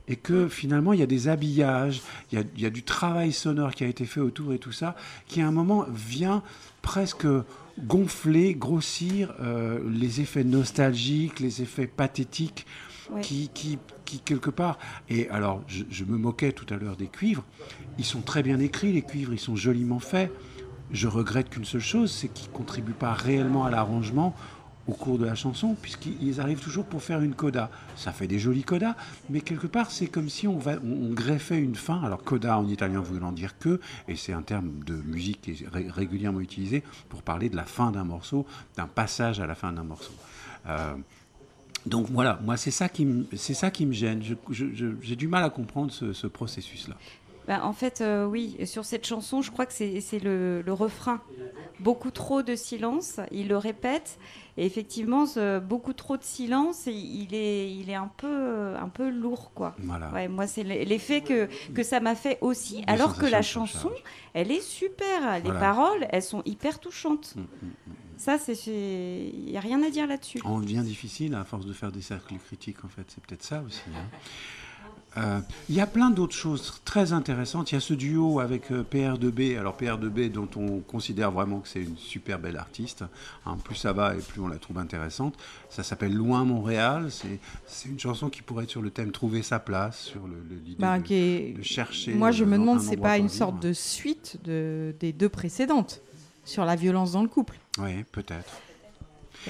Et 0.09 0.17
que 0.17 0.49
finalement, 0.49 0.93
il 0.93 1.01
y 1.01 1.03
a 1.03 1.07
des 1.07 1.27
habillages, 1.29 2.01
il 2.31 2.39
y 2.39 2.41
a, 2.41 2.45
il 2.57 2.63
y 2.63 2.67
a 2.67 2.71
du 2.71 2.83
travail 2.85 3.33
sonore 3.33 3.75
qui 3.75 3.83
a 3.85 3.89
été 3.89 4.05
fait 4.05 4.21
autour 4.21 4.53
et 4.53 4.59
tout 4.59 4.73
ça, 4.73 4.95
qui 5.27 5.41
à 5.41 5.49
un 5.49 5.51
moment 5.53 5.85
vient 5.93 6.43
presque 6.83 7.27
gonfler, 7.79 8.55
grossir 8.55 9.35
euh, 9.41 9.81
les 9.91 10.21
effets 10.21 10.45
nostalgiques, 10.45 11.41
les 11.41 11.63
effets 11.63 11.87
pathétiques 11.87 12.67
Ouais. 13.09 13.21
qui, 13.21 13.51
qui, 13.55 13.79
qui, 14.05 14.19
quelque 14.19 14.51
part. 14.51 14.81
Et 15.09 15.29
alors, 15.31 15.63
je, 15.69 15.85
je 15.89 16.03
me 16.05 16.19
moquais 16.19 16.51
tout 16.51 16.67
à 16.75 16.77
l'heure 16.77 16.97
des 16.97 17.07
cuivres. 17.07 17.45
Ils 17.99 18.05
sont 18.05 18.21
très 18.21 18.43
bien 18.43 18.59
écrits, 18.59 18.93
les 18.93 19.03
cuivres, 19.03 19.33
ils 19.33 19.39
sont 19.39 19.55
joliment 19.55 20.01
faits. 20.01 20.33
Je 20.91 21.07
regrette 21.07 21.49
qu'une 21.49 21.65
seule 21.65 21.81
chose, 21.81 22.11
c'est 22.11 22.27
qu'ils 22.27 22.51
ne 22.51 22.57
contribuent 22.57 22.95
pas 22.99 23.13
réellement 23.13 23.65
à 23.65 23.71
l'arrangement 23.71 24.35
au 24.89 24.93
cours 24.93 25.19
de 25.19 25.25
la 25.25 25.35
chanson, 25.35 25.75
puisqu'ils 25.81 26.41
arrivent 26.41 26.61
toujours 26.61 26.85
pour 26.85 27.03
faire 27.03 27.21
une 27.21 27.35
coda. 27.35 27.71
Ça 27.97 28.13
fait 28.13 28.27
des 28.27 28.39
jolis 28.39 28.63
codas, 28.63 28.95
mais 29.31 29.41
quelque 29.41 29.67
part, 29.67 29.91
c'est 29.91 30.07
comme 30.07 30.29
si 30.29 30.47
on, 30.47 30.59
greffait 31.11 31.59
une 31.59 31.75
fin. 31.75 32.03
Alors, 32.03 32.23
coda 32.23 32.59
en 32.59 32.69
italien 32.69 33.01
voulant 33.01 33.33
dire 33.33 33.59
que, 33.59 33.81
et 34.07 34.17
c'est 34.17 34.33
un 34.33 34.43
terme 34.43 34.85
de 34.85 34.95
musique 34.95 35.41
qui 35.43 35.51
est 35.53 35.69
ré- 35.69 35.89
régulièrement 35.91 36.41
utilisé 36.41 36.83
pour 37.09 37.23
parler 37.23 37.49
de 37.49 37.57
la 37.57 37.65
fin 37.65 37.91
d'un 37.91 38.05
morceau, 38.05 38.47
d'un 38.77 38.87
passage 38.87 39.41
à 39.41 39.47
la 39.47 39.55
fin 39.55 39.73
d'un 39.73 39.85
morceau. 39.85 40.13
Euh, 40.69 40.95
donc 41.85 42.09
voilà, 42.11 42.41
moi 42.45 42.57
c'est 42.57 42.73
ça 42.73 42.89
qui 42.89 43.05
me, 43.05 43.27
ça 43.37 43.71
qui 43.71 43.87
me 43.87 43.93
gêne. 43.93 44.23
J'ai 44.51 45.17
du 45.17 45.29
mal 45.29 45.45
à 45.45 45.51
comprendre 45.51 45.93
ce, 45.93 46.13
ce 46.13 46.27
processus-là. 46.27 46.97
Ben, 47.47 47.61
en 47.63 47.73
fait, 47.73 48.01
euh, 48.01 48.27
oui, 48.27 48.57
sur 48.67 48.85
cette 48.85 49.07
chanson, 49.07 49.41
je 49.41 49.53
crois 49.53 49.67
que 49.67 49.73
c'est 49.73 50.19
le 50.21 50.65
refrain. 50.69 51.21
Beaucoup 51.79 52.11
trop 52.11 52.43
de 52.43 52.57
silence, 52.57 53.21
il 53.31 53.47
le 53.49 53.57
répète. 53.57 54.19
Et 54.59 54.65
effectivement, 54.65 55.27
ce 55.27 55.59
beaucoup 55.59 55.93
trop 55.93 56.17
de 56.17 56.23
silence, 56.23 56.87
il- 56.87 57.35
est, 57.35 57.71
il 57.75 57.91
est 57.91 57.95
un, 57.95 58.11
peu, 58.17 58.75
un 58.77 58.89
peu 58.89 59.11
lourd. 59.11 59.53
Quoi. 59.55 59.75
Voilà. 59.81 60.11
Ouais, 60.13 60.29
moi, 60.29 60.47
c'est 60.47 60.63
l'effet 60.63 61.21
que, 61.21 61.49
que 61.75 61.83
ça 61.83 62.01
m'a 62.01 62.15
fait 62.15 62.39
aussi. 62.41 62.83
alors 62.87 63.17
que 63.19 63.27
la 63.27 63.43
chanson, 63.43 63.91
elle 64.33 64.51
est 64.51 64.63
super. 64.63 65.35
Les 65.37 65.41
Voilà. 65.43 65.61
paroles, 65.61 66.07
elles 66.11 66.23
sont 66.23 66.43
hyper 66.47 66.79
touchantes. 66.81 67.35
Mm, 67.37 67.41
mm, 67.41 67.45
mm. 67.89 67.93
Ça, 68.19 68.39
il 68.67 69.45
n'y 69.45 69.57
a 69.59 69.61
rien 69.61 69.83
à 69.83 69.91
dire 69.91 70.07
là-dessus. 70.07 70.41
On 70.47 70.61
devient 70.61 70.83
difficile 70.83 71.35
à 71.35 71.45
force 71.45 71.67
de 71.67 71.73
faire 71.75 71.93
des 71.93 72.01
cercles 72.01 72.37
critiques, 72.39 72.83
en 72.83 72.89
fait. 72.89 73.05
C'est 73.09 73.23
peut-être 73.25 73.43
ça 73.45 73.63
aussi. 73.63 73.83
hein. 73.95 74.17
Euh, 75.19 75.41
Il 75.69 75.75
y 75.75 75.81
a 75.81 75.87
plein 75.87 76.11
d'autres 76.11 76.35
choses 76.35 76.81
très 76.85 77.13
intéressantes. 77.13 77.73
Il 77.73 77.77
y 77.77 77.79
a 77.79 77.81
ce 77.81 77.95
duo 77.95 78.41
avec 78.41 78.71
euh, 78.71 78.85
PR2B. 78.91 79.59
Alors 79.59 79.77
PR2B 79.77 80.31
dont 80.31 80.49
on 80.57 80.81
considère 80.81 81.31
vraiment 81.31 81.61
que 81.61 81.69
c'est 81.69 81.83
une 81.83 81.97
super 81.97 82.39
belle 82.39 82.57
artiste. 82.57 83.05
Hein, 83.47 83.57
plus 83.65 83.77
ça 83.77 83.93
va 83.93 84.15
et 84.15 84.19
plus 84.19 84.41
on 84.41 84.49
la 84.49 84.59
trouve 84.59 84.79
intéressante. 84.79 85.35
Ça 85.71 85.83
s'appelle 85.83 86.15
Loin 86.15 86.45
Montréal. 86.45 87.09
C'est 87.67 87.89
une 87.89 87.99
chanson 87.99 88.29
qui 88.29 88.43
pourrait 88.43 88.65
être 88.65 88.71
sur 88.71 88.83
le 88.83 88.91
thème 88.91 89.11
Trouver 89.13 89.43
sa 89.43 89.59
place, 89.59 90.01
sur 90.03 90.27
le- 90.27 90.35
le- 90.51 90.75
Bah, 90.79 90.99
de, 90.99 91.03
qui 91.05 91.15
est- 91.15 91.57
de 91.59 91.63
chercher. 91.63 92.13
Moi, 92.15 92.31
je 92.31 92.45
me 92.45 92.59
demande 92.59 92.81
si 92.81 92.89
c'est 92.89 92.97
pas 92.97 93.17
une 93.17 93.27
vivre. 93.29 93.35
sorte 93.39 93.63
de 93.63 93.73
suite 93.73 94.39
de, 94.45 94.95
des 95.01 95.13
deux 95.13 95.29
précédentes 95.31 96.03
sur 96.45 96.65
la 96.65 96.77
violence 96.77 97.13
dans 97.13 97.23
le 97.23 97.29
couple. 97.29 97.59
Oui, 97.79 98.05
peut-être. 98.13 98.51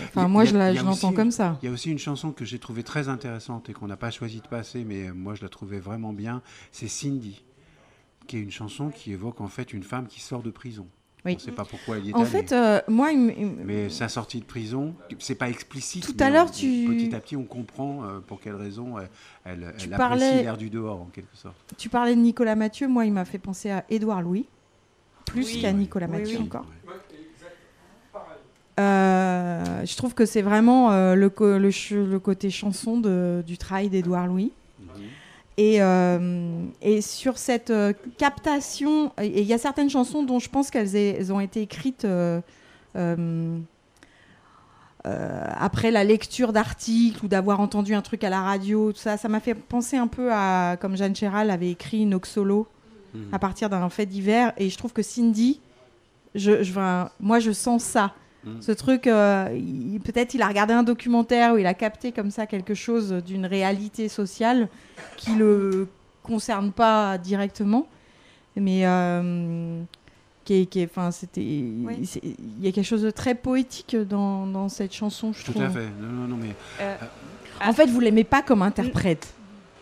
Enfin, 0.04 0.28
moi, 0.28 0.42
a- 0.42 0.44
je 0.44 0.56
la- 0.56 0.72
l'entends 0.72 1.12
comme 1.12 1.30
ça. 1.30 1.58
Il 1.62 1.66
y 1.66 1.68
a 1.68 1.72
aussi 1.72 1.90
une 1.90 1.98
chanson 1.98 2.32
que 2.32 2.44
j'ai 2.44 2.58
trouvée 2.58 2.82
très 2.82 3.08
intéressante 3.08 3.68
et 3.68 3.72
qu'on 3.72 3.86
n'a 3.86 3.96
pas 3.96 4.10
choisi 4.10 4.40
de 4.40 4.48
passer, 4.48 4.84
mais 4.84 5.10
moi 5.12 5.34
je 5.34 5.42
la 5.42 5.48
trouvais 5.48 5.78
vraiment 5.78 6.12
bien. 6.12 6.42
C'est 6.72 6.88
Cindy, 6.88 7.42
qui 8.26 8.36
est 8.36 8.40
une 8.42 8.50
chanson 8.50 8.90
qui 8.90 9.12
évoque 9.12 9.40
en 9.40 9.48
fait 9.48 9.72
une 9.72 9.82
femme 9.82 10.06
qui 10.06 10.20
sort 10.20 10.42
de 10.42 10.50
prison. 10.50 10.86
Oui. 11.24 11.32
On 11.32 11.34
ne 11.36 11.40
sait 11.40 11.50
pas 11.50 11.64
pourquoi 11.64 11.96
elle 11.96 12.06
y 12.06 12.10
est 12.10 12.14
En 12.14 12.20
allée. 12.20 12.30
fait, 12.30 12.52
euh, 12.52 12.80
moi, 12.86 13.10
il 13.10 13.18
Mais 13.64 13.88
sa 13.88 14.08
sortie 14.08 14.38
de 14.38 14.44
prison, 14.44 14.94
c'est 15.18 15.34
pas 15.34 15.48
explicite. 15.48 16.04
Tout 16.06 16.14
à 16.22 16.30
l'heure, 16.30 16.52
tu- 16.52 16.86
Petit 16.88 17.12
à 17.16 17.18
petit, 17.18 17.34
on 17.34 17.42
comprend 17.42 18.04
euh, 18.04 18.20
pour 18.20 18.40
quelle 18.40 18.54
raison 18.54 18.94
elle, 18.98 19.08
elle, 19.44 19.90
parlais- 19.90 20.24
apprécie 20.24 20.44
l'air 20.44 20.56
du 20.56 20.70
dehors, 20.70 21.00
en 21.00 21.06
quelque 21.06 21.36
sorte. 21.36 21.56
tu 21.76 21.88
parlais 21.88 22.14
de 22.14 22.20
Nicolas 22.20 22.54
Mathieu, 22.54 22.86
moi, 22.86 23.06
il 23.06 23.12
m'a 23.12 23.24
fait 23.24 23.38
penser 23.38 23.70
à 23.70 23.84
Édouard 23.90 24.22
Louis, 24.22 24.46
plus 25.24 25.54
Oui. 25.54 25.60
qu'à 25.62 25.72
Nicolas 25.72 26.06
Oui, 26.06 26.18
Mathieu 26.20 26.38
oui. 26.38 26.44
encore. 26.44 26.66
Euh, 28.78 29.84
je 29.86 29.96
trouve 29.96 30.14
que 30.14 30.26
c'est 30.26 30.42
vraiment 30.42 30.92
euh, 30.92 31.14
le, 31.14 31.30
côté 32.18 32.50
chanson 32.50 32.98
de- 33.00 33.42
du 33.46 33.56
travail 33.58 33.88
d'Édouard 33.88 34.26
Louis. 34.26 34.52
Et, 35.58 35.80
euh, 35.80 36.62
et 36.82 37.00
sur 37.00 37.38
cette 37.38 37.72
captation, 38.18 39.10
et 39.18 39.40
il 39.40 39.46
y 39.46 39.54
a 39.54 39.58
certaines 39.58 39.88
chansons 39.88 40.22
dont 40.22 40.38
je 40.38 40.50
pense 40.50 40.70
qu'elles 40.70 41.32
ont 41.32 41.40
été 41.40 41.62
écrites 41.62 42.06
après 45.04 45.90
la 45.90 46.04
lecture 46.04 46.52
d'articles 46.52 47.24
ou 47.24 47.28
d'avoir 47.28 47.60
entendu 47.60 47.94
un 47.94 48.02
truc 48.02 48.24
à 48.24 48.28
la 48.30 48.40
radio, 48.42 48.92
tout 48.92 48.98
ça. 48.98 49.16
Ça 49.16 49.28
m'a 49.28 49.40
fait 49.40 49.54
penser 49.54 49.96
un 49.96 50.08
peu 50.08 50.30
à 50.32 50.76
comme 50.80 50.96
Jeanne 50.96 51.14
Chéral 51.16 51.50
avait 51.50 51.70
écrit 51.70 52.04
Noxolo 52.06 52.66
Mhm. 53.14 53.28
à 53.32 53.38
partir 53.38 53.70
d'un 53.70 53.88
fait 53.88 54.04
divers. 54.04 54.52
Et 54.58 54.68
je 54.68 54.76
trouve 54.76 54.92
que 54.92 55.02
Cindy, 55.02 55.60
je, 56.34 56.52
moi 57.20 57.38
je 57.38 57.52
sens 57.52 57.82
ça. 57.82 58.12
Mhm. 58.46 58.62
Ce 58.62 58.72
truc, 58.72 59.06
euh, 59.06 59.48
peut-être 60.04 60.34
il 60.34 60.42
a 60.42 60.48
regardé 60.48 60.72
un 60.72 60.82
documentaire 60.84 61.54
où 61.54 61.58
il 61.58 61.66
a 61.66 61.74
capté 61.74 62.12
comme 62.12 62.30
ça 62.30 62.46
quelque 62.46 62.74
chose 62.74 63.12
d'une 63.26 63.44
réalité 63.44 64.08
sociale 64.08 64.68
qui 65.16 65.34
le 65.34 65.88
concerne 66.22 66.72
pas 66.72 67.18
directement. 67.18 67.86
Mais 68.58 68.86
euh, 68.86 69.82
qui 70.44 70.54
est, 70.62 70.66
qui 70.66 70.82
enfin, 70.84 71.10
c'était, 71.10 71.42
il 71.42 71.98
y 72.62 72.68
a 72.68 72.72
quelque 72.72 72.86
chose 72.86 73.02
de 73.02 73.10
très 73.10 73.34
poétique 73.34 73.96
dans, 73.96 74.46
dans 74.46 74.68
cette 74.70 74.94
chanson, 74.94 75.32
je 75.32 75.44
Tout 75.44 75.50
trouve. 75.52 75.64
à 75.64 75.68
fait. 75.70 75.88
Non, 76.00 76.08
non, 76.08 76.28
non, 76.28 76.36
mais. 76.40 76.54
Euh, 76.80 76.96
En 77.66 77.72
fait, 77.74 77.86
vous 77.86 78.00
l'aimez 78.00 78.24
pas 78.24 78.40
comme 78.42 78.62
interprète. 78.62 79.34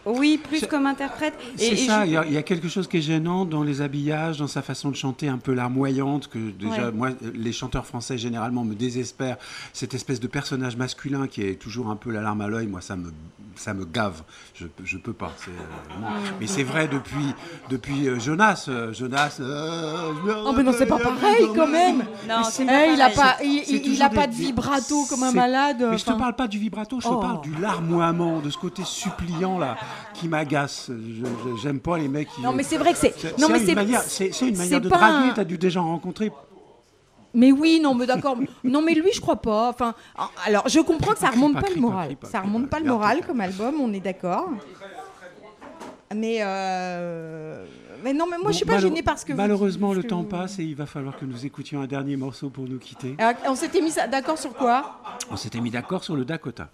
Oui, 0.07 0.39
plus 0.43 0.67
comme 0.67 0.87
interprète. 0.87 1.35
C'est 1.57 1.77
ça, 1.77 2.03
je- 2.05 2.07
il 2.11 2.13
y, 2.13 2.17
a- 2.17 2.27
il 2.27 2.33
y 2.33 2.37
a 2.37 2.43
quelque 2.43 2.69
chose 2.69 2.87
qui 2.89 2.99
est 2.99 3.03
gênant 3.03 3.45
dans 3.45 3.63
les 3.63 3.81
habillages, 3.81 4.39
dans 4.39 4.47
sa 4.47 4.63
façon 4.63 4.91
de 4.91 4.97
chanter 4.97 5.29
un 5.29 5.39
peu 5.39 5.55
larmoyante, 5.55 6.29
que 6.29 6.51
déjà, 6.51 6.87
Ouais. 6.87 6.93
moi, 6.93 7.09
les 7.35 7.53
chanteurs 7.53 7.87
français 7.87 8.19
généralement 8.19 8.65
me 8.65 8.75
désespèrent. 8.75 9.37
Cette 9.73 9.95
espèce 9.95 10.21
de 10.21 10.27
personnage 10.27 10.77
masculin 10.77 11.27
qui 11.27 11.43
est 11.43 11.55
toujours 11.55 11.89
un 11.91 11.97
peu 11.97 12.11
la 12.11 12.21
larme 12.21 12.41
à 12.43 12.49
l'œil, 12.49 12.67
moi, 12.67 12.81
ça 12.81 12.97
me, 12.97 13.13
ça 13.57 13.73
me 13.73 13.85
gave. 13.85 14.23
Je, 14.55 14.67
je 14.85 14.99
peux 14.99 15.13
pas. 15.13 15.33
c'est, 15.39 15.51
euh, 15.51 15.55
Mm. 16.01 16.05
Mais 16.41 16.47
c'est 16.47 16.65
vrai 16.65 16.89
depuis, 16.89 17.35
depuis 17.71 18.09
euh, 18.09 18.19
Jonas. 18.19 18.67
euh, 18.69 18.93
Jonas. 18.93 19.39
euh, 19.41 20.13
me 20.25 20.35
Oh, 20.47 20.53
mais 20.57 20.63
non, 20.63 20.73
c'est 20.77 20.87
pas 20.87 20.99
pareil 20.99 21.47
quand 21.55 21.67
même. 21.69 21.99
Non, 22.29 22.43
c'est 22.51 22.65
eh, 22.65 22.67
pas 22.67 22.87
il 22.87 23.01
a 23.01 23.11
pareil. 23.11 23.15
pas, 23.17 23.37
C'est- 23.39 23.47
il, 23.47 23.97
c'est 23.97 24.09
pas 24.15 24.27
des- 24.27 24.33
de 24.33 24.37
vibrato 24.39 25.05
comme 25.09 25.23
un 25.23 25.31
c'est- 25.31 25.37
malade. 25.37 25.87
Mais 25.91 25.99
je 25.99 26.05
te 26.05 26.11
enfin. 26.11 26.19
parle 26.19 26.35
pas 26.37 26.49
du 26.49 26.59
vibrato, 26.59 26.99
je 27.01 27.07
te 27.09 27.13
Oh. 27.13 27.19
parle 27.19 27.41
du 27.43 27.55
larmoiement, 27.61 28.41
de 28.41 28.51
ce 28.51 28.59
côté 28.59 28.83
suppliant 28.85 29.59
là 29.59 29.77
qui 30.15 30.29
m'agace. 30.29 30.91
J'aime 31.63 31.81
pas 31.81 31.99
les 31.99 32.09
mecs 32.09 32.29
qui. 32.31 32.41
Non, 32.43 32.53
mais 32.53 32.63
c'est 32.63 32.77
vrai 32.79 32.93
que 32.93 32.99
c'est- 32.99 33.39
non, 33.39 33.49
mais 33.49 33.59
une 33.61 33.67
c'est- 33.67 33.75
manière- 33.75 34.03
c'est 34.03 34.41
une 34.43 34.57
manière 34.57 34.81
de 34.81 34.89
draguer. 34.89 35.31
un- 35.31 35.35
T'as 35.35 35.45
dû 35.45 35.59
déjà 35.59 35.81
rencontrer. 35.81 36.31
Mais 37.37 37.51
oui, 37.51 37.81
non, 37.83 37.95
mais 37.95 38.07
d'accord. 38.07 38.37
non, 38.65 38.81
mais 38.81 38.95
lui, 38.95 39.11
je 39.13 39.21
crois 39.21 39.37
pas. 39.37 39.69
Enfin, 39.71 39.95
alors, 40.47 40.69
je 40.69 40.79
comprends 40.81 41.13
que 41.15 41.19
ça 41.19 41.31
remonte 41.31 41.55
pas, 41.61 41.69
le 41.75 41.81
moral. 41.81 42.15
pas, 42.17 42.29
ça 42.29 42.41
remonte 42.41 42.69
pas. 42.71 42.79
le 42.79 42.87
moral 42.87 43.27
comme 43.27 43.41
album, 43.41 43.75
on 43.81 43.93
est 43.93 44.01
d'accord. 44.01 44.51
Mais 46.15 46.39
euh... 46.43 47.65
mais 48.05 48.13
non, 48.13 48.27
mais 48.31 48.39
moi, 48.39 48.53
je 48.53 48.59
suis 48.59 48.65
Bon, 48.65 48.75
pas 48.75 48.79
gênée 48.79 49.03
parce 49.03 49.25
que 49.25 49.33
vous- 49.33 49.37
Malheureusement, 49.39 49.93
le 49.93 50.05
temps 50.05 50.23
vous- 50.23 50.29
passe 50.29 50.61
et 50.61 50.63
il 50.63 50.77
va 50.77 50.87
falloir 50.87 51.17
que 51.17 51.25
nous 51.25 51.45
écoutions 51.45 51.81
un 51.81 51.87
dernier 51.89 52.17
morceau 52.17 52.51
pour 52.51 52.69
nous 52.69 52.79
quitter. 52.79 53.17
Alors, 53.19 53.35
on 53.49 53.57
s'était 53.57 53.81
mis 53.81 53.93
d'accord 54.11 54.39
sur 54.39 54.53
quoi? 54.55 55.01
On 55.31 55.37
s'était 55.37 55.61
mis 55.61 55.71
d'accord 55.71 56.05
sur 56.05 56.15
le 56.15 56.25
Dakota. 56.25 56.69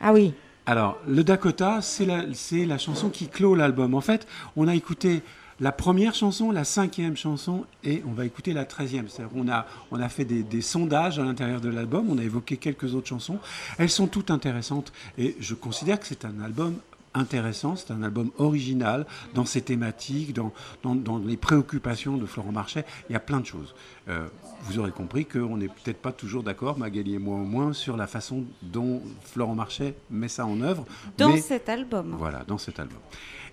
Ah 0.00 0.12
oui. 0.12 0.34
Alors, 0.68 0.98
le 1.08 1.24
Dakota, 1.24 1.80
c'est 1.80 2.04
la, 2.04 2.76
chanson 2.76 3.08
qui 3.08 3.28
clôt 3.28 3.54
l'album. 3.54 3.94
En 3.94 4.02
fait, 4.02 4.26
on 4.54 4.68
a 4.68 4.74
écouté 4.74 5.22
la 5.60 5.72
première 5.72 6.14
chanson, 6.14 6.50
la 6.50 6.64
cinquième 6.64 7.16
chanson, 7.16 7.64
et 7.84 8.02
on 8.06 8.12
va 8.12 8.26
écouter 8.26 8.52
la 8.52 8.66
treizième. 8.66 9.08
C'est-à-dire 9.08 9.32
qu'on 9.32 9.50
a, 9.50 9.64
on 9.90 9.98
a 9.98 10.10
fait 10.10 10.26
des, 10.26 10.42
des 10.42 10.60
sondages 10.60 11.18
à 11.18 11.24
l'intérieur 11.24 11.62
de 11.62 11.70
l'album, 11.70 12.10
on 12.10 12.18
a 12.18 12.22
évoqué 12.22 12.58
quelques 12.58 12.94
autres 12.94 13.08
chansons. 13.08 13.38
Elles 13.78 13.88
sont 13.88 14.08
toutes 14.08 14.30
intéressantes, 14.30 14.92
et 15.16 15.36
je 15.40 15.54
considère 15.54 15.98
que 15.98 16.06
c'est 16.06 16.26
un 16.26 16.38
album 16.44 16.74
intéressant, 17.14 17.76
c'est 17.76 17.90
un 17.92 18.02
album 18.02 18.30
original 18.38 19.06
dans 19.34 19.44
ses 19.44 19.62
thématiques, 19.62 20.34
dans, 20.34 20.52
dans, 20.82 20.94
dans 20.94 21.18
les 21.18 21.36
préoccupations 21.36 22.16
de 22.16 22.26
Florent 22.26 22.52
Marchais. 22.52 22.84
Il 23.08 23.12
y 23.12 23.16
a 23.16 23.20
plein 23.20 23.40
de 23.40 23.46
choses. 23.46 23.74
Euh, 24.08 24.28
vous 24.62 24.78
aurez 24.78 24.90
compris 24.90 25.24
qu'on 25.26 25.56
n'est 25.56 25.68
peut-être 25.68 26.00
pas 26.02 26.12
toujours 26.12 26.42
d'accord, 26.42 26.78
Magali 26.78 27.14
et 27.14 27.18
moi 27.18 27.36
au 27.36 27.44
moins, 27.44 27.72
sur 27.72 27.96
la 27.96 28.06
façon 28.06 28.44
dont 28.62 29.02
Florent 29.22 29.54
Marchais 29.54 29.94
met 30.10 30.28
ça 30.28 30.46
en 30.46 30.60
œuvre. 30.60 30.84
Dans 31.16 31.30
mais- 31.30 31.40
cet 31.40 31.68
album. 31.68 32.14
Voilà, 32.18 32.44
dans 32.46 32.58
cet 32.58 32.78
album. 32.80 32.98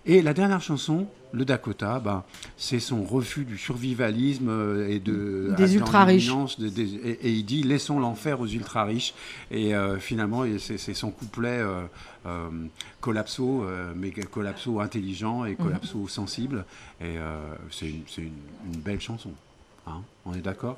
Et 0.08 0.22
la 0.22 0.34
dernière 0.36 0.62
chanson, 0.62 1.08
le 1.34 1.46
Dakota, 1.46 2.00
bah, 2.00 2.26
c'est 2.58 2.80
son 2.80 3.04
refus 3.04 3.44
du 3.44 3.58
survivalisme 3.58 4.50
euh, 4.50 4.88
et 4.88 5.00
de 5.00 5.54
Des 5.58 5.64
de- 6.60 6.70
des- 6.70 6.94
et, 6.96 7.10
et 7.28 7.32
il 7.32 7.44
dit 7.44 7.64
laissons 7.64 8.00
l'enfer 8.00 8.40
aux 8.40 8.46
ultra 8.48 8.84
riches. 8.86 9.16
Et 9.50 9.74
euh, 9.76 9.98
finalement, 10.00 10.46
et 10.46 10.60
c'est 10.60 10.94
son 10.94 11.10
couplet 11.10 11.58
euh, 11.60 11.82
euh, 12.28 12.50
collapso, 13.02 13.64
euh, 13.64 13.94
mais 13.96 14.12
collapso 14.12 14.80
intelligent 14.80 15.44
et 15.46 15.56
collapso 15.56 16.08
sensible. 16.08 16.66
Et 17.02 17.18
euh, 17.18 17.38
c'est 17.72 17.90
une, 17.90 18.04
c'est 18.08 18.22
une- 18.22 18.74
une 18.74 18.80
belle 18.80 19.02
chanson. 19.02 19.32
hein. 19.88 20.02
on 20.26 20.34
est 20.36 20.42
d'accord? 20.42 20.78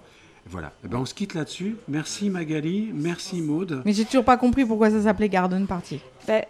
Voilà. 0.49 0.71
Eh 0.86 0.88
ben, 0.88 0.99
on 0.99 1.05
se 1.05 1.13
quitte 1.13 1.34
là-dessus. 1.34 1.75
Merci 1.89 2.30
Magali, 2.30 2.89
merci 2.93 3.41
Maude. 3.41 3.82
Mais 3.84 3.91
j'ai 3.91 4.05
toujours 4.05 4.23
pas 4.23 4.38
compris 4.38 4.63
pourquoi 4.65 4.89
ça 4.89 5.03
s'appelait 5.03 5.28
Garden 5.28 5.67
Party. 5.67 5.99
Bah, 6.25 6.41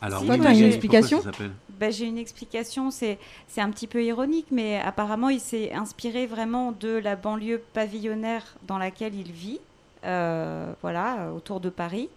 Alors, 0.00 0.22
oui, 0.22 0.28
toi, 0.28 0.36
t'as 0.38 0.42
Magali, 0.44 0.60
une 0.60 0.66
explication 0.68 1.18
ça 1.18 1.24
s'appelle? 1.24 1.50
Ben, 1.80 1.90
j'ai 1.90 2.04
une 2.04 2.18
explication, 2.18 2.90
c'est 2.90 3.18
c'est 3.48 3.62
un 3.62 3.70
petit 3.70 3.86
peu 3.86 4.04
ironique, 4.04 4.48
mais 4.50 4.78
apparemment 4.78 5.30
il 5.30 5.40
s'est 5.40 5.72
inspiré 5.72 6.26
vraiment 6.26 6.72
de 6.78 6.90
la 6.90 7.16
banlieue 7.16 7.62
pavillonnaire 7.72 8.44
dans 8.68 8.76
laquelle 8.76 9.14
il 9.14 9.32
vit, 9.32 9.60
euh, 10.04 10.72
voilà, 10.82 11.20
euh, 11.20 11.32
autour 11.32 11.58
de 11.58 11.70
Paris, 11.70 12.10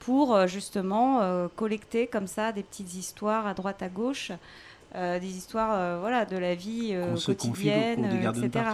pour 0.00 0.34
euh, 0.34 0.46
justement 0.48 1.20
euh, 1.22 1.46
collecter 1.54 2.08
comme 2.08 2.26
ça 2.26 2.50
des 2.50 2.64
petites 2.64 2.94
histoires 2.94 3.46
à 3.46 3.54
droite 3.54 3.82
à 3.82 3.88
gauche, 3.88 4.32
euh, 4.96 5.20
des 5.20 5.36
histoires 5.36 6.00
voilà, 6.00 6.24
de 6.24 6.36
la 6.36 6.54
vie 6.56 6.96
au 6.96 7.16
quotidienne, 7.18 8.02
cours 8.02 8.08
des 8.08 8.18
garden 8.18 8.44
etc. 8.44 8.64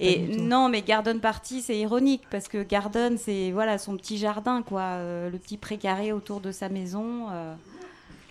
Et 0.00 0.26
non, 0.38 0.68
mais 0.68 0.82
Garden 0.82 1.20
Party, 1.20 1.62
c'est 1.62 1.78
ironique 1.78 2.22
parce 2.30 2.48
que 2.48 2.62
Garden, 2.62 3.16
c'est 3.16 3.52
voilà 3.52 3.78
son 3.78 3.96
petit 3.96 4.18
jardin, 4.18 4.62
quoi, 4.62 4.80
euh, 4.80 5.30
le 5.30 5.38
petit 5.38 5.56
précaré 5.56 6.12
autour 6.12 6.40
de 6.40 6.50
sa 6.52 6.68
maison. 6.68 7.28
euh, 7.30 7.54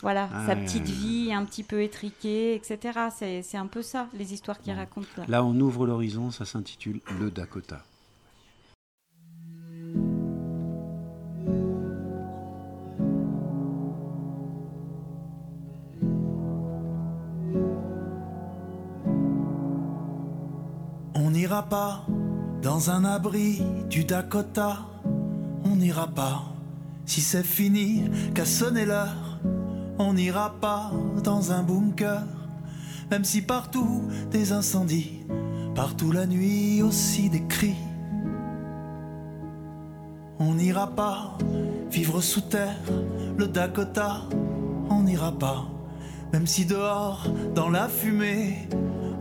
voilà, 0.04 0.30
Ah, 0.34 0.46
sa 0.46 0.56
petite 0.58 0.84
vie 0.84 1.34
un 1.34 1.46
petit 1.46 1.64
peu 1.64 1.82
étriquée, 1.82 2.54
etc. 2.56 3.00
C'est 3.18 3.42
c'est 3.42 3.58
un 3.58 3.68
peu 3.68 3.82
ça, 3.82 4.08
les 4.14 4.34
histoires 4.34 4.60
qu'il 4.60 4.74
raconte 4.74 5.08
là. 5.18 5.24
Là, 5.28 5.44
on 5.44 5.58
ouvre 5.60 5.88
l'horizon, 5.88 6.30
ça 6.30 6.46
s'intitule 6.46 7.00
Le 7.20 7.32
Dakota. 7.32 7.82
On 21.16 21.30
n'ira 21.32 21.64
pas 21.64 22.06
dans 22.62 22.90
un 22.90 23.06
abri 23.06 23.62
du 23.90 24.04
Dakota. 24.04 24.80
On 25.64 25.76
n'ira 25.76 26.08
pas 26.08 26.44
si 27.06 27.22
c'est 27.22 27.44
fini 27.46 28.04
qu'à 28.34 28.46
sonner 28.46 28.86
l'heure. 28.86 29.40
On 30.00 30.14
n'ira 30.14 30.56
pas 30.60 30.92
dans 31.24 31.52
un 31.52 31.62
bunker, 31.62 32.24
même 33.12 33.24
si 33.24 33.44
partout 33.44 34.02
des 34.32 34.52
incendies, 34.52 35.22
partout 35.76 36.12
la 36.12 36.26
nuit 36.26 36.82
aussi 36.82 37.30
des 37.30 37.44
cris. 37.44 37.78
On 40.40 40.56
n'ira 40.56 40.88
pas 40.88 41.38
vivre 41.92 42.22
sous 42.22 42.42
terre, 42.42 42.80
le 43.38 43.48
Dakota. 43.48 44.22
On 44.90 45.04
n'ira 45.04 45.32
pas, 45.32 45.66
même 46.34 46.48
si 46.48 46.66
dehors, 46.66 47.28
dans 47.54 47.70
la 47.70 47.88
fumée, 47.88 48.68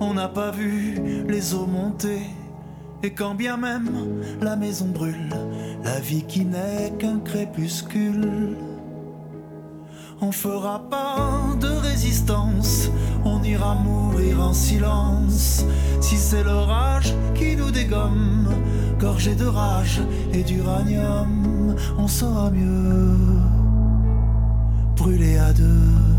on 0.01 0.15
n'a 0.15 0.29
pas 0.29 0.51
vu 0.51 0.99
les 1.29 1.55
eaux 1.55 1.67
monter. 1.67 2.23
Et 3.03 3.11
quand 3.13 3.35
bien 3.35 3.59
même 3.59 3.91
la 4.41 4.57
maison 4.57 4.87
brûle, 4.87 5.35
la 5.85 6.01
vie 6.01 6.25
qui 6.25 6.47
n'est 6.47 6.93
qu'un 6.99 7.19
crépuscule. 7.19 8.57
On 10.25 10.31
fera 10.31 10.79
pas 10.89 11.57
de 11.61 11.67
résistance, 11.67 12.89
on 13.25 13.43
ira 13.43 13.75
mourir 13.75 14.41
en 14.41 14.53
silence. 14.53 15.65
Si 16.01 16.17
c'est 16.17 16.45
l'orage 16.45 17.13
qui 17.35 17.57
nous 17.57 17.73
dégomme, 17.73 18.49
gorgé 19.01 19.35
de 19.35 19.47
rage 19.47 20.01
et 20.33 20.45
d'uranium, 20.45 21.75
on 21.99 22.07
saura 22.07 22.53
mieux 22.53 23.17
brûler 24.97 25.39
à 25.39 25.53
deux. 25.53 26.12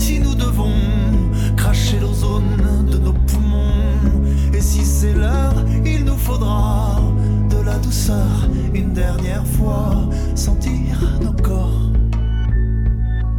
Si 0.00 0.18
nous 0.18 0.34
devons 0.34 0.72
cracher 1.56 2.00
l'ozone 2.00 2.86
de 2.90 2.96
nos 2.96 3.12
poumons, 3.12 4.22
et 4.54 4.60
si 4.60 4.82
c'est 4.84 5.12
l'heure, 5.12 5.54
il 5.84 6.04
nous 6.04 6.16
faudra 6.16 7.00
de 7.50 7.58
la 7.62 7.76
douceur 7.78 8.48
une 8.74 8.92
dernière 8.94 9.46
fois, 9.46 10.08
sentir 10.34 10.96
nos 11.22 11.34
corps 11.34 11.90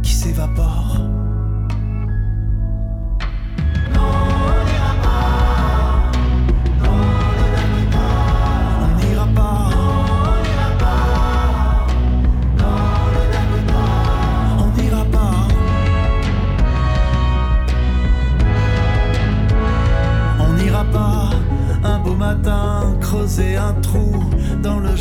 qui 0.02 0.14
s'évaporent. 0.14 1.11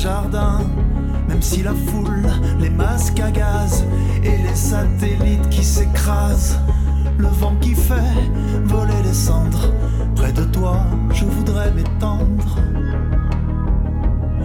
Jardin. 0.01 0.61
Même 1.27 1.41
si 1.41 1.61
la 1.61 1.73
foule, 1.73 2.27
les 2.59 2.69
masques 2.69 3.19
à 3.19 3.31
gaz 3.31 3.85
et 4.23 4.37
les 4.37 4.55
satellites 4.55 5.47
qui 5.49 5.63
s'écrasent, 5.63 6.59
le 7.17 7.27
vent 7.27 7.55
qui 7.61 7.75
fait 7.75 8.19
voler 8.65 9.01
les 9.03 9.13
cendres, 9.13 9.71
près 10.15 10.33
de 10.33 10.43
toi 10.45 10.77
je 11.13 11.25
voudrais 11.25 11.71
m'étendre. 11.71 12.57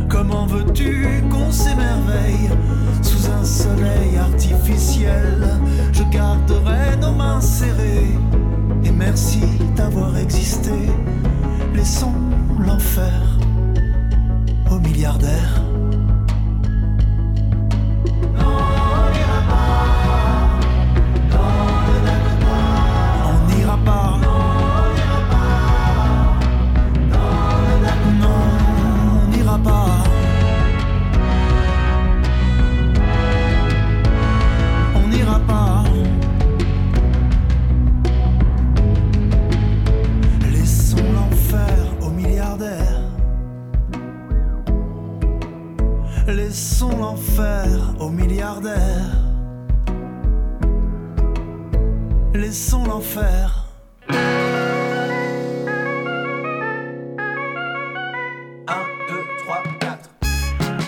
Comment 0.08 0.46
veux-tu 0.46 1.24
qu'on 1.30 1.50
s'émerveille 1.50 2.50
sous 3.02 3.30
un 3.30 3.44
soleil 3.44 4.16
artificiel? 4.18 5.48
Je 5.92 6.04
garderai 6.04 6.96
nos 7.00 7.12
mains 7.12 7.40
serrées 7.40 8.14
et 8.84 8.90
merci 8.90 9.42
d'avoir 9.74 10.16
existé. 10.16 10.72
Laissons 11.74 12.14
l'enfer 12.58 13.25
aux 14.76 15.65
aux 48.06 48.10
milliardaires. 48.10 49.18
Laissons 52.34 52.84
l'enfer. 52.84 53.64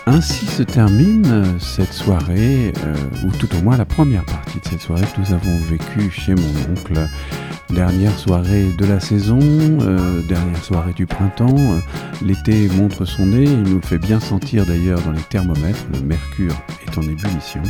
Ainsi 0.06 0.46
se 0.46 0.62
termine 0.62 1.26
euh, 1.26 1.58
cette 1.58 1.92
soirée, 1.92 2.72
euh, 2.84 3.26
ou 3.26 3.30
tout 3.30 3.48
au 3.56 3.62
moins 3.62 3.76
la 3.76 3.84
première 3.84 4.24
partie 4.24 4.58
de 4.58 4.64
cette 4.64 4.80
soirée 4.80 5.04
que 5.14 5.20
nous 5.20 5.32
avons 5.32 5.56
vécue 5.68 6.10
chez 6.10 6.34
mon 6.34 6.72
oncle. 6.72 7.08
Dernière 7.70 8.18
soirée 8.18 8.72
de 8.78 8.86
la 8.86 8.98
saison, 8.98 9.38
euh, 9.42 10.22
dernière 10.22 10.64
soirée 10.64 10.94
du 10.94 11.06
printemps. 11.06 11.54
Euh, 11.58 11.78
L'été 12.22 12.66
montre 12.68 13.04
son 13.04 13.26
nez, 13.26 13.44
il 13.44 13.62
nous 13.62 13.76
le 13.76 13.82
fait 13.82 13.98
bien 13.98 14.20
sentir 14.20 14.64
d'ailleurs 14.64 15.00
dans 15.02 15.12
les 15.12 15.20
thermomètres, 15.20 15.86
le 15.92 16.00
mercure 16.00 16.54
est 16.86 16.98
en 16.98 17.02
ébullition. 17.02 17.62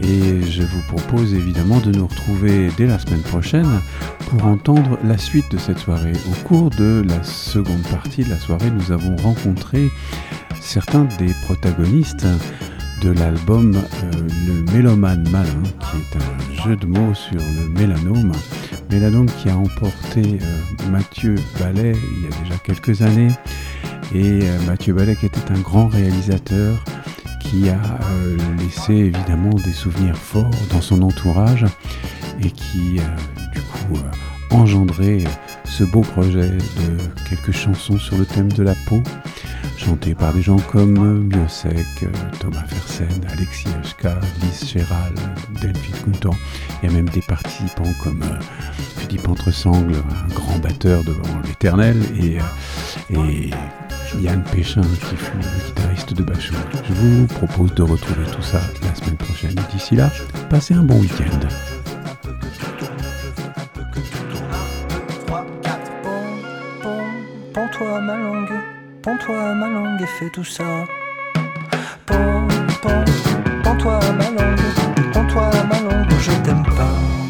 Et 0.00 0.42
je 0.42 0.62
vous 0.62 0.80
propose 0.88 1.34
évidemment 1.34 1.78
de 1.78 1.92
nous 1.92 2.06
retrouver 2.06 2.70
dès 2.76 2.86
la 2.86 2.98
semaine 2.98 3.20
prochaine 3.20 3.68
pour 4.30 4.46
entendre 4.46 4.98
la 5.04 5.18
suite 5.18 5.50
de 5.52 5.58
cette 5.58 5.78
soirée. 5.78 6.14
Au 6.30 6.48
cours 6.48 6.70
de 6.70 7.04
la 7.06 7.22
seconde 7.22 7.82
partie 7.82 8.24
de 8.24 8.30
la 8.30 8.38
soirée, 8.38 8.70
nous 8.70 8.90
avons 8.92 9.14
rencontré 9.16 9.90
certains 10.60 11.06
des 11.18 11.32
protagonistes 11.44 12.26
de 13.02 13.10
l'album 13.10 13.74
euh, 13.74 14.10
Le 14.46 14.72
Mélomane 14.72 15.28
Malin, 15.30 15.62
qui 15.80 15.96
est 15.96 16.16
un 16.16 16.64
jeu 16.64 16.76
de 16.76 16.86
mots 16.86 17.14
sur 17.14 17.38
le 17.38 17.68
mélanome. 17.68 18.32
Mélanome 18.90 19.26
qui 19.26 19.48
a 19.48 19.56
emporté 19.56 20.38
euh, 20.40 20.90
Mathieu 20.90 21.34
Ballet 21.58 21.94
il 22.16 22.22
y 22.22 22.26
a 22.26 22.42
déjà 22.42 22.58
quelques 22.64 23.02
années. 23.02 23.32
Et 24.14 24.40
euh, 24.42 24.58
Mathieu 24.66 24.94
Ballet 24.94 25.16
qui 25.16 25.26
était 25.26 25.50
un 25.50 25.58
grand 25.60 25.88
réalisateur 25.88 26.84
qui 27.40 27.68
a 27.68 27.80
laissé 28.58 28.92
évidemment 28.92 29.50
des 29.50 29.72
souvenirs 29.72 30.16
forts 30.16 30.50
dans 30.70 30.80
son 30.80 31.02
entourage 31.02 31.66
et 32.40 32.50
qui 32.50 33.00
du 33.52 33.60
coup 33.60 33.98
engendré 34.50 35.24
ce 35.64 35.84
beau 35.84 36.02
projet 36.02 36.50
de 36.50 37.28
quelques 37.28 37.52
chansons 37.52 37.98
sur 37.98 38.16
le 38.16 38.24
thème 38.24 38.50
de 38.52 38.62
la 38.62 38.74
peau, 38.86 39.02
chantées 39.84 40.14
par 40.14 40.32
des 40.32 40.42
gens 40.42 40.58
comme 40.70 41.28
euh, 41.32 42.06
Thomas 42.38 42.64
Fersen, 42.66 43.08
Alexis 43.32 43.68
Hachka, 43.80 44.18
Lise 44.40 44.68
Chéral, 44.68 45.12
Delphine 45.60 45.94
Countan. 46.04 46.34
Il 46.82 46.88
y 46.88 46.92
a 46.92 46.94
même 46.94 47.08
des 47.08 47.22
participants 47.22 47.92
comme 48.02 48.22
euh, 48.22 48.38
Philippe 48.98 49.28
Entresangle, 49.28 49.94
un 49.96 50.34
grand 50.34 50.58
batteur 50.58 51.02
devant 51.04 51.40
l'éternel, 51.44 51.96
et, 52.20 52.38
euh, 52.38 53.16
et 53.16 53.50
Yann 54.20 54.42
Péchin, 54.52 54.82
qui 54.82 55.16
fut 55.16 55.36
le 55.36 55.66
guitariste 55.66 56.14
de 56.14 56.22
Bachung. 56.22 56.56
Je 56.88 56.92
vous 56.94 57.26
propose 57.26 57.74
de 57.74 57.82
retrouver 57.82 58.26
tout 58.26 58.42
ça 58.42 58.60
la 58.82 58.94
semaine 58.94 59.16
prochaine. 59.16 59.56
D'ici 59.72 59.96
là, 59.96 60.10
passez 60.48 60.74
un 60.74 60.82
bon 60.82 61.00
week-end. 61.00 61.40
Ma 68.04 68.61
Pends-toi 69.02 69.54
ma 69.56 69.68
langue 69.68 70.00
et 70.00 70.06
fais 70.06 70.30
tout 70.30 70.44
ça. 70.44 70.86
Pends, 72.06 72.46
pends, 72.80 73.04
pends-toi 73.64 73.98
ma 74.12 74.30
langue, 74.30 74.60
pends-toi 75.12 75.50
ma 75.68 75.80
langue, 75.80 76.10
je 76.20 76.30
t'aime 76.44 76.62
pas. 76.62 77.21